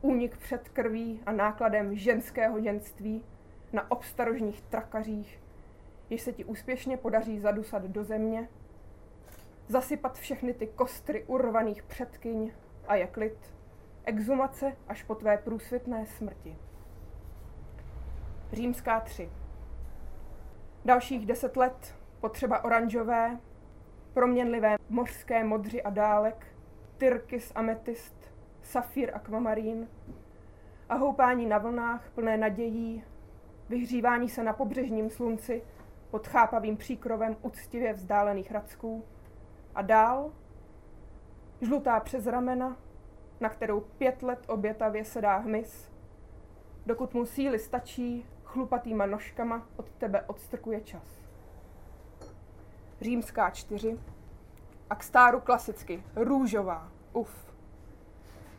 únik 0.00 0.36
před 0.36 0.68
krví 0.68 1.20
a 1.26 1.32
nákladem 1.32 1.96
ženského 1.96 2.60
ženství 2.60 3.24
na 3.72 3.90
obstarožních 3.90 4.62
trakařích, 4.62 5.42
jež 6.10 6.22
se 6.22 6.32
ti 6.32 6.44
úspěšně 6.44 6.96
podaří 6.96 7.38
zadusat 7.38 7.82
do 7.82 8.04
země, 8.04 8.48
zasypat 9.68 10.18
všechny 10.18 10.54
ty 10.54 10.66
kostry 10.66 11.24
urvaných 11.24 11.82
předkyň 11.82 12.52
a 12.88 12.94
je 12.94 13.06
klid, 13.06 13.54
exumace 14.04 14.76
až 14.88 15.02
po 15.02 15.14
tvé 15.14 15.38
průsvitné 15.38 16.06
smrti. 16.06 16.56
Římská 18.52 19.00
3. 19.00 19.30
Dalších 20.84 21.26
deset 21.26 21.56
let 21.56 21.94
potřeba 22.20 22.64
oranžové, 22.64 23.38
proměnlivé 24.14 24.76
mořské 24.88 25.44
modři 25.44 25.82
a 25.82 25.90
dálek, 25.90 26.46
tyrkys 26.96 27.52
ametist, 27.54 28.32
safír 28.62 29.10
akvamarín 29.14 29.88
a 30.88 30.94
houpání 30.94 31.46
na 31.46 31.58
vlnách 31.58 32.10
plné 32.10 32.36
nadějí, 32.36 33.04
vyhřívání 33.68 34.28
se 34.28 34.42
na 34.42 34.52
pobřežním 34.52 35.10
slunci 35.10 35.62
pod 36.10 36.28
chápavým 36.28 36.76
příkrovem 36.76 37.36
uctivě 37.42 37.92
vzdálených 37.92 38.50
hradsků 38.50 39.04
a 39.74 39.82
dál 39.82 40.32
žlutá 41.60 42.00
přes 42.00 42.26
ramena, 42.26 42.76
na 43.42 43.48
kterou 43.48 43.80
pět 43.80 44.22
let 44.22 44.44
obětavě 44.48 45.04
sedá 45.04 45.36
hmyz, 45.36 45.90
dokud 46.86 47.14
mu 47.14 47.26
síly 47.26 47.58
stačí, 47.58 48.26
chlupatýma 48.44 49.06
nožkama 49.06 49.66
od 49.76 49.90
tebe 49.90 50.22
odstrkuje 50.22 50.80
čas. 50.80 51.22
Římská 53.00 53.50
čtyři. 53.50 53.98
A 54.90 54.94
k 54.94 55.02
stáru 55.02 55.40
klasicky. 55.40 56.02
Růžová, 56.16 56.88
uf. 57.12 57.52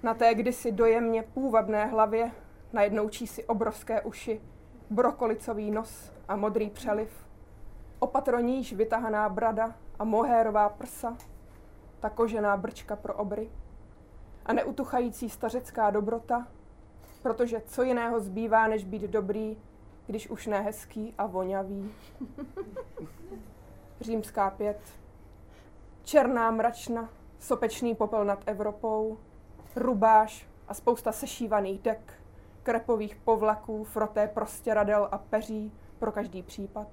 Na 0.03 0.13
té 0.13 0.33
kdysi 0.33 0.71
dojemně 0.71 1.23
půvabné 1.23 1.85
hlavě 1.85 2.31
najednou 2.73 3.09
si 3.11 3.45
obrovské 3.45 4.01
uši, 4.01 4.41
brokolicový 4.89 5.71
nos 5.71 6.11
a 6.27 6.35
modrý 6.35 6.69
přeliv, 6.69 7.27
opatroníž 7.99 8.73
vytahaná 8.73 9.29
brada 9.29 9.75
a 9.99 10.03
mohérová 10.03 10.69
prsa, 10.69 11.17
ta 11.99 12.09
kožená 12.09 12.57
brčka 12.57 12.95
pro 12.95 13.13
obry 13.13 13.49
a 14.45 14.53
neutuchající 14.53 15.29
stařecká 15.29 15.89
dobrota, 15.89 16.47
protože 17.21 17.61
co 17.65 17.83
jiného 17.83 18.19
zbývá, 18.19 18.67
než 18.67 18.83
být 18.83 19.01
dobrý, 19.01 19.57
když 20.07 20.29
už 20.29 20.47
ne 20.47 20.61
hezký 20.61 21.13
a 21.17 21.25
vonavý. 21.25 21.91
Římská 24.01 24.49
pět. 24.49 24.79
Černá 26.03 26.51
mračna, 26.51 27.09
sopečný 27.39 27.95
popel 27.95 28.25
nad 28.25 28.43
Evropou, 28.45 29.17
rubáš 29.75 30.47
a 30.67 30.73
spousta 30.73 31.11
sešívaných 31.11 31.81
dek, 31.81 32.13
krepových 32.63 33.15
povlaků, 33.15 33.83
froté 33.83 34.27
prostěradel 34.27 35.09
a 35.11 35.17
peří 35.17 35.71
pro 35.99 36.11
každý 36.11 36.43
případ. 36.43 36.87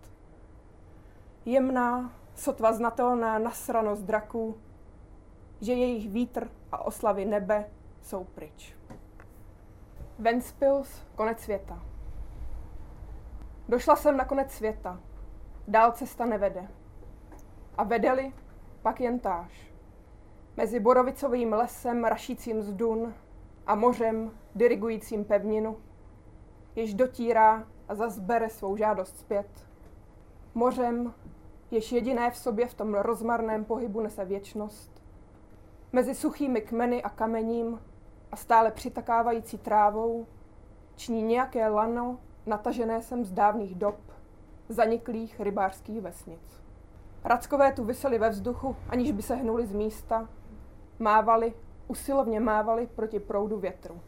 Jemná, 1.45 2.13
sotva 2.35 2.73
znatelná 2.73 3.39
nasranost 3.39 4.03
draků, 4.03 4.59
že 5.61 5.73
jejich 5.73 6.11
vítr 6.11 6.51
a 6.73 6.85
oslavy 6.85 7.25
nebe 7.25 7.65
jsou 8.03 8.25
pryč. 8.25 8.77
Ventspils, 10.19 11.03
konec 11.15 11.41
světa. 11.41 11.83
Došla 13.69 13.97
jsem 13.97 14.17
na 14.17 14.25
konec 14.25 14.53
světa. 14.53 15.01
Dál 15.69 15.93
cesta 15.93 16.27
nevede. 16.27 16.69
A 17.77 17.85
vedeli, 17.85 18.33
pak 18.83 19.01
jen 19.01 19.19
táž. 19.19 19.73
Mezi 20.57 20.81
borovicovým 20.81 21.53
lesem 21.53 22.05
rašícím 22.05 22.63
z 22.63 22.73
dun 22.73 23.15
a 23.67 23.75
mořem 23.75 24.31
dirigujícím 24.55 25.25
pevninu, 25.25 25.77
jež 26.77 26.95
dotírá 26.95 27.67
a 27.89 27.95
zazbere 27.95 28.49
svou 28.49 28.77
žádost 28.77 29.19
zpět. 29.19 29.69
Mořem, 30.55 31.15
jež 31.71 31.93
jediné 31.93 32.31
v 32.31 32.37
sobě 32.37 32.67
v 32.67 32.75
tom 32.75 32.95
rozmarném 32.95 33.65
pohybu 33.65 34.01
nese 34.01 34.25
věčnost. 34.25 34.90
Mezi 35.93 36.15
suchými 36.15 36.61
kmeny 36.61 37.03
a 37.03 37.09
kamením 37.09 37.81
a 38.33 38.37
stále 38.37 38.71
přitakávající 38.71 39.59
trávou 39.59 40.27
ční 40.97 41.23
nějaké 41.23 41.69
lano 41.69 42.19
natažené 42.47 43.03
sem 43.03 43.25
z 43.25 43.33
dávných 43.33 43.75
dob, 43.75 43.97
zaniklých 44.69 45.41
rybářských 45.41 46.01
vesnic. 46.01 46.63
Rackové 47.25 47.73
tu 47.73 47.85
vysely 47.85 48.19
ve 48.19 48.31
vzduchu, 48.31 48.77
aniž 48.89 49.13
by 49.13 49.23
se 49.23 49.35
hnuli 49.35 49.67
z 49.67 49.73
místa, 49.73 50.29
mávali, 50.99 51.55
usilovně 51.89 52.41
mávali 52.41 52.87
proti 52.87 53.21
proudu 53.21 53.59
větru. 53.59 54.01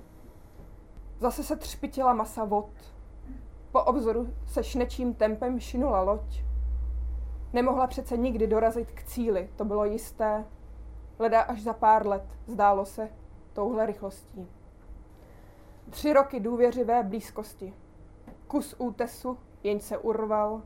Zase 1.18 1.44
se 1.44 1.56
třpitila 1.56 2.14
masa 2.14 2.44
vod. 2.44 2.70
Po 3.72 3.82
obzoru 3.82 4.34
se 4.46 4.64
šnečím 4.64 5.14
tempem 5.14 5.60
šinula 5.60 6.02
loď. 6.02 6.44
Nemohla 7.52 7.86
přece 7.86 8.16
nikdy 8.16 8.46
dorazit 8.46 8.92
k 8.92 9.02
cíli, 9.02 9.50
to 9.56 9.64
bylo 9.64 9.84
jisté. 9.84 10.44
Leda 11.22 11.40
až 11.40 11.62
za 11.62 11.72
pár 11.72 12.06
let, 12.06 12.24
zdálo 12.46 12.84
se, 12.84 13.10
touhle 13.52 13.86
rychlostí. 13.86 14.48
Tři 15.90 16.12
roky 16.12 16.40
důvěřivé 16.40 17.02
blízkosti. 17.02 17.74
Kus 18.46 18.74
útesu, 18.78 19.38
jeň 19.62 19.80
se 19.80 19.98
urval, 19.98 20.62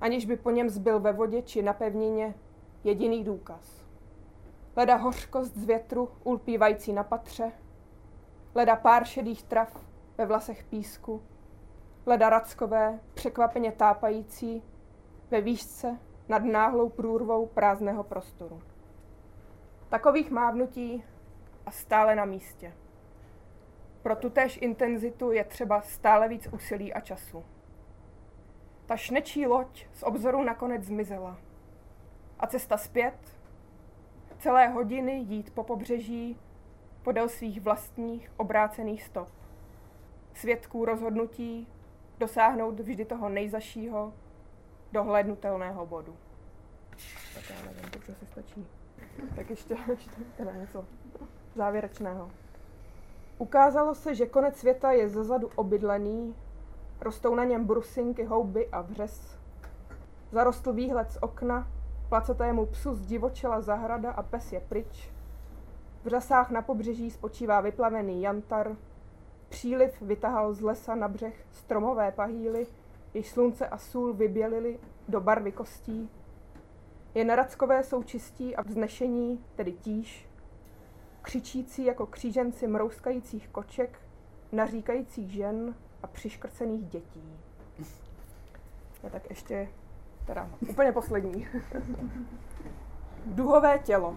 aniž 0.00 0.26
by 0.26 0.36
po 0.36 0.50
něm 0.50 0.68
zbyl 0.68 1.00
ve 1.00 1.12
vodě 1.12 1.42
či 1.42 1.62
na 1.62 1.72
pevnině 1.72 2.34
jediný 2.84 3.24
důkaz. 3.24 3.86
Leda 4.76 4.96
hořkost 4.96 5.56
z 5.56 5.64
větru 5.64 6.08
ulpívající 6.24 6.92
na 6.92 7.04
patře, 7.04 7.52
leda 8.54 8.76
pár 8.76 9.04
šedých 9.04 9.42
trav 9.42 9.86
ve 10.18 10.26
vlasech 10.26 10.64
písku, 10.64 11.22
leda 12.06 12.30
rackové, 12.30 13.00
překvapeně 13.14 13.72
tápající, 13.72 14.62
ve 15.30 15.40
výšce 15.40 15.98
nad 16.28 16.44
náhlou 16.44 16.88
průrvou 16.88 17.46
prázdného 17.46 18.04
prostoru. 18.04 18.60
Takových 19.94 20.30
mávnutí 20.30 21.04
a 21.66 21.70
stále 21.70 22.14
na 22.14 22.24
místě. 22.24 22.72
Pro 24.02 24.16
tutéž 24.16 24.58
intenzitu 24.62 25.32
je 25.32 25.44
třeba 25.44 25.80
stále 25.80 26.28
víc 26.28 26.48
úsilí 26.52 26.94
a 26.94 27.00
času. 27.00 27.44
Ta 28.86 28.96
šnečí 28.96 29.46
loď 29.46 29.86
z 29.92 30.02
obzoru 30.02 30.42
nakonec 30.42 30.84
zmizela. 30.84 31.38
A 32.38 32.46
cesta 32.46 32.76
zpět, 32.76 33.36
celé 34.38 34.68
hodiny 34.68 35.12
jít 35.12 35.54
po 35.54 35.64
pobřeží 35.64 36.40
podél 37.02 37.28
svých 37.28 37.60
vlastních 37.60 38.32
obrácených 38.36 39.02
stop. 39.02 39.28
Svědků 40.34 40.84
rozhodnutí 40.84 41.68
dosáhnout 42.18 42.80
vždy 42.80 43.04
toho 43.04 43.28
nejzašího, 43.28 44.12
dohlednutelného 44.92 45.86
bodu. 45.86 46.16
Tak 47.34 47.50
já 47.50 47.56
nevím, 47.66 47.90
to 47.90 48.14
se 48.14 48.26
stačí. 48.26 48.66
Tak 49.36 49.50
ještě 49.50 49.76
teda 50.36 50.52
něco 50.52 50.84
závěrečného. 51.54 52.30
Ukázalo 53.38 53.94
se, 53.94 54.14
že 54.14 54.26
konec 54.26 54.56
světa 54.56 54.92
je 54.92 55.08
zezadu 55.08 55.50
obydlený, 55.56 56.34
rostou 57.00 57.34
na 57.34 57.44
něm 57.44 57.64
brusinky, 57.64 58.24
houby 58.24 58.68
a 58.68 58.80
vřes. 58.80 59.38
Zarostl 60.32 60.72
výhled 60.72 61.12
z 61.12 61.18
okna, 61.20 61.68
placetému 62.08 62.66
psu 62.66 62.94
zdivočela 62.94 63.60
zahrada 63.60 64.10
a 64.10 64.22
pes 64.22 64.52
je 64.52 64.60
pryč. 64.60 65.10
V 66.04 66.08
řasách 66.08 66.50
na 66.50 66.62
pobřeží 66.62 67.10
spočívá 67.10 67.60
vyplavený 67.60 68.22
jantar, 68.22 68.76
příliv 69.48 70.02
vytahal 70.02 70.54
z 70.54 70.60
lesa 70.60 70.94
na 70.94 71.08
břeh 71.08 71.46
stromové 71.52 72.12
pahýly, 72.12 72.66
jež 73.14 73.28
slunce 73.28 73.68
a 73.68 73.78
sůl 73.78 74.12
vybělili 74.12 74.78
do 75.08 75.20
barvy 75.20 75.52
kostí. 75.52 76.10
Jen 77.14 77.30
rackové 77.30 77.84
jsou 77.84 78.02
čistí 78.02 78.56
a 78.56 78.62
vznešení, 78.62 79.44
tedy 79.56 79.72
tíž, 79.72 80.28
křičící 81.22 81.84
jako 81.84 82.06
kříženci 82.06 82.66
mrouskajících 82.66 83.48
koček, 83.48 84.00
naříkajících 84.52 85.30
žen 85.30 85.74
a 86.02 86.06
přiškrcených 86.06 86.86
dětí. 86.86 87.40
No 89.02 89.10
tak 89.10 89.30
ještě, 89.30 89.68
teda 90.26 90.50
úplně 90.70 90.92
poslední. 90.92 91.48
Duhové 93.26 93.78
tělo. 93.78 94.16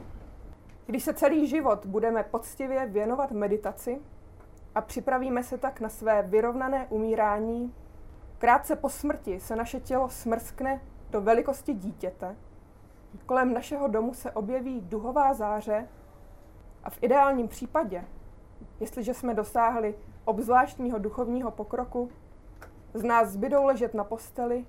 Když 0.86 1.04
se 1.04 1.14
celý 1.14 1.48
život 1.48 1.86
budeme 1.86 2.24
poctivě 2.24 2.86
věnovat 2.86 3.32
meditaci 3.32 4.02
a 4.76 4.82
připravíme 4.82 5.44
se 5.44 5.58
tak 5.58 5.82
na 5.82 5.90
své 5.90 6.22
vyrovnané 6.22 6.88
umírání, 6.90 7.74
krátce 8.38 8.76
po 8.76 8.90
smrti 8.90 9.40
se 9.40 9.56
naše 9.56 9.80
tělo 9.80 10.10
smrskne 10.10 10.82
do 11.10 11.22
velikosti 11.22 11.74
dítěte, 11.74 12.36
kolem 13.26 13.54
našeho 13.54 13.88
domu 13.88 14.14
se 14.14 14.32
objeví 14.32 14.82
duhová 14.82 15.34
záře 15.34 15.88
a 16.84 16.90
v 16.90 16.98
ideálním 17.02 17.48
případě, 17.48 18.04
jestliže 18.80 19.14
jsme 19.14 19.34
dosáhli 19.34 19.96
obzvláštního 20.26 20.98
duchovního 20.98 21.52
pokroku, 21.52 22.10
z 22.94 23.04
nás 23.04 23.30
zbydou 23.30 23.66
ležet 23.66 23.94
na 23.94 24.04
posteli 24.04 24.66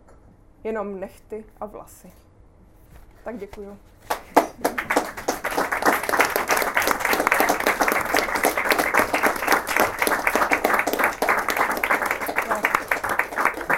jenom 0.64 1.00
nechty 1.00 1.44
a 1.60 1.66
vlasy. 1.66 2.12
Tak 3.24 3.38
děkuju. 3.38 3.78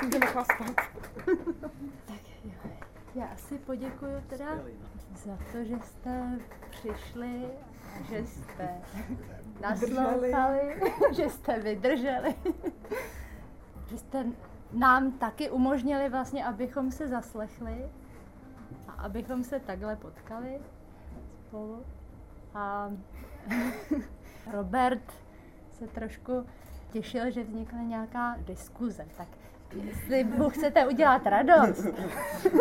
Můžeme 0.03 0.27
chlastat. 0.27 0.77
Já 3.15 3.27
asi 3.27 3.59
poděkuji 3.59 4.24
teda 4.28 4.59
za 5.15 5.39
to, 5.53 5.65
že 5.65 5.78
jste 5.78 6.39
přišli 6.70 7.51
že 8.09 8.27
jste 8.27 8.69
naslouchali, 9.61 10.81
že 11.16 11.31
jste 11.31 11.61
vydrželi, 11.61 12.35
že 13.87 13.99
jste 13.99 14.24
nám 14.73 15.12
taky 15.12 15.51
umožnili 15.51 16.09
vlastně, 16.09 16.45
abychom 16.45 16.91
se 16.91 17.09
zaslechli 17.09 17.91
a 18.89 18.93
abychom 18.93 19.45
se 19.45 19.61
takhle 19.61 19.97
potkali 19.97 20.61
spolu. 21.47 21.85
A 22.55 22.91
Robert 24.53 25.12
se 25.73 25.87
trošku 25.87 26.47
těšil, 26.93 27.31
že 27.31 27.45
vznikne 27.45 27.85
nějaká 27.85 28.37
diskuze. 28.47 29.07
Tak 29.16 29.28
jestli 29.75 30.25
mu 30.25 30.51
chcete 30.51 30.87
udělat 30.87 31.27
radost, 31.27 31.85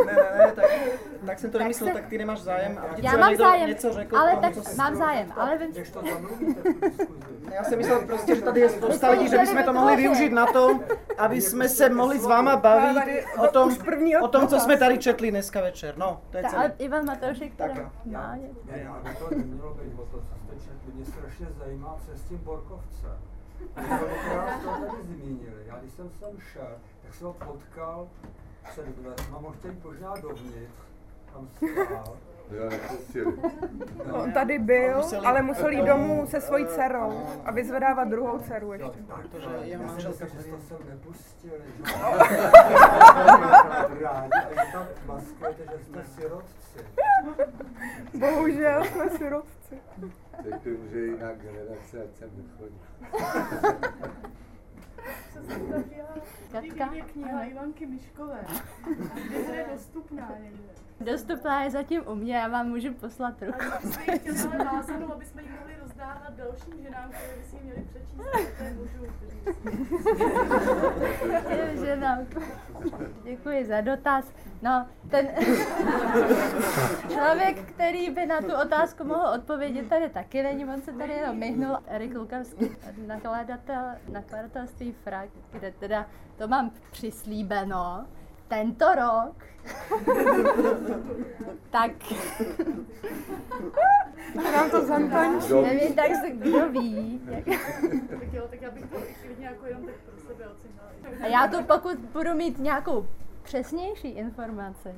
Ne, 0.06 0.14
ne, 0.14 0.38
ne, 0.38 0.52
tak, 0.56 0.66
tak 1.26 1.40
jsem 1.40 1.52
to 1.52 1.60
nemyslel, 1.60 1.94
tak 1.94 2.06
ty 2.08 2.18
nemáš 2.18 2.42
zájem. 2.42 2.78
A 2.78 2.86
já 2.98 3.18
mám 3.18 3.30
někdo 3.30 3.44
zájem, 3.46 3.70
Něco 3.70 3.94
řekl, 3.94 4.18
ale 4.18 4.36
tak 4.42 4.56
něco- 4.56 4.76
mám 4.78 4.96
zájem, 4.96 5.32
ale 5.36 5.58
vím, 5.58 5.72
Když 5.72 5.90
to. 5.92 6.02
Já 7.54 7.64
jsem 7.64 7.78
myslel 7.78 8.02
prostě, 8.06 8.36
že 8.36 8.42
tady 8.42 8.60
je 8.60 8.70
spousta 8.70 9.10
lidí, 9.10 9.30
že 9.30 9.38
bychom 9.38 9.64
to 9.64 9.74
mohli 9.74 9.96
využít 9.96 10.30
na 10.32 10.46
to, 10.46 10.80
aby 11.18 11.42
jsme 11.42 11.70
se 11.70 11.90
mohli 11.90 12.20
s 12.20 12.26
váma 12.26 12.56
bavit 12.58 13.26
o 13.44 13.48
tom, 13.48 13.76
o 14.22 14.28
tom, 14.28 14.48
co 14.48 14.60
jsme 14.60 14.78
tady 14.78 14.98
četli 14.98 15.32
dneska 15.32 15.62
večer. 15.62 15.94
No, 15.98 16.22
to 16.32 16.38
je 16.38 16.44
Ta, 16.44 16.50
celé. 16.50 16.62
ale 16.64 16.74
Ivan 16.78 17.06
Matoušek 17.06 17.56
Tak 17.56 17.72
teda 17.72 17.82
jo. 17.82 17.90
má 18.06 18.36
něco. 18.36 18.60
Ne, 18.72 18.88
aby 18.90 19.16
to 19.16 19.30
nemělo 19.36 19.74
být 19.74 19.94
o 20.00 20.06
to, 20.06 20.18
co 20.18 20.36
jste 20.36 20.56
četli. 20.56 20.94
Mě 20.94 21.06
strašně 21.06 21.48
zajímá 21.60 21.98
přes 22.06 22.22
tím 22.22 22.38
Borkovce. 22.38 23.08
Já 25.68 25.78
když 25.82 25.94
jsem 25.94 26.10
sem 26.20 26.30
šel, 26.54 26.68
tak 27.10 27.16
jsem 27.16 27.28
ho 27.28 27.34
potkal 27.34 28.08
před 28.72 28.86
dveřma, 28.86 29.40
mohl 29.40 29.56
chtěl 29.60 29.72
jít 29.72 29.84
možná 29.84 30.14
dovnitř, 30.22 30.72
tam 31.34 31.48
stál. 31.58 32.18
Nepustili. 32.70 33.34
On 34.12 34.32
tady 34.32 34.60
byl, 34.60 35.02
ale 35.26 35.42
musel 35.42 35.70
jít 35.70 35.86
domů 35.86 36.28
se 36.28 36.42
svojí 36.42 36.66
dcerou 36.66 37.28
a 37.46 37.52
vyzvedávat 37.52 38.08
druhou 38.08 38.40
dceru 38.40 38.74
ještě. 38.74 39.00
Protože 39.08 39.50
jeho 39.62 39.84
jsem 39.84 39.92
manželka 39.92 40.26
myslel, 40.26 40.42
že 40.44 40.66
jste 40.66 40.76
sem 40.76 40.78
nepustili. 40.90 41.62
že? 41.78 41.84
Rádi 44.02 44.34
a 44.34 44.50
že 44.50 44.72
tak 44.74 45.06
maskujete, 45.06 45.64
že 45.78 45.84
jste 45.86 46.04
sirotci. 46.04 46.80
Bohužel 48.14 48.86
jsme 48.86 49.10
sirotci. 49.10 49.78
Teď 50.44 50.64
to 50.64 50.70
může 50.70 51.00
jiná 51.00 51.34
generace, 51.34 52.04
ať 52.04 52.16
sem 52.16 52.30
nechodí. 52.38 52.80
Katka? 56.52 56.94
Je 56.94 57.02
kniha 57.02 57.44
Ivanky 57.44 57.86
Miškové. 57.86 58.40
Kde 59.28 59.56
je 59.56 59.66
dostupná 59.74 60.30
někde? 60.44 60.64
Dostupná 61.12 61.64
je 61.64 61.70
zatím 61.72 62.02
u 62.08 62.16
mě, 62.16 62.36
já 62.36 62.48
vám 62.48 62.68
můžu 62.68 62.94
poslat 62.94 63.44
A 63.44 63.46
ruku. 63.46 63.66
my 63.86 63.92
jsme 63.94 64.04
ji 64.14 64.20
chtěli 64.20 64.38
ale 64.54 64.66
vázanou, 64.66 65.14
aby 65.14 65.26
jsme 65.26 65.42
ji 65.44 65.50
mohli 65.60 65.74
rozdávat 66.00 66.34
dalším 66.38 66.84
ženám, 66.84 67.10
které 67.10 67.38
by 67.38 67.44
si 67.44 67.56
měli 67.64 67.82
přečíst, 67.82 68.56
to 68.58 68.64
je 68.64 68.74
mužů, 68.74 69.14
kteří 71.46 71.86
žena. 71.86 72.20
Děkuji 73.24 73.66
za 73.66 73.82
dotaz. 73.82 74.34
No, 74.62 74.88
ten 75.10 75.28
člověk, 77.10 77.62
který 77.62 78.10
by 78.10 78.26
na 78.26 78.42
tu 78.42 78.56
otázku 78.66 79.04
mohl 79.04 79.28
odpovědět, 79.28 79.90
tady 79.90 80.10
taky 80.10 80.44
není, 80.44 80.66
on 80.66 80.82
se 80.82 80.92
tady 80.94 81.14
jenom 81.14 81.38
myhnul. 81.38 81.78
Erik 81.88 82.16
Lukavský, 82.16 82.70
nakladatel, 83.08 83.86
nakladatelství 84.12 84.92
Frak, 84.92 85.30
kde 85.52 85.72
teda 85.72 86.06
to 86.38 86.48
mám 86.48 86.72
přislíbeno, 86.92 88.06
tento 88.50 88.86
rok, 88.96 89.36
tak 91.70 91.92
Nám 94.54 94.70
to 94.72 94.86
zantančí. 94.86 95.54
nevím, 95.54 95.94
tak 95.96 96.12
se 96.22 96.30
kdo 96.30 96.70
ví. 96.70 97.22
Tak 98.10 98.34
jo, 98.34 98.44
tak 98.50 98.62
já 98.62 98.72
bych 98.72 98.86
to 98.86 98.98
klidně 99.26 99.46
jako 99.46 99.66
jenom 99.66 99.86
tak 99.86 99.96
pro 99.96 100.18
sebe 100.28 100.46
ocenila. 100.48 100.86
A 101.22 101.26
já 101.28 101.48
to 101.48 101.64
pokud 101.64 102.00
budu 102.00 102.34
mít 102.34 102.60
nějakou 102.60 103.08
přesnější 103.44 104.08
informaci, 104.08 104.90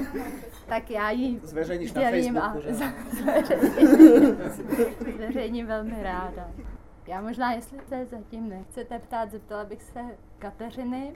tak 0.66 0.90
já 0.90 1.10
ji 1.10 1.40
Zveřejníš 1.42 1.92
na 1.92 2.02
Facebooku, 2.02 2.60
že? 2.60 2.72
zveřejním, 3.10 4.36
zveřejním 5.16 5.66
velmi 5.66 6.02
ráda. 6.02 6.50
Já 7.06 7.20
možná, 7.20 7.52
jestli 7.52 7.78
se 7.88 8.06
zatím 8.06 8.48
nechcete 8.48 8.98
ptát, 8.98 9.30
zeptala 9.30 9.64
bych 9.64 9.82
se 9.82 10.00
Kateřiny, 10.38 11.12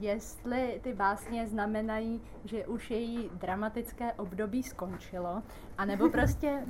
jestli 0.00 0.80
ty 0.82 0.94
básně 0.94 1.46
znamenají, 1.46 2.20
že 2.44 2.66
už 2.66 2.90
její 2.90 3.30
dramatické 3.34 4.12
období 4.12 4.62
skončilo, 4.62 5.42
anebo 5.78 6.08
prostě, 6.10 6.66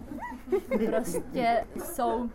prostě 0.87 1.67
jsou 1.85 2.31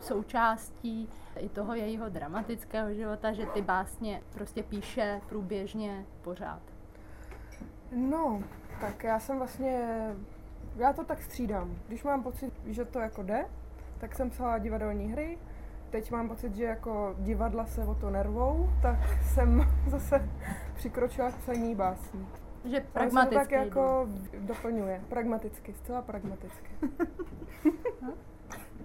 součástí 0.00 1.08
i 1.36 1.48
toho 1.48 1.74
jejího 1.74 2.08
dramatického 2.08 2.94
života, 2.94 3.32
že 3.32 3.46
ty 3.46 3.62
básně 3.62 4.22
prostě 4.32 4.62
píše 4.62 5.20
průběžně 5.28 6.04
pořád. 6.22 6.62
No, 7.92 8.42
tak 8.80 9.04
já 9.04 9.20
jsem 9.20 9.38
vlastně, 9.38 9.88
já 10.76 10.92
to 10.92 11.04
tak 11.04 11.22
střídám. 11.22 11.74
Když 11.88 12.02
mám 12.04 12.22
pocit, 12.22 12.52
že 12.66 12.84
to 12.84 12.98
jako 12.98 13.22
jde, 13.22 13.44
tak 13.98 14.14
jsem 14.14 14.30
psala 14.30 14.58
divadelní 14.58 15.12
hry, 15.12 15.38
teď 15.90 16.10
mám 16.10 16.28
pocit, 16.28 16.54
že 16.56 16.64
jako 16.64 17.14
divadla 17.18 17.66
se 17.66 17.84
o 17.84 17.94
to 17.94 18.10
nervou, 18.10 18.70
tak 18.82 18.98
jsem 19.22 19.64
zase 19.88 20.28
přikročila 20.74 21.30
k 21.30 21.34
psaní 21.34 21.74
básní. 21.74 22.28
Že 22.64 22.70
Ale 22.70 22.80
se 22.80 22.86
to 22.86 22.92
pragmaticky. 22.92 23.34
tak 23.34 23.50
jako 23.50 24.08
doplňuje. 24.38 25.00
Pragmaticky, 25.08 25.74
zcela 25.74 26.02
pragmaticky. 26.02 26.70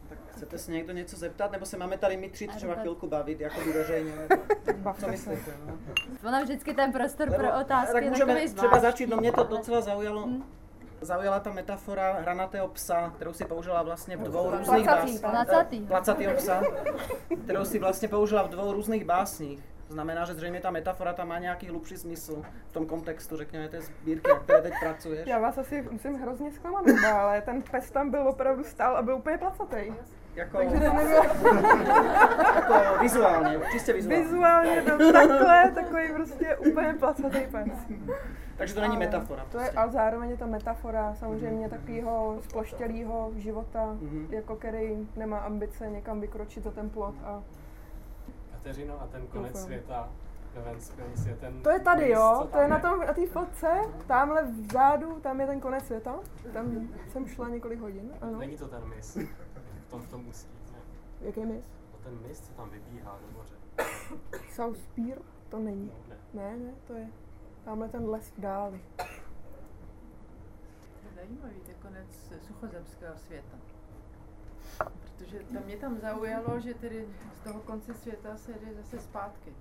Tak 0.09 0.17
chcete 0.27 0.57
se 0.57 0.71
někdo 0.71 0.93
něco 0.93 1.17
zeptat, 1.17 1.51
nebo 1.51 1.65
se 1.65 1.77
máme 1.77 1.97
tady 1.97 2.17
my 2.17 2.29
tři 2.29 2.47
třeba 2.47 2.75
chvilku 2.75 3.07
bavit, 3.07 3.39
jako 3.41 3.59
veřejně? 3.73 4.11
Co 4.99 5.07
myslíte? 5.07 5.51
No? 5.67 5.73
Ono 6.29 6.43
vždycky 6.43 6.73
ten 6.73 6.91
prostor 6.91 7.29
Lebo- 7.29 7.43
pro 7.43 7.59
otázky 7.61 7.93
tak 7.93 8.03
můžeme 8.09 8.49
třeba 8.49 8.79
začít, 8.79 9.07
no 9.09 9.17
mě 9.17 9.31
to 9.31 9.43
docela 9.43 9.81
zaujalo. 9.81 10.27
Hm. 10.27 10.43
Zaujala 11.05 11.39
ta 11.39 11.51
metafora 11.51 12.13
hranatého 12.13 12.67
psa, 12.67 13.13
kterou 13.15 13.33
si 13.33 13.45
použila 13.45 13.83
vlastně 13.83 14.17
v 14.17 14.23
dvou 14.23 14.51
různých 14.51 14.85
básních. 14.85 15.19
placatý. 15.21 15.79
Placatýho 15.79 16.33
psa, 16.33 16.63
kterou 17.43 17.65
si 17.65 17.79
vlastně 17.79 18.07
použila 18.07 18.43
v 18.43 18.49
dvou 18.49 18.73
různých 18.73 19.05
básních. 19.05 19.63
To 19.87 19.93
znamená, 19.93 20.25
že 20.25 20.33
zřejmě 20.33 20.61
ta 20.61 20.71
metafora 20.71 21.13
tam 21.13 21.27
má 21.27 21.39
nějaký 21.39 21.67
hlubší 21.67 21.97
smysl 21.97 22.43
v 22.69 22.73
tom 22.73 22.85
kontextu, 22.85 23.37
řekněme, 23.37 23.69
té 23.69 23.81
sbírky, 23.81 24.29
na 24.29 24.39
které 24.39 24.61
teď 24.61 24.73
pracuješ. 24.79 25.27
Já 25.27 25.39
vás 25.39 25.57
asi 25.57 25.81
musím 25.91 26.13
hrozně 26.13 26.51
zklamat, 26.51 26.85
ale 27.13 27.41
ten 27.41 27.61
pes 27.61 27.91
tam 27.91 28.11
byl 28.11 28.27
opravdu 28.27 28.63
stál 28.63 28.97
a 28.97 29.01
byl 29.01 29.15
úplně 29.15 29.37
placatý. 29.37 29.93
Jako, 30.35 30.57
Takže 30.57 30.75
to 30.75 30.79
nebylo 30.93 31.09
jako 32.55 33.01
vizuálně, 33.01 33.59
čistě 33.71 33.93
vizuálně. 33.93 34.23
vizuálně 34.23 34.81
byl 34.81 35.11
takhle, 35.13 35.71
takový 35.71 36.13
prostě 36.13 36.55
úplně 36.57 36.93
placatý 36.99 37.39
pes. 37.51 37.67
Takže 38.57 38.73
to 38.73 38.81
není 38.81 38.95
Ale 38.95 39.05
metafora. 39.05 39.45
To 39.51 39.57
je, 39.57 39.63
Prostě. 39.63 39.77
ale 39.79 39.91
zároveň 39.91 40.29
je 40.29 40.37
to 40.37 40.47
metafora 40.47 41.15
samozřejmě 41.15 41.69
takového 41.69 42.37
sploštělého 42.41 43.31
života, 43.35 43.85
Mhm. 43.85 44.27
jako 44.29 44.55
který 44.55 45.07
nemá 45.15 45.37
ambice 45.37 45.89
někam 45.89 46.21
vykročit 46.21 46.63
za 46.63 46.71
ten 46.71 46.89
plot 46.89 47.15
a 47.25 47.43
Kateřino 48.51 49.01
a 49.01 49.07
ten 49.07 49.27
konec 49.27 49.51
Doufám. 49.53 49.65
světa 49.65 50.09
je 51.27 51.35
ten... 51.35 51.61
To 51.61 51.69
je 51.69 51.79
tady, 51.79 52.09
jo, 52.09 52.37
co 52.41 52.47
to 52.47 52.57
je 52.57 52.67
tam 52.67 52.69
na 52.69 52.79
tom, 52.79 52.99
na 52.99 53.13
té 53.13 53.27
fotce, 53.27 53.67
tamhle 54.07 54.43
vzadu, 54.43 55.19
tam 55.19 55.41
je 55.41 55.47
ten 55.47 55.59
konec 55.59 55.85
světa, 55.85 56.15
tam 56.53 56.87
jsem 57.07 57.27
šla 57.27 57.49
několik 57.49 57.79
hodin, 57.79 58.11
ano. 58.21 58.39
Není 58.39 58.57
to 58.57 58.67
ten 58.67 58.81
mis, 58.95 59.17
v 59.87 59.89
tom, 59.89 60.01
v 60.01 60.09
tom 60.09 60.27
ústí. 60.27 60.57
Ne? 60.71 60.79
Jaký 61.21 61.45
mis? 61.45 61.63
To 61.91 61.97
ten 62.03 62.19
mis, 62.27 62.41
co 62.41 62.53
tam 62.53 62.69
vybíhá 62.69 63.19
do 63.21 63.37
moře. 63.37 63.55
South 64.53 64.87
Pier? 64.87 65.21
To 65.49 65.59
není. 65.59 65.91
Ne. 66.09 66.17
Ne, 66.33 66.57
ne, 66.57 66.73
to 66.87 66.93
je 66.93 67.09
tamhle 67.65 67.89
ten 67.89 68.09
les 68.09 68.31
v 68.31 68.39
dáli. 68.39 68.81
Zajímavý, 71.15 71.59
to 71.59 71.71
je 71.71 71.75
konec 71.81 72.33
suchozemského 72.47 73.17
světa. 73.17 73.57
Protože 74.77 75.39
tam 75.39 75.63
mě 75.63 75.77
tam 75.77 75.99
zaujalo, 75.99 76.59
že 76.59 76.73
tedy 76.73 77.07
z 77.35 77.39
toho 77.39 77.59
konce 77.59 77.93
světa 77.93 78.37
se 78.37 78.53
jde 78.53 78.73
zase 78.73 78.99
zpátky. 78.99 79.53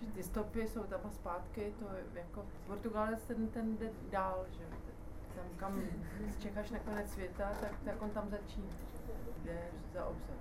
Že 0.00 0.06
ty 0.06 0.22
stopy 0.22 0.68
jsou 0.68 0.82
tam 0.82 1.00
a 1.04 1.10
zpátky, 1.10 1.74
to 1.78 1.84
je 1.94 2.04
jako 2.20 2.46
Portugalec 2.66 3.24
ten, 3.24 3.48
ten 3.48 3.76
jde 3.76 3.90
dál, 4.10 4.46
že. 4.50 4.64
Tam 5.36 5.46
kam 5.56 5.82
čekáš 6.38 6.70
na 6.70 6.78
konec 6.78 7.10
světa, 7.10 7.52
tak, 7.60 7.72
tak 7.84 8.02
on 8.02 8.10
tam 8.10 8.28
začíná, 8.28 8.66
jde 9.48 9.58
za 9.94 10.04
obzor. 10.04 10.36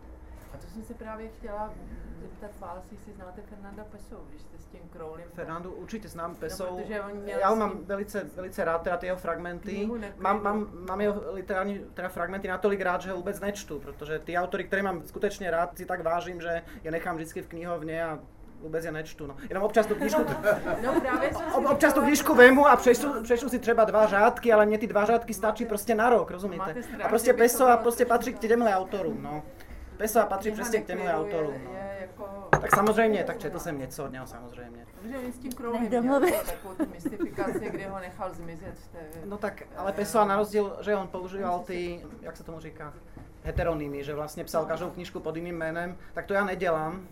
A 0.53 0.57
to 0.57 0.67
jsem 0.67 0.83
se 0.83 0.93
právě 0.93 1.27
chtěla 1.27 1.73
zeptat 2.21 2.59
vás, 2.59 2.91
jestli 2.91 3.13
znáte 3.13 3.41
Fernanda 3.41 3.83
Pessoa, 3.83 4.21
když 4.29 4.41
jste 4.41 4.57
s 4.57 4.65
tím 4.65 4.89
Crowleym. 4.93 5.29
Fernando 5.33 5.71
určitě 5.71 6.07
znám 6.07 6.31
No, 6.31 6.37
Pesou. 6.37 6.77
měl 6.85 7.39
Já 7.39 7.49
ho 7.49 7.55
mám 7.55 7.85
velice, 7.85 8.23
velice 8.35 8.65
rád, 8.65 8.81
teda 8.81 8.97
ty 8.97 9.05
jeho 9.05 9.17
fragmenty. 9.17 9.89
Mám, 10.17 10.43
mám, 10.43 10.67
mám 10.87 11.01
jeho 11.01 11.23
literární 11.33 11.79
teda 11.93 12.09
fragmenty 12.09 12.47
natolik 12.47 12.81
rád, 12.81 13.01
že 13.01 13.11
ho 13.11 13.17
vůbec 13.17 13.39
nečtu, 13.39 13.79
protože 13.79 14.19
ty 14.19 14.37
autory, 14.37 14.63
které 14.63 14.83
mám 14.83 15.03
skutečně 15.03 15.51
rád, 15.51 15.77
si 15.77 15.85
tak 15.85 16.03
vážím, 16.03 16.41
že 16.41 16.61
je 16.83 16.91
nechám 16.91 17.15
vždycky 17.15 17.41
v 17.41 17.47
knihovně 17.47 18.05
a 18.05 18.19
vůbec 18.61 18.85
je 18.85 18.91
nečtu. 18.91 19.27
No. 19.27 19.35
Jenom 19.49 19.63
občas 19.63 19.85
tu 19.85 19.95
knížku, 19.95 20.21
No 20.83 21.01
právě 21.01 21.29
ob, 21.53 21.65
občas 21.65 21.93
tu 21.93 22.01
knížku 22.01 22.35
vemu 22.35 22.67
a 22.67 22.75
přečtu, 22.75 23.23
přečtu 23.23 23.49
si 23.49 23.59
třeba 23.59 23.85
dva 23.85 24.07
řádky, 24.07 24.53
ale 24.53 24.65
mě 24.65 24.77
ty 24.77 24.87
dva 24.87 25.05
řádky 25.05 25.33
stačí 25.33 25.65
prostě 25.65 25.95
na 25.95 26.09
rok, 26.09 26.31
rozumíte? 26.31 26.75
A 27.03 27.07
prostě 27.07 27.33
Pessoa 27.33 27.69
bylo 27.69 27.81
prostě 27.83 28.05
patří 28.05 28.33
k 28.33 28.39
těmhle 28.39 28.75
autorům, 28.75 29.23
no. 29.23 29.43
Pessoa 29.97 30.25
patří 30.25 30.51
kniha 30.51 30.63
přesně 30.63 30.81
k 30.81 30.85
těmhle 30.85 31.13
autorům, 31.13 31.61
no. 31.65 31.71
jako... 32.01 32.47
Tak 32.61 32.75
samozřejmě, 32.75 33.23
tak 33.23 33.37
četl 33.37 33.59
jsem 33.59 33.79
něco 33.79 34.05
od 34.05 34.11
něho 34.11 34.27
samozřejmě. 34.27 34.85
On 35.25 35.31
s 35.31 35.37
tím 35.39 35.51
Nech 35.79 36.01
měl 36.01 36.21
takovou 36.45 36.75
tu 36.75 36.85
mystifikaci, 36.93 37.69
kde 37.69 37.87
ho 37.87 37.99
nechal 37.99 38.33
zmizet 38.33 38.75
v 38.75 38.87
té... 38.87 38.99
No 39.25 39.37
tak, 39.37 39.63
ale 39.77 39.93
Pessoa 39.93 40.25
na 40.25 40.35
rozdíl, 40.35 40.77
že 40.81 40.95
on 40.95 41.07
používal 41.07 41.59
ty, 41.59 42.05
jak 42.21 42.37
se 42.37 42.43
tomu 42.43 42.59
říká, 42.59 42.93
heteronymy, 43.43 44.03
že 44.03 44.13
vlastně 44.13 44.43
psal 44.43 44.65
každou 44.65 44.89
knížku 44.89 45.19
pod 45.19 45.35
jiným 45.35 45.57
jménem, 45.57 45.97
tak 46.13 46.25
to 46.25 46.33
já 46.33 46.45
nedělám. 46.45 47.07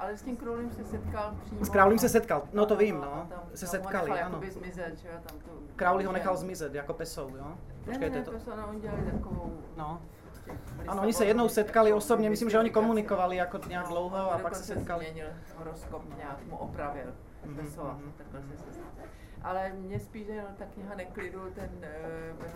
Ale 0.00 0.16
s 0.16 0.22
tím 0.22 0.36
Crowleym 0.36 0.70
se 0.70 0.84
setkal 0.84 1.34
přímo. 1.44 1.64
S 1.64 1.68
Crowleym 1.70 1.98
se 1.98 2.08
setkal, 2.08 2.42
no 2.52 2.66
to 2.66 2.76
vím, 2.76 2.94
no. 2.94 3.26
tam- 3.28 3.42
Se 3.54 3.66
tam 3.66 3.70
setkali, 3.70 4.10
nechal 4.10 4.26
ano. 4.26 4.40
zmizet, 4.50 4.98
že 4.98 5.08
tam 5.08 5.38
tu... 5.38 5.50
Crowley 5.76 6.04
ho 6.04 6.12
nechal 6.12 6.36
zmizet, 6.36 6.74
jako 6.74 6.94
Pesou, 6.94 7.28
jo? 7.36 7.44
Ne, 7.44 7.48
ne, 7.50 7.54
Počkejte 7.84 8.18
ne, 8.18 8.24
to. 8.24 8.30
to. 8.30 8.56
no, 8.56 8.68
oni 8.68 8.80
dělali 8.80 9.02
takovou... 9.12 9.58
No. 9.76 10.02
prostě 10.28 10.52
Ano, 10.88 11.02
oni 11.02 11.12
se 11.12 11.24
jednou 11.24 11.48
setkali 11.48 11.92
osobně, 11.92 12.30
myslím, 12.30 12.50
že 12.50 12.58
oni 12.58 12.70
komunikovali 12.70 13.36
jako 13.36 13.58
nějak 13.68 13.86
dlouho 13.88 14.16
a 14.16 14.38
pak 14.38 14.38
se 14.38 14.42
dokonce 14.42 14.64
setkali. 14.64 15.04
změnil 15.04 15.26
horoskop, 15.56 16.02
nějak 16.16 16.46
mu 16.46 16.56
opravil. 16.56 17.14
Mhm, 17.44 17.56
Pessoa, 17.56 17.92
mhm. 17.92 18.12
takhle 18.16 18.40
se 18.42 18.48
setkali. 18.72 19.08
Ale 19.42 19.72
mě 19.72 20.00
spíš 20.00 20.26
jenom 20.26 20.54
ta 20.58 20.64
kniha 20.64 20.94
neklidu, 20.94 21.40
ten 21.54 21.70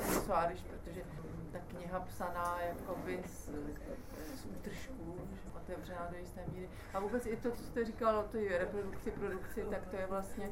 uh, 0.09 0.23
Soares, 0.27 0.61
protože 0.61 1.01
ta 1.53 1.59
kniha 1.59 2.01
psaná 2.01 2.59
jakoby 2.69 3.21
z, 3.27 3.51
z 4.35 4.45
útržků, 4.45 5.17
že 5.33 5.51
otevřená 5.57 6.09
do 6.11 6.19
jisté 6.19 6.41
míry. 6.53 6.69
A 6.95 7.01
vůbec 7.01 7.27
i 7.27 7.37
to, 7.37 7.51
co 7.51 7.63
jste 7.63 7.85
říkal 7.85 8.19
o 8.19 8.23
té 8.23 8.39
reprodukci, 8.59 9.11
produkci, 9.11 9.65
tak 9.71 9.87
to 9.91 9.97
je 9.97 10.07
vlastně 10.07 10.51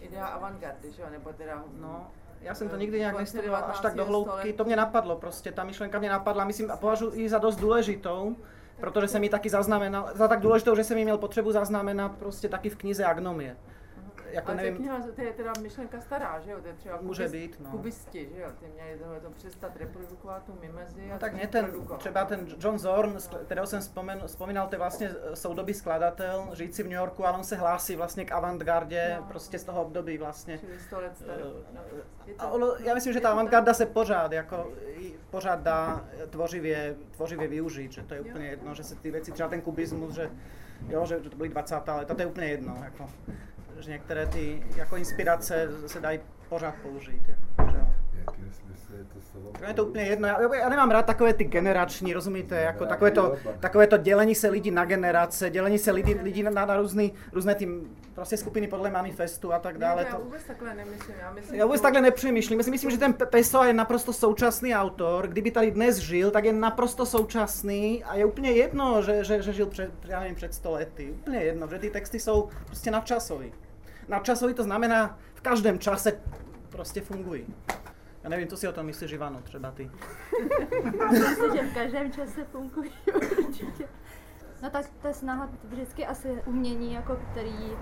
idea 0.00 0.26
avantgardy, 0.26 0.92
že 0.92 1.02
jo, 1.02 1.08
nebo 1.10 1.32
teda... 1.32 1.64
No, 1.80 2.10
já 2.40 2.54
jsem 2.54 2.68
to 2.68 2.76
nikdy 2.76 2.98
nějak 2.98 3.14
konce 3.14 3.36
nestudoval 3.36 3.64
až 3.64 3.80
19. 3.80 3.82
tak 3.82 3.94
do 3.94 4.04
hloubky, 4.04 4.52
to 4.52 4.64
mě 4.64 4.76
napadlo 4.76 5.16
prostě, 5.16 5.52
ta 5.52 5.64
myšlenka 5.64 5.98
mě 5.98 6.10
napadla, 6.10 6.44
myslím 6.44 6.70
a 6.70 6.76
považuji 6.76 7.20
ji 7.20 7.28
za 7.28 7.38
dost 7.38 7.56
důležitou, 7.56 8.36
protože 8.80 9.08
jsem 9.08 9.22
ji 9.22 9.28
taky 9.30 9.50
zaznamenal, 9.50 10.10
za 10.14 10.28
tak 10.28 10.40
důležitou, 10.40 10.76
že 10.76 10.84
jsem 10.84 10.98
ji 10.98 11.04
měl 11.04 11.18
potřebu 11.18 11.52
zaznamenat 11.52 12.12
prostě 12.18 12.48
taky 12.48 12.70
v 12.70 12.76
knize 12.76 13.04
Agnomie. 13.04 13.56
Jako 14.30 14.48
Ale 14.48 14.56
nevím, 14.56 14.76
kniha, 14.76 15.00
to 15.16 15.20
je 15.22 15.32
teda 15.32 15.52
myšlenka 15.62 16.00
stará, 16.00 16.40
že 16.40 16.50
jo, 16.50 16.58
to 16.62 16.68
je 16.68 16.74
třeba 16.74 16.98
Může 17.00 17.26
kubis- 17.26 17.32
být, 17.32 17.60
no. 17.60 17.70
kubisti, 17.70 18.28
že 18.34 18.40
jo, 18.40 18.48
ty 18.60 18.66
měli 18.74 18.98
tohle 18.98 19.20
to 19.20 19.30
přestat 19.30 19.76
reprodukovat 19.76 20.42
tu 20.44 20.58
mimezi 20.60 21.10
a 21.10 21.12
No 21.12 21.18
tak 21.18 21.30
spíš 21.30 21.38
mě 21.40 21.48
ten, 21.48 21.64
produkovat. 21.64 22.00
třeba 22.00 22.24
ten 22.24 22.46
John 22.58 22.78
Zorn, 22.78 23.16
kterého 23.44 23.66
jsem 23.66 23.80
vzpomen, 23.80 24.20
vzpomínal, 24.26 24.68
to 24.68 24.74
je 24.74 24.78
vlastně 24.78 25.10
soudobý 25.34 25.74
skladatel, 25.74 26.48
žijící 26.52 26.82
v 26.82 26.86
New 26.86 26.98
Yorku, 26.98 27.26
ale 27.26 27.38
on 27.38 27.44
se 27.44 27.56
hlásí 27.56 27.96
vlastně 27.96 28.24
k 28.24 28.32
avantgardě, 28.32 29.14
No. 29.20 29.26
prostě 29.28 29.58
z 29.58 29.64
toho 29.64 29.82
období 29.82 30.18
vlastně. 30.18 30.58
Čili 30.58 30.78
100 30.80 31.00
let 31.00 31.16
starý. 31.16 31.42
Eh, 31.42 31.74
No. 31.74 31.80
A 32.38 32.46
ono, 32.50 32.66
já 32.78 32.94
myslím, 32.94 33.12
že 33.12 33.20
ta 33.20 33.30
avantgarda 33.30 33.74
se 33.74 33.86
pořád, 33.86 34.32
jako, 34.32 34.72
pořád 35.30 35.60
dá 35.60 36.04
tvořivě, 36.30 36.96
tvořivě 37.10 37.48
využít, 37.48 37.92
že 37.92 38.02
to 38.02 38.14
je 38.14 38.20
úplně 38.20 38.46
jedno, 38.48 38.74
že 38.74 38.84
se 38.84 38.94
ty 38.94 39.10
věci, 39.10 39.32
třeba 39.32 39.48
ten 39.48 39.60
kubismus, 39.60 40.14
že, 40.14 40.30
jo, 40.88 41.06
že, 41.06 41.22
že 41.22 41.30
to 41.30 41.36
byly 41.36 41.48
20. 41.48 41.74
leta, 41.96 42.14
to 42.14 42.20
je 42.22 42.26
úplně 42.26 42.46
jedno, 42.46 42.80
jako, 42.84 43.10
že 43.78 43.90
některé 43.90 44.26
ty 44.26 44.62
jako 44.76 44.96
inspirace 44.96 45.68
se 45.86 46.00
dají 46.00 46.20
pořád 46.48 46.74
použít, 46.82 47.22
jako, 47.28 47.62
že 47.70 47.78
je 48.98 49.04
to 49.04 49.20
slovo? 49.32 49.52
Je 49.68 49.74
to 49.74 49.86
úplně 49.86 50.04
jedno, 50.04 50.28
já, 50.28 50.54
já 50.54 50.68
nemám 50.68 50.90
rád 50.90 51.06
takové 51.06 51.32
ty 51.32 51.44
generační, 51.44 52.12
rozumíte, 52.12 52.56
jako 52.60 52.86
takové 52.86 53.10
to, 53.10 53.36
takové 53.60 53.86
to 53.86 53.96
dělení 53.96 54.34
se 54.34 54.48
lidí 54.50 54.70
na 54.70 54.84
generace, 54.84 55.50
dělení 55.50 55.78
se 55.78 55.92
lidí, 55.92 56.14
lidí 56.14 56.42
na, 56.42 56.50
na 56.66 56.76
různý, 56.76 57.12
různé 57.32 57.54
ty 57.54 57.68
prostě 58.14 58.36
skupiny 58.36 58.68
podle 58.68 58.90
manifestu 58.90 59.52
a 59.52 59.58
tak 59.58 59.78
dále. 59.78 60.04
to 60.04 60.10
já 60.10 60.18
vůbec 60.18 60.44
takhle 60.44 60.74
nemyslím, 60.74 61.16
já 61.20 61.32
myslím... 61.32 61.58
já 61.58 61.64
vůbec 61.66 61.80
to- 61.80 61.82
takhle 61.82 62.00
nepřemýšlím. 62.00 62.58
Já 62.58 62.64
si 62.64 62.70
myslím, 62.70 62.90
že 62.90 62.98
ten 62.98 63.12
Pe- 63.12 63.26
Pessoa 63.26 63.66
je 63.66 63.72
naprosto 63.72 64.12
současný 64.12 64.74
autor. 64.74 65.28
Kdyby 65.28 65.50
tady 65.50 65.70
dnes 65.70 65.96
žil, 65.96 66.30
tak 66.30 66.44
je 66.44 66.52
naprosto 66.52 67.06
současný 67.06 68.04
a 68.04 68.14
je 68.14 68.24
úplně 68.24 68.50
jedno, 68.52 69.02
že, 69.02 69.24
že, 69.24 69.42
že 69.42 69.52
žil 69.52 69.66
před, 69.66 69.90
já 70.04 70.20
nevím, 70.20 70.34
před 70.34 70.54
100 70.54 70.70
lety. 70.70 71.10
Úplně 71.10 71.38
jedno, 71.38 71.68
že 71.68 71.78
ty 71.78 71.90
texty 71.90 72.20
jsou 72.20 72.48
prostě 72.66 72.90
nadčasový. 72.90 73.52
Nadčasový 74.08 74.54
to 74.54 74.62
znamená, 74.62 75.18
v 75.34 75.40
každém 75.40 75.78
čase 75.78 76.20
prostě 76.68 77.00
fungují. 77.00 77.54
Já 78.22 78.30
nevím, 78.30 78.48
co 78.48 78.56
si 78.56 78.68
o 78.68 78.72
tom 78.72 78.86
myslíš, 78.86 79.12
Ivano, 79.12 79.40
třeba 79.40 79.70
ty. 79.70 79.90
Myslím, 81.10 81.56
že 81.56 81.62
v 81.62 81.74
každém 81.74 82.12
čase 82.12 82.44
fungují 82.44 82.90
určitě. 83.38 83.88
No 84.62 84.70
tak 84.70 84.86
je 85.06 85.14
snaha 85.14 85.50
vždycky 85.64 86.06
asi 86.06 86.42
umění, 86.46 86.92
jako 86.92 87.16
který 87.30 87.72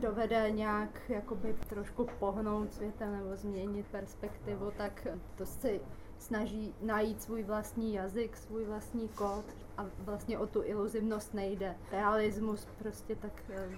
dovede 0.00 0.50
nějak 0.50 1.00
jakoby 1.08 1.54
trošku 1.68 2.08
pohnout 2.18 2.74
světem 2.74 3.12
nebo 3.12 3.36
změnit 3.36 3.86
perspektivu, 3.86 4.72
tak 4.76 5.06
to 5.34 5.46
si 5.46 5.80
snaží 6.18 6.74
najít 6.82 7.22
svůj 7.22 7.42
vlastní 7.42 7.94
jazyk, 7.94 8.36
svůj 8.36 8.64
vlastní 8.64 9.08
kód 9.08 9.44
a 9.78 9.86
vlastně 9.98 10.38
o 10.38 10.46
tu 10.46 10.62
iluzivnost 10.64 11.34
nejde. 11.34 11.74
Realismus 11.92 12.68
prostě 12.78 13.16
tak 13.16 13.32
eh, 13.50 13.68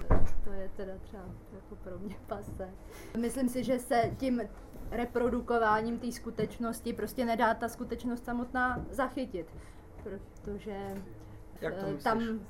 to 0.45 0.53
je 0.53 0.71
teda 0.77 0.93
třeba 1.03 1.23
jako 1.55 1.77
pro 1.77 1.99
mě 1.99 2.17
pase. 2.27 2.69
Myslím 3.21 3.49
si, 3.49 3.65
že 3.65 3.79
se 3.79 4.03
tím 4.17 4.43
reprodukováním 4.91 5.99
té 5.99 6.13
skutečnosti 6.13 6.93
prostě 6.93 7.25
nedá 7.25 7.55
ta 7.55 7.69
skutečnost 7.69 8.25
samotná 8.25 8.85
zachytit, 8.91 9.47
protože 10.03 10.95
Jak 11.61 11.75
to 11.75 11.81
Eh, 11.81 11.87
myslíš? 11.87 12.05
Tam, 12.05 12.41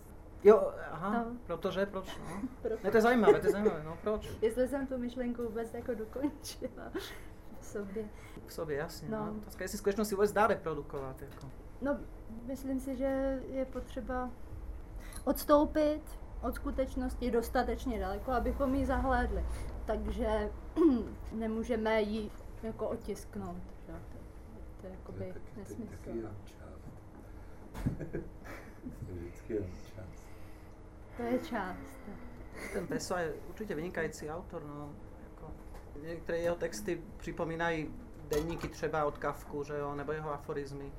Jo, 0.44 0.72
aha, 0.90 1.12
No. 1.28 1.36
protože, 1.46 1.86
proč? 1.86 2.18
No? 2.18 2.40
Proto- 2.62 2.80
Ne, 2.84 2.90
to 2.90 2.96
je 2.96 3.00
zajímavé, 3.00 3.40
to 3.40 3.46
je 3.46 3.52
zajímavé, 3.52 3.82
no 3.84 3.98
proč? 4.02 4.28
jestli 4.42 4.68
jsem 4.68 4.86
tu 4.86 4.98
myšlenku 4.98 5.42
vůbec 5.42 5.74
jako 5.74 5.94
dokončila 5.94 6.92
sobě. 7.68 8.08
V 8.46 8.52
sobě, 8.52 8.76
jasně. 8.76 9.08
No. 9.08 9.26
No. 9.26 9.32
Otázka, 9.38 9.64
jestli 9.64 9.78
skutečně 9.78 10.04
si 10.04 10.14
vůbec 10.14 10.32
dá 10.32 10.46
reprodukovat. 10.46 11.22
Jako. 11.22 11.50
No, 11.82 11.98
myslím 12.46 12.80
si, 12.80 12.96
že 12.96 13.40
je 13.48 13.64
potřeba 13.64 14.30
odstoupit 15.24 16.02
od 16.42 16.54
skutečnosti 16.54 17.30
dostatečně 17.30 18.00
daleko, 18.00 18.32
abychom 18.32 18.74
ji 18.74 18.86
zahlédli. 18.86 19.44
Takže 19.84 20.50
nemůžeme 21.32 22.02
ji 22.02 22.30
jako 22.62 22.88
otisknout. 22.88 23.62
Že? 23.86 23.92
To, 23.92 24.18
to 24.80 24.86
je 24.86 24.92
jakoby 24.92 25.34
nesmysl. 25.56 25.92
To 26.04 26.10
je 29.08 29.14
vždycky 29.14 29.52
jenom 29.52 29.66
část. 29.96 30.28
To 31.16 31.22
je 31.22 31.38
část. 31.38 32.00
Ten 32.72 32.86
Pessoa 32.86 33.20
je 33.20 33.32
určitě 33.48 33.74
vynikající 33.74 34.30
autor. 34.30 34.64
No. 34.64 34.94
Některé 36.02 36.38
jeho 36.38 36.56
texty 36.56 37.02
připomínají 37.16 37.94
denníky 38.28 38.68
třeba 38.68 39.04
od 39.04 39.18
Kafku, 39.18 39.64
že 39.64 39.78
jo, 39.78 39.94
nebo 39.94 40.12
jeho 40.12 40.32
aforizmy. 40.32 40.92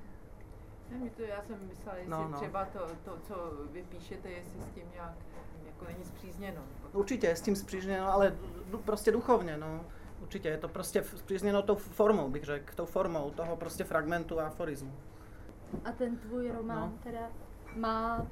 Ne, 0.91 0.97
mi 0.97 1.09
to, 1.09 1.21
já 1.21 1.41
jsem 1.41 1.67
myslela, 1.67 1.97
jestli 1.97 2.11
No, 2.11 2.27
no, 2.27 2.37
třeba 2.37 2.65
to, 2.65 2.79
to, 3.05 3.17
co 3.27 3.35
vy 3.71 3.83
píšete, 3.83 4.29
jestli 4.29 4.61
s 4.61 4.69
tím 4.75 4.83
nějak 4.93 5.13
jako 5.65 5.85
není 5.85 6.05
zpřízněno. 6.05 6.61
Určitě 6.93 7.27
je 7.27 7.35
s 7.35 7.41
tím 7.41 7.55
spřízněno, 7.55 8.13
ale 8.13 8.35
prostě 8.85 9.11
duchovně, 9.11 9.57
no. 9.57 9.85
Určitě 10.21 10.49
je 10.49 10.57
to 10.57 10.67
prostě 10.67 11.03
spřízněno 11.03 11.61
tou 11.61 11.75
formou, 11.75 12.29
bych 12.29 12.43
řekl, 12.43 12.75
tou 12.75 12.85
formou 12.85 13.31
toho 13.31 13.55
prostě 13.55 13.83
fragmentu 13.83 14.39
a 14.39 14.47
aforismu. 14.47 14.93
A 15.85 15.91
ten 15.91 16.17
tvůj 16.17 16.51
román 16.51 16.89
No. 16.91 16.97
teda 17.03 17.29
má 17.75 18.27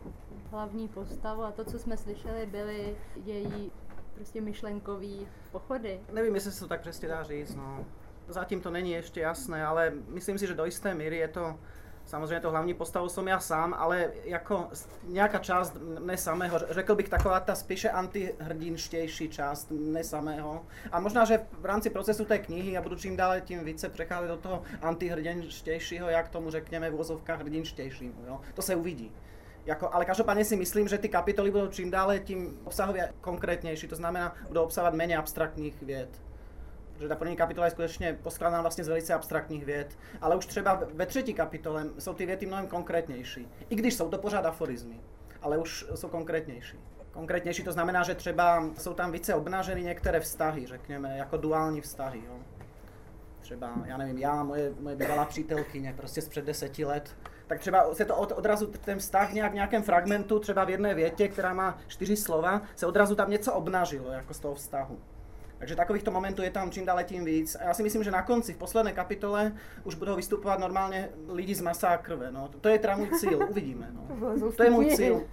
hlavní 0.51 0.87
postavu 0.87 1.43
a 1.43 1.51
to, 1.51 1.65
co 1.65 1.79
jsme 1.79 1.97
slyšeli, 1.97 2.45
byly 2.45 2.97
její 3.15 3.71
prostě 4.17 4.41
myšlenkový 4.41 5.27
pochody. 5.51 5.99
Nevím, 6.11 6.35
jestli 6.35 6.51
se 6.51 6.59
to 6.59 6.67
tak 6.67 6.81
přesně 6.81 7.07
dá 7.07 7.23
říct, 7.23 7.55
no. 7.55 7.85
Zatím 8.27 8.61
to 8.61 8.71
není 8.71 8.91
ještě 8.91 9.21
jasné, 9.21 9.65
ale 9.65 9.93
myslím 10.07 10.37
si, 10.37 10.47
že 10.47 10.53
do 10.53 10.65
jisté 10.65 10.93
míry 10.93 11.17
je 11.17 11.27
to, 11.27 11.59
samozřejmě 12.05 12.39
to 12.39 12.51
hlavní 12.51 12.73
postavou 12.73 13.09
jsem 13.09 13.27
já 13.27 13.39
sám, 13.39 13.73
ale 13.77 14.11
jako 14.23 14.67
nějaká 15.03 15.37
část 15.37 15.77
mne 15.99 16.17
samého, 16.17 16.59
řekl 16.69 16.95
bych 16.95 17.09
taková 17.09 17.39
ta 17.39 17.55
spíše 17.55 17.89
antihrdinštější 17.89 19.29
část 19.29 19.71
mne 19.71 20.03
samého. 20.03 20.65
A 20.91 20.99
možná, 20.99 21.25
že 21.25 21.39
v 21.59 21.65
rámci 21.65 21.89
procesu 21.89 22.25
té 22.25 22.39
knihy 22.39 22.71
já 22.71 22.81
budu 22.81 22.95
čím 22.95 23.17
dále 23.17 23.41
tím 23.41 23.65
více 23.65 23.89
přecházet 23.89 24.27
do 24.27 24.37
toho 24.37 24.61
antihrdinštějšího, 24.81 26.09
jak 26.09 26.29
tomu 26.29 26.51
řekněme 26.51 26.89
v 26.89 26.93
úvozovkách 26.93 27.39
hrdinštějšímu, 27.39 28.25
jo. 28.27 28.41
To 28.53 28.61
se 28.61 28.75
uvidí. 28.75 29.15
Jako, 29.67 29.93
ale 29.93 30.05
každopádně 30.05 30.45
si 30.45 30.55
myslím, 30.55 30.87
že 30.87 30.97
ty 30.97 31.09
kapitoly 31.09 31.51
budou 31.51 31.67
čím 31.67 31.91
dále 31.91 32.19
tím 32.19 32.59
obsahově 32.63 33.13
konkrétnější, 33.21 33.87
to 33.87 33.95
znamená, 33.95 34.35
budou 34.47 34.63
obsahovat 34.63 34.93
méně 34.93 35.17
abstraktních 35.17 35.81
věd. 35.81 36.21
Protože 36.93 37.07
ta 37.07 37.15
první 37.15 37.35
kapitola 37.35 37.65
je 37.67 37.71
skutečně 37.71 38.19
poskládána 38.23 38.61
vlastně 38.61 38.83
z 38.83 38.87
velice 38.87 39.13
abstraktních 39.13 39.65
věd, 39.65 39.97
ale 40.21 40.35
už 40.35 40.45
třeba 40.45 40.81
ve 40.93 41.05
třetí 41.05 41.33
kapitole 41.33 41.85
jsou 41.99 42.13
ty 42.13 42.25
věty 42.25 42.45
mnohem 42.45 42.67
konkrétnější. 42.67 43.47
I 43.69 43.75
když 43.75 43.93
jsou 43.93 44.09
to 44.09 44.17
pořád 44.17 44.45
aforizmy, 44.45 44.99
ale 45.41 45.57
už 45.57 45.85
jsou 45.95 46.07
konkrétnější. 46.07 46.79
Konkrétnější 47.11 47.63
to 47.63 47.71
znamená, 47.71 48.03
že 48.03 48.15
třeba 48.15 48.69
jsou 48.77 48.93
tam 48.93 49.11
více 49.11 49.35
obnaženy 49.35 49.83
některé 49.83 50.19
vztahy, 50.19 50.67
řekněme, 50.67 51.17
jako 51.17 51.37
duální 51.37 51.81
vztahy. 51.81 52.21
Jo. 52.25 52.39
Třeba, 53.41 53.73
já 53.85 53.97
nevím, 53.97 54.17
já, 54.17 54.43
moje, 54.43 54.73
moje 54.79 54.95
bývalá 54.95 55.25
přítelkyně, 55.25 55.93
prostě 55.97 56.21
z 56.21 56.29
před 56.29 56.45
deseti 56.45 56.85
let, 56.85 57.15
tak 57.47 57.59
třeba 57.59 57.95
se 57.95 58.05
to 58.05 58.15
od, 58.15 58.31
odrazu 58.31 58.67
ten 58.67 58.99
vztah 58.99 59.33
nějak 59.33 59.51
v 59.51 59.55
nějakém 59.55 59.83
fragmentu, 59.83 60.39
třeba 60.39 60.63
v 60.63 60.69
jedné 60.69 60.93
větě, 60.93 61.27
která 61.27 61.53
má 61.53 61.77
čtyři 61.87 62.15
slova, 62.15 62.61
se 62.75 62.85
odrazu 62.85 63.15
tam 63.15 63.29
něco 63.29 63.53
obnažilo, 63.53 64.11
jako 64.11 64.33
z 64.33 64.39
toho 64.39 64.55
vztahu. 64.55 64.99
Takže 65.57 65.75
takovýchto 65.75 66.11
momentů 66.11 66.41
je 66.41 66.51
tam 66.51 66.71
čím 66.71 66.85
dále 66.85 67.03
tím 67.03 67.25
víc. 67.25 67.55
A 67.55 67.63
já 67.63 67.73
si 67.73 67.83
myslím, 67.83 68.03
že 68.03 68.11
na 68.11 68.21
konci, 68.21 68.53
v 68.53 68.57
posledné 68.57 68.91
kapitole, 68.93 69.51
už 69.83 69.95
budou 69.95 70.15
vystupovat 70.15 70.59
normálně 70.59 71.09
lidi 71.27 71.55
z 71.55 71.61
masa 71.61 71.87
a 71.87 71.97
krve. 71.97 72.31
No. 72.31 72.49
To 72.61 72.69
je 72.69 72.79
teda 72.79 72.97
můj 72.97 73.09
cíl, 73.19 73.47
uvidíme. 73.49 73.89
No. 73.93 74.51
To 74.51 74.63
je 74.63 74.69
můj 74.69 74.95
cíl. 74.95 75.23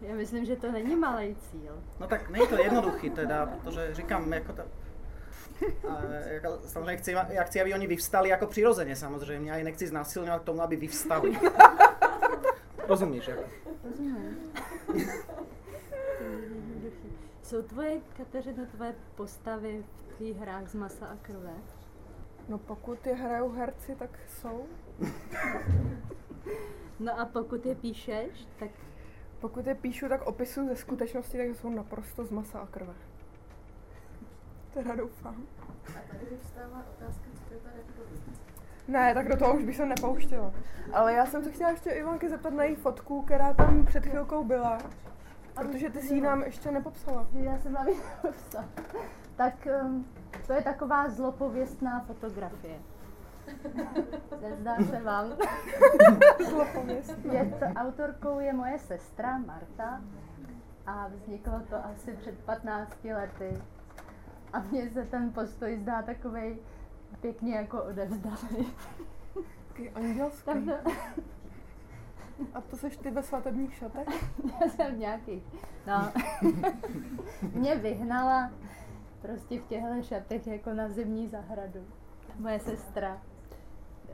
Já 0.00 0.14
myslím, 0.14 0.44
že 0.44 0.56
to 0.56 0.72
není 0.72 0.96
malý 0.96 1.36
cíl. 1.50 1.82
No 2.00 2.06
tak 2.06 2.30
není 2.30 2.46
to 2.46 2.62
jednoduchý 2.62 3.10
teda, 3.10 3.46
protože 3.46 3.94
říkám, 3.94 4.32
jako 4.32 4.52
to, 4.52 4.62
a 5.88 6.02
jako, 6.26 6.58
samozřejmě 6.66 6.96
chci, 6.96 7.12
já 7.28 7.42
chci, 7.44 7.60
aby 7.60 7.74
oni 7.74 7.86
vyvstali 7.86 8.28
jako 8.28 8.46
přirozeně 8.46 8.96
samozřejmě, 8.96 9.50
já 9.50 9.56
je 9.56 9.64
nechci 9.64 9.86
znásilňovat 9.86 10.42
k 10.42 10.44
tomu, 10.44 10.62
aby 10.62 10.76
vyvstali. 10.76 11.38
Rozumíš, 12.88 13.28
jako? 13.28 13.42
Rozumím. 13.84 14.38
Jsou 17.42 17.62
tvoje, 17.62 18.00
Kateřino, 18.16 18.66
tvoje 18.66 18.94
postavy 19.14 19.84
v 20.08 20.16
tvých 20.16 20.36
hrách 20.36 20.68
z 20.68 20.74
masa 20.74 21.06
a 21.06 21.16
krve? 21.22 21.54
No 22.48 22.58
pokud 22.58 23.06
je 23.06 23.14
hrajou 23.14 23.50
herci, 23.50 23.96
tak 23.98 24.10
jsou. 24.28 24.66
No 27.00 27.20
a 27.20 27.24
pokud 27.24 27.66
je 27.66 27.74
píšeš, 27.74 28.48
tak 28.58 28.70
Pokud 29.40 29.66
je 29.66 29.74
píšu, 29.74 30.08
tak 30.08 30.26
opisuju 30.26 30.68
ze 30.68 30.76
skutečnosti, 30.76 31.38
takže 31.38 31.54
jsou 31.54 31.70
naprosto 31.70 32.24
z 32.24 32.30
masa 32.30 32.58
a 32.58 32.66
krve. 32.66 32.94
Teda 34.76 34.94
doufám. 34.94 35.46
A 35.88 36.12
tady 36.12 36.26
otázka, 36.90 37.24
co 37.48 37.54
je 37.54 37.60
ta 37.60 37.68
reprodukce. 37.76 38.30
Ne, 38.88 39.14
tak 39.14 39.28
do 39.28 39.36
toho 39.36 39.54
už 39.54 39.64
bych 39.64 39.76
se 39.76 39.86
nepouštěla. 39.86 40.52
Ale 40.92 41.12
já 41.12 41.26
jsem 41.26 41.44
se 41.44 41.52
chtěla 41.52 41.70
ještě 41.70 41.90
Ivanky 41.90 42.28
zeptat 42.28 42.52
na 42.52 42.64
její 42.64 42.74
fotku, 42.74 43.22
která 43.22 43.54
tam 43.54 43.84
před 43.86 44.06
chvilkou 44.06 44.44
byla. 44.44 44.78
Protože 45.54 45.90
ty 45.90 46.00
si 46.00 46.14
ji 46.14 46.20
nám 46.20 46.42
ještě 46.42 46.70
nepopsala. 46.70 47.26
já 47.32 47.58
jsem 47.58 47.72
vám 47.72 47.88
ji. 47.88 47.96
Tak 49.36 49.68
um, 49.82 50.06
to 50.46 50.52
je 50.52 50.62
taková 50.62 51.08
zlopověstná 51.08 52.00
fotografie. 52.00 52.78
Nezdá 54.42 54.76
se 54.90 55.00
vám? 55.00 55.26
Je 57.32 57.44
to, 57.44 57.66
autorkou 57.76 58.40
je 58.40 58.52
moje 58.52 58.78
sestra 58.78 59.38
Marta 59.38 60.00
a 60.86 61.08
vzniklo 61.08 61.60
to 61.70 61.76
asi 61.84 62.12
před 62.12 62.38
15 62.38 63.04
lety. 63.04 63.62
A 64.56 64.62
mně 64.70 64.90
se 64.90 65.04
ten 65.04 65.32
postoj 65.32 65.76
zdá 65.76 66.02
takovej 66.02 66.58
pěkně 67.20 67.54
jako 67.54 67.82
odevzdaný. 67.84 68.66
Taky 69.68 69.90
andělský. 69.90 70.44
Tam 70.44 70.66
to, 70.66 70.90
A 72.54 72.60
to 72.60 72.76
seš 72.76 72.96
ty 72.96 73.10
ve 73.10 73.22
svatebních 73.22 73.74
šatech? 73.74 74.08
já 74.60 74.68
jsem 74.68 74.98
nějaký, 74.98 75.42
no. 75.86 76.12
Mě 77.54 77.74
vyhnala 77.74 78.50
prostě 79.22 79.60
v 79.60 79.66
těchto 79.66 80.02
šatech 80.02 80.46
jako 80.46 80.74
na 80.74 80.88
zimní 80.88 81.28
zahradu. 81.28 81.80
Moje 82.38 82.60
sestra 82.60 83.20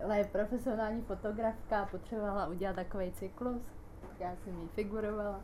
ale 0.05 0.19
je 0.19 0.24
profesionální 0.24 1.02
fotografka 1.02 1.89
potřebovala 1.90 2.47
udělat 2.47 2.77
takový 2.77 3.12
cyklus. 3.12 3.62
Já 4.20 4.36
jsem 4.36 4.60
jí 4.60 4.69
figurovala. 4.69 5.40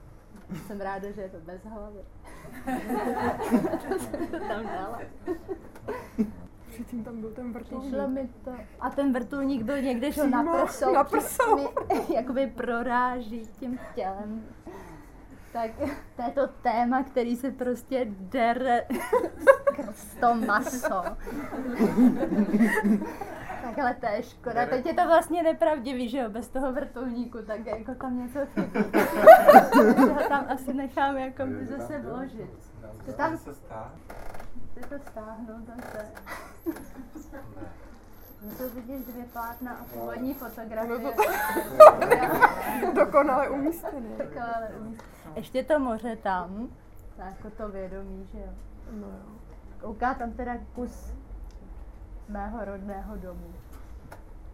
Jsem 0.66 0.80
ráda, 0.80 1.10
že 1.10 1.20
je 1.20 1.28
to 1.28 1.36
bez 1.40 1.64
hlavy. 1.64 2.00
to 3.88 3.98
jsem 3.98 4.26
to 4.26 4.38
tam 4.38 4.66
dala. 4.66 5.00
Předtím 6.68 7.04
tam 7.04 7.20
byl 7.20 7.30
ten 7.30 7.52
vrtulník. 7.52 7.88
Přišlo 7.88 8.08
mi 8.08 8.28
to. 8.44 8.50
A 8.80 8.90
ten 8.90 9.12
vrtulník 9.12 9.62
byl 9.62 9.82
někde 9.82 10.12
že 10.12 10.20
Přímo 10.22 10.42
na 10.42 10.62
prsou. 10.62 10.92
na 10.92 11.02
že 11.02 11.08
prsou. 11.10 11.56
Mi, 11.56 11.68
jakoby 12.14 12.46
proráží 12.46 13.46
tím 13.60 13.78
tělem. 13.94 14.44
Tak 15.52 15.70
to 16.16 16.22
je 16.22 16.30
to 16.34 16.46
téma, 16.62 17.02
který 17.02 17.36
se 17.36 17.50
prostě 17.50 18.06
dere 18.10 18.86
skrz 19.72 20.14
to 20.20 20.34
maso. 20.34 21.04
Takhle 23.74 23.94
to 23.94 24.06
je 24.06 24.22
škoda. 24.22 24.66
Teď 24.66 24.86
je 24.86 24.94
to 24.94 25.06
vlastně 25.06 25.42
nepravdivý, 25.42 26.08
že 26.08 26.18
jo, 26.18 26.30
bez 26.30 26.48
toho 26.48 26.72
vrtulníku, 26.72 27.38
tak 27.46 27.66
jako 27.66 27.94
tam 27.94 28.18
něco 28.18 28.38
chybí. 28.46 28.80
Ho 30.08 30.22
tam 30.28 30.44
asi 30.48 30.74
nechám 30.74 31.16
jako 31.16 31.46
by 31.46 31.66
zase 31.66 31.98
vložit. 31.98 32.50
To 33.06 33.12
tam? 33.12 33.36
Chci 33.38 34.80
to 34.88 34.98
stáhnout 35.10 35.66
zase. 35.66 36.06
No 38.42 38.50
to 38.58 38.68
vidíš 38.68 39.06
dvě 39.06 39.24
plátna 39.24 39.72
a 39.72 39.84
původní 39.84 40.34
fotografie. 40.34 40.98
No 42.84 42.92
Dokonale 43.04 43.48
umístěný. 43.50 44.08
Takové 44.16 44.70
umíst- 44.80 45.04
Ještě 45.34 45.64
to 45.64 45.78
moře 45.78 46.16
tam, 46.16 46.68
to 47.16 47.22
jako 47.22 47.50
to 47.50 47.68
vědomí, 47.68 48.28
že 48.32 48.38
jo. 48.38 48.52
No 48.92 49.06
jo. 49.06 49.34
Kouká 49.80 50.14
tam 50.14 50.32
teda 50.32 50.56
kus 50.74 51.12
mého 52.28 52.64
rodného 52.64 53.16
domu. 53.16 53.54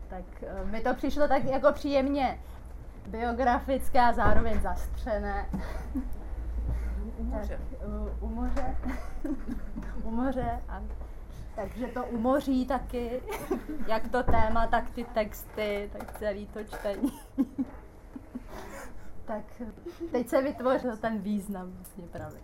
Tak 0.09 0.25
eh, 0.43 0.65
mi 0.65 0.81
to 0.81 0.95
přišlo 0.95 1.29
tak 1.29 1.45
jako 1.45 1.73
příjemně 1.73 2.39
biografické 3.07 4.01
a 4.01 4.13
zároveň 4.13 4.61
zastřené. 4.61 5.47
U 7.19 7.25
moře. 7.25 7.61
Tak, 7.71 7.89
u, 7.89 8.27
u 8.27 8.29
moře. 8.29 8.77
u 10.05 10.11
moře 10.11 10.61
a 10.69 10.81
Takže 11.55 11.87
to 11.87 12.07
umoří 12.07 12.67
taky, 12.67 13.23
jak 13.87 14.09
to 14.09 14.23
téma, 14.23 14.67
tak 14.67 14.91
ty 14.91 15.05
texty, 15.05 15.91
tak 15.93 16.19
celý 16.19 16.47
to 16.47 16.65
čtení. 16.65 17.13
tak 19.25 19.45
teď 20.13 20.29
se 20.29 20.43
vytvořil 20.43 20.97
ten 20.97 21.19
význam 21.19 21.73
vlastně 21.73 22.05
právě. 22.07 22.41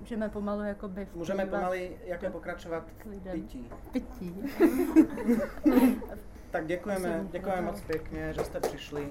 Můžeme 0.00 0.28
pomalu 0.28 0.62
jakoby 0.62 1.08
Můžeme 1.14 1.42
vplývat 1.44 1.60
pomaly 1.60 1.96
jako 2.04 2.26
pokračovat 2.30 2.84
lidem. 3.10 3.32
pití. 3.32 3.70
pití. 3.92 4.34
Tak 6.50 6.66
děkujeme, 6.66 7.26
děkujeme 7.32 7.62
moc 7.62 7.80
pěkně, 7.80 8.32
že 8.32 8.44
jste 8.44 8.60
přišli. 8.60 9.08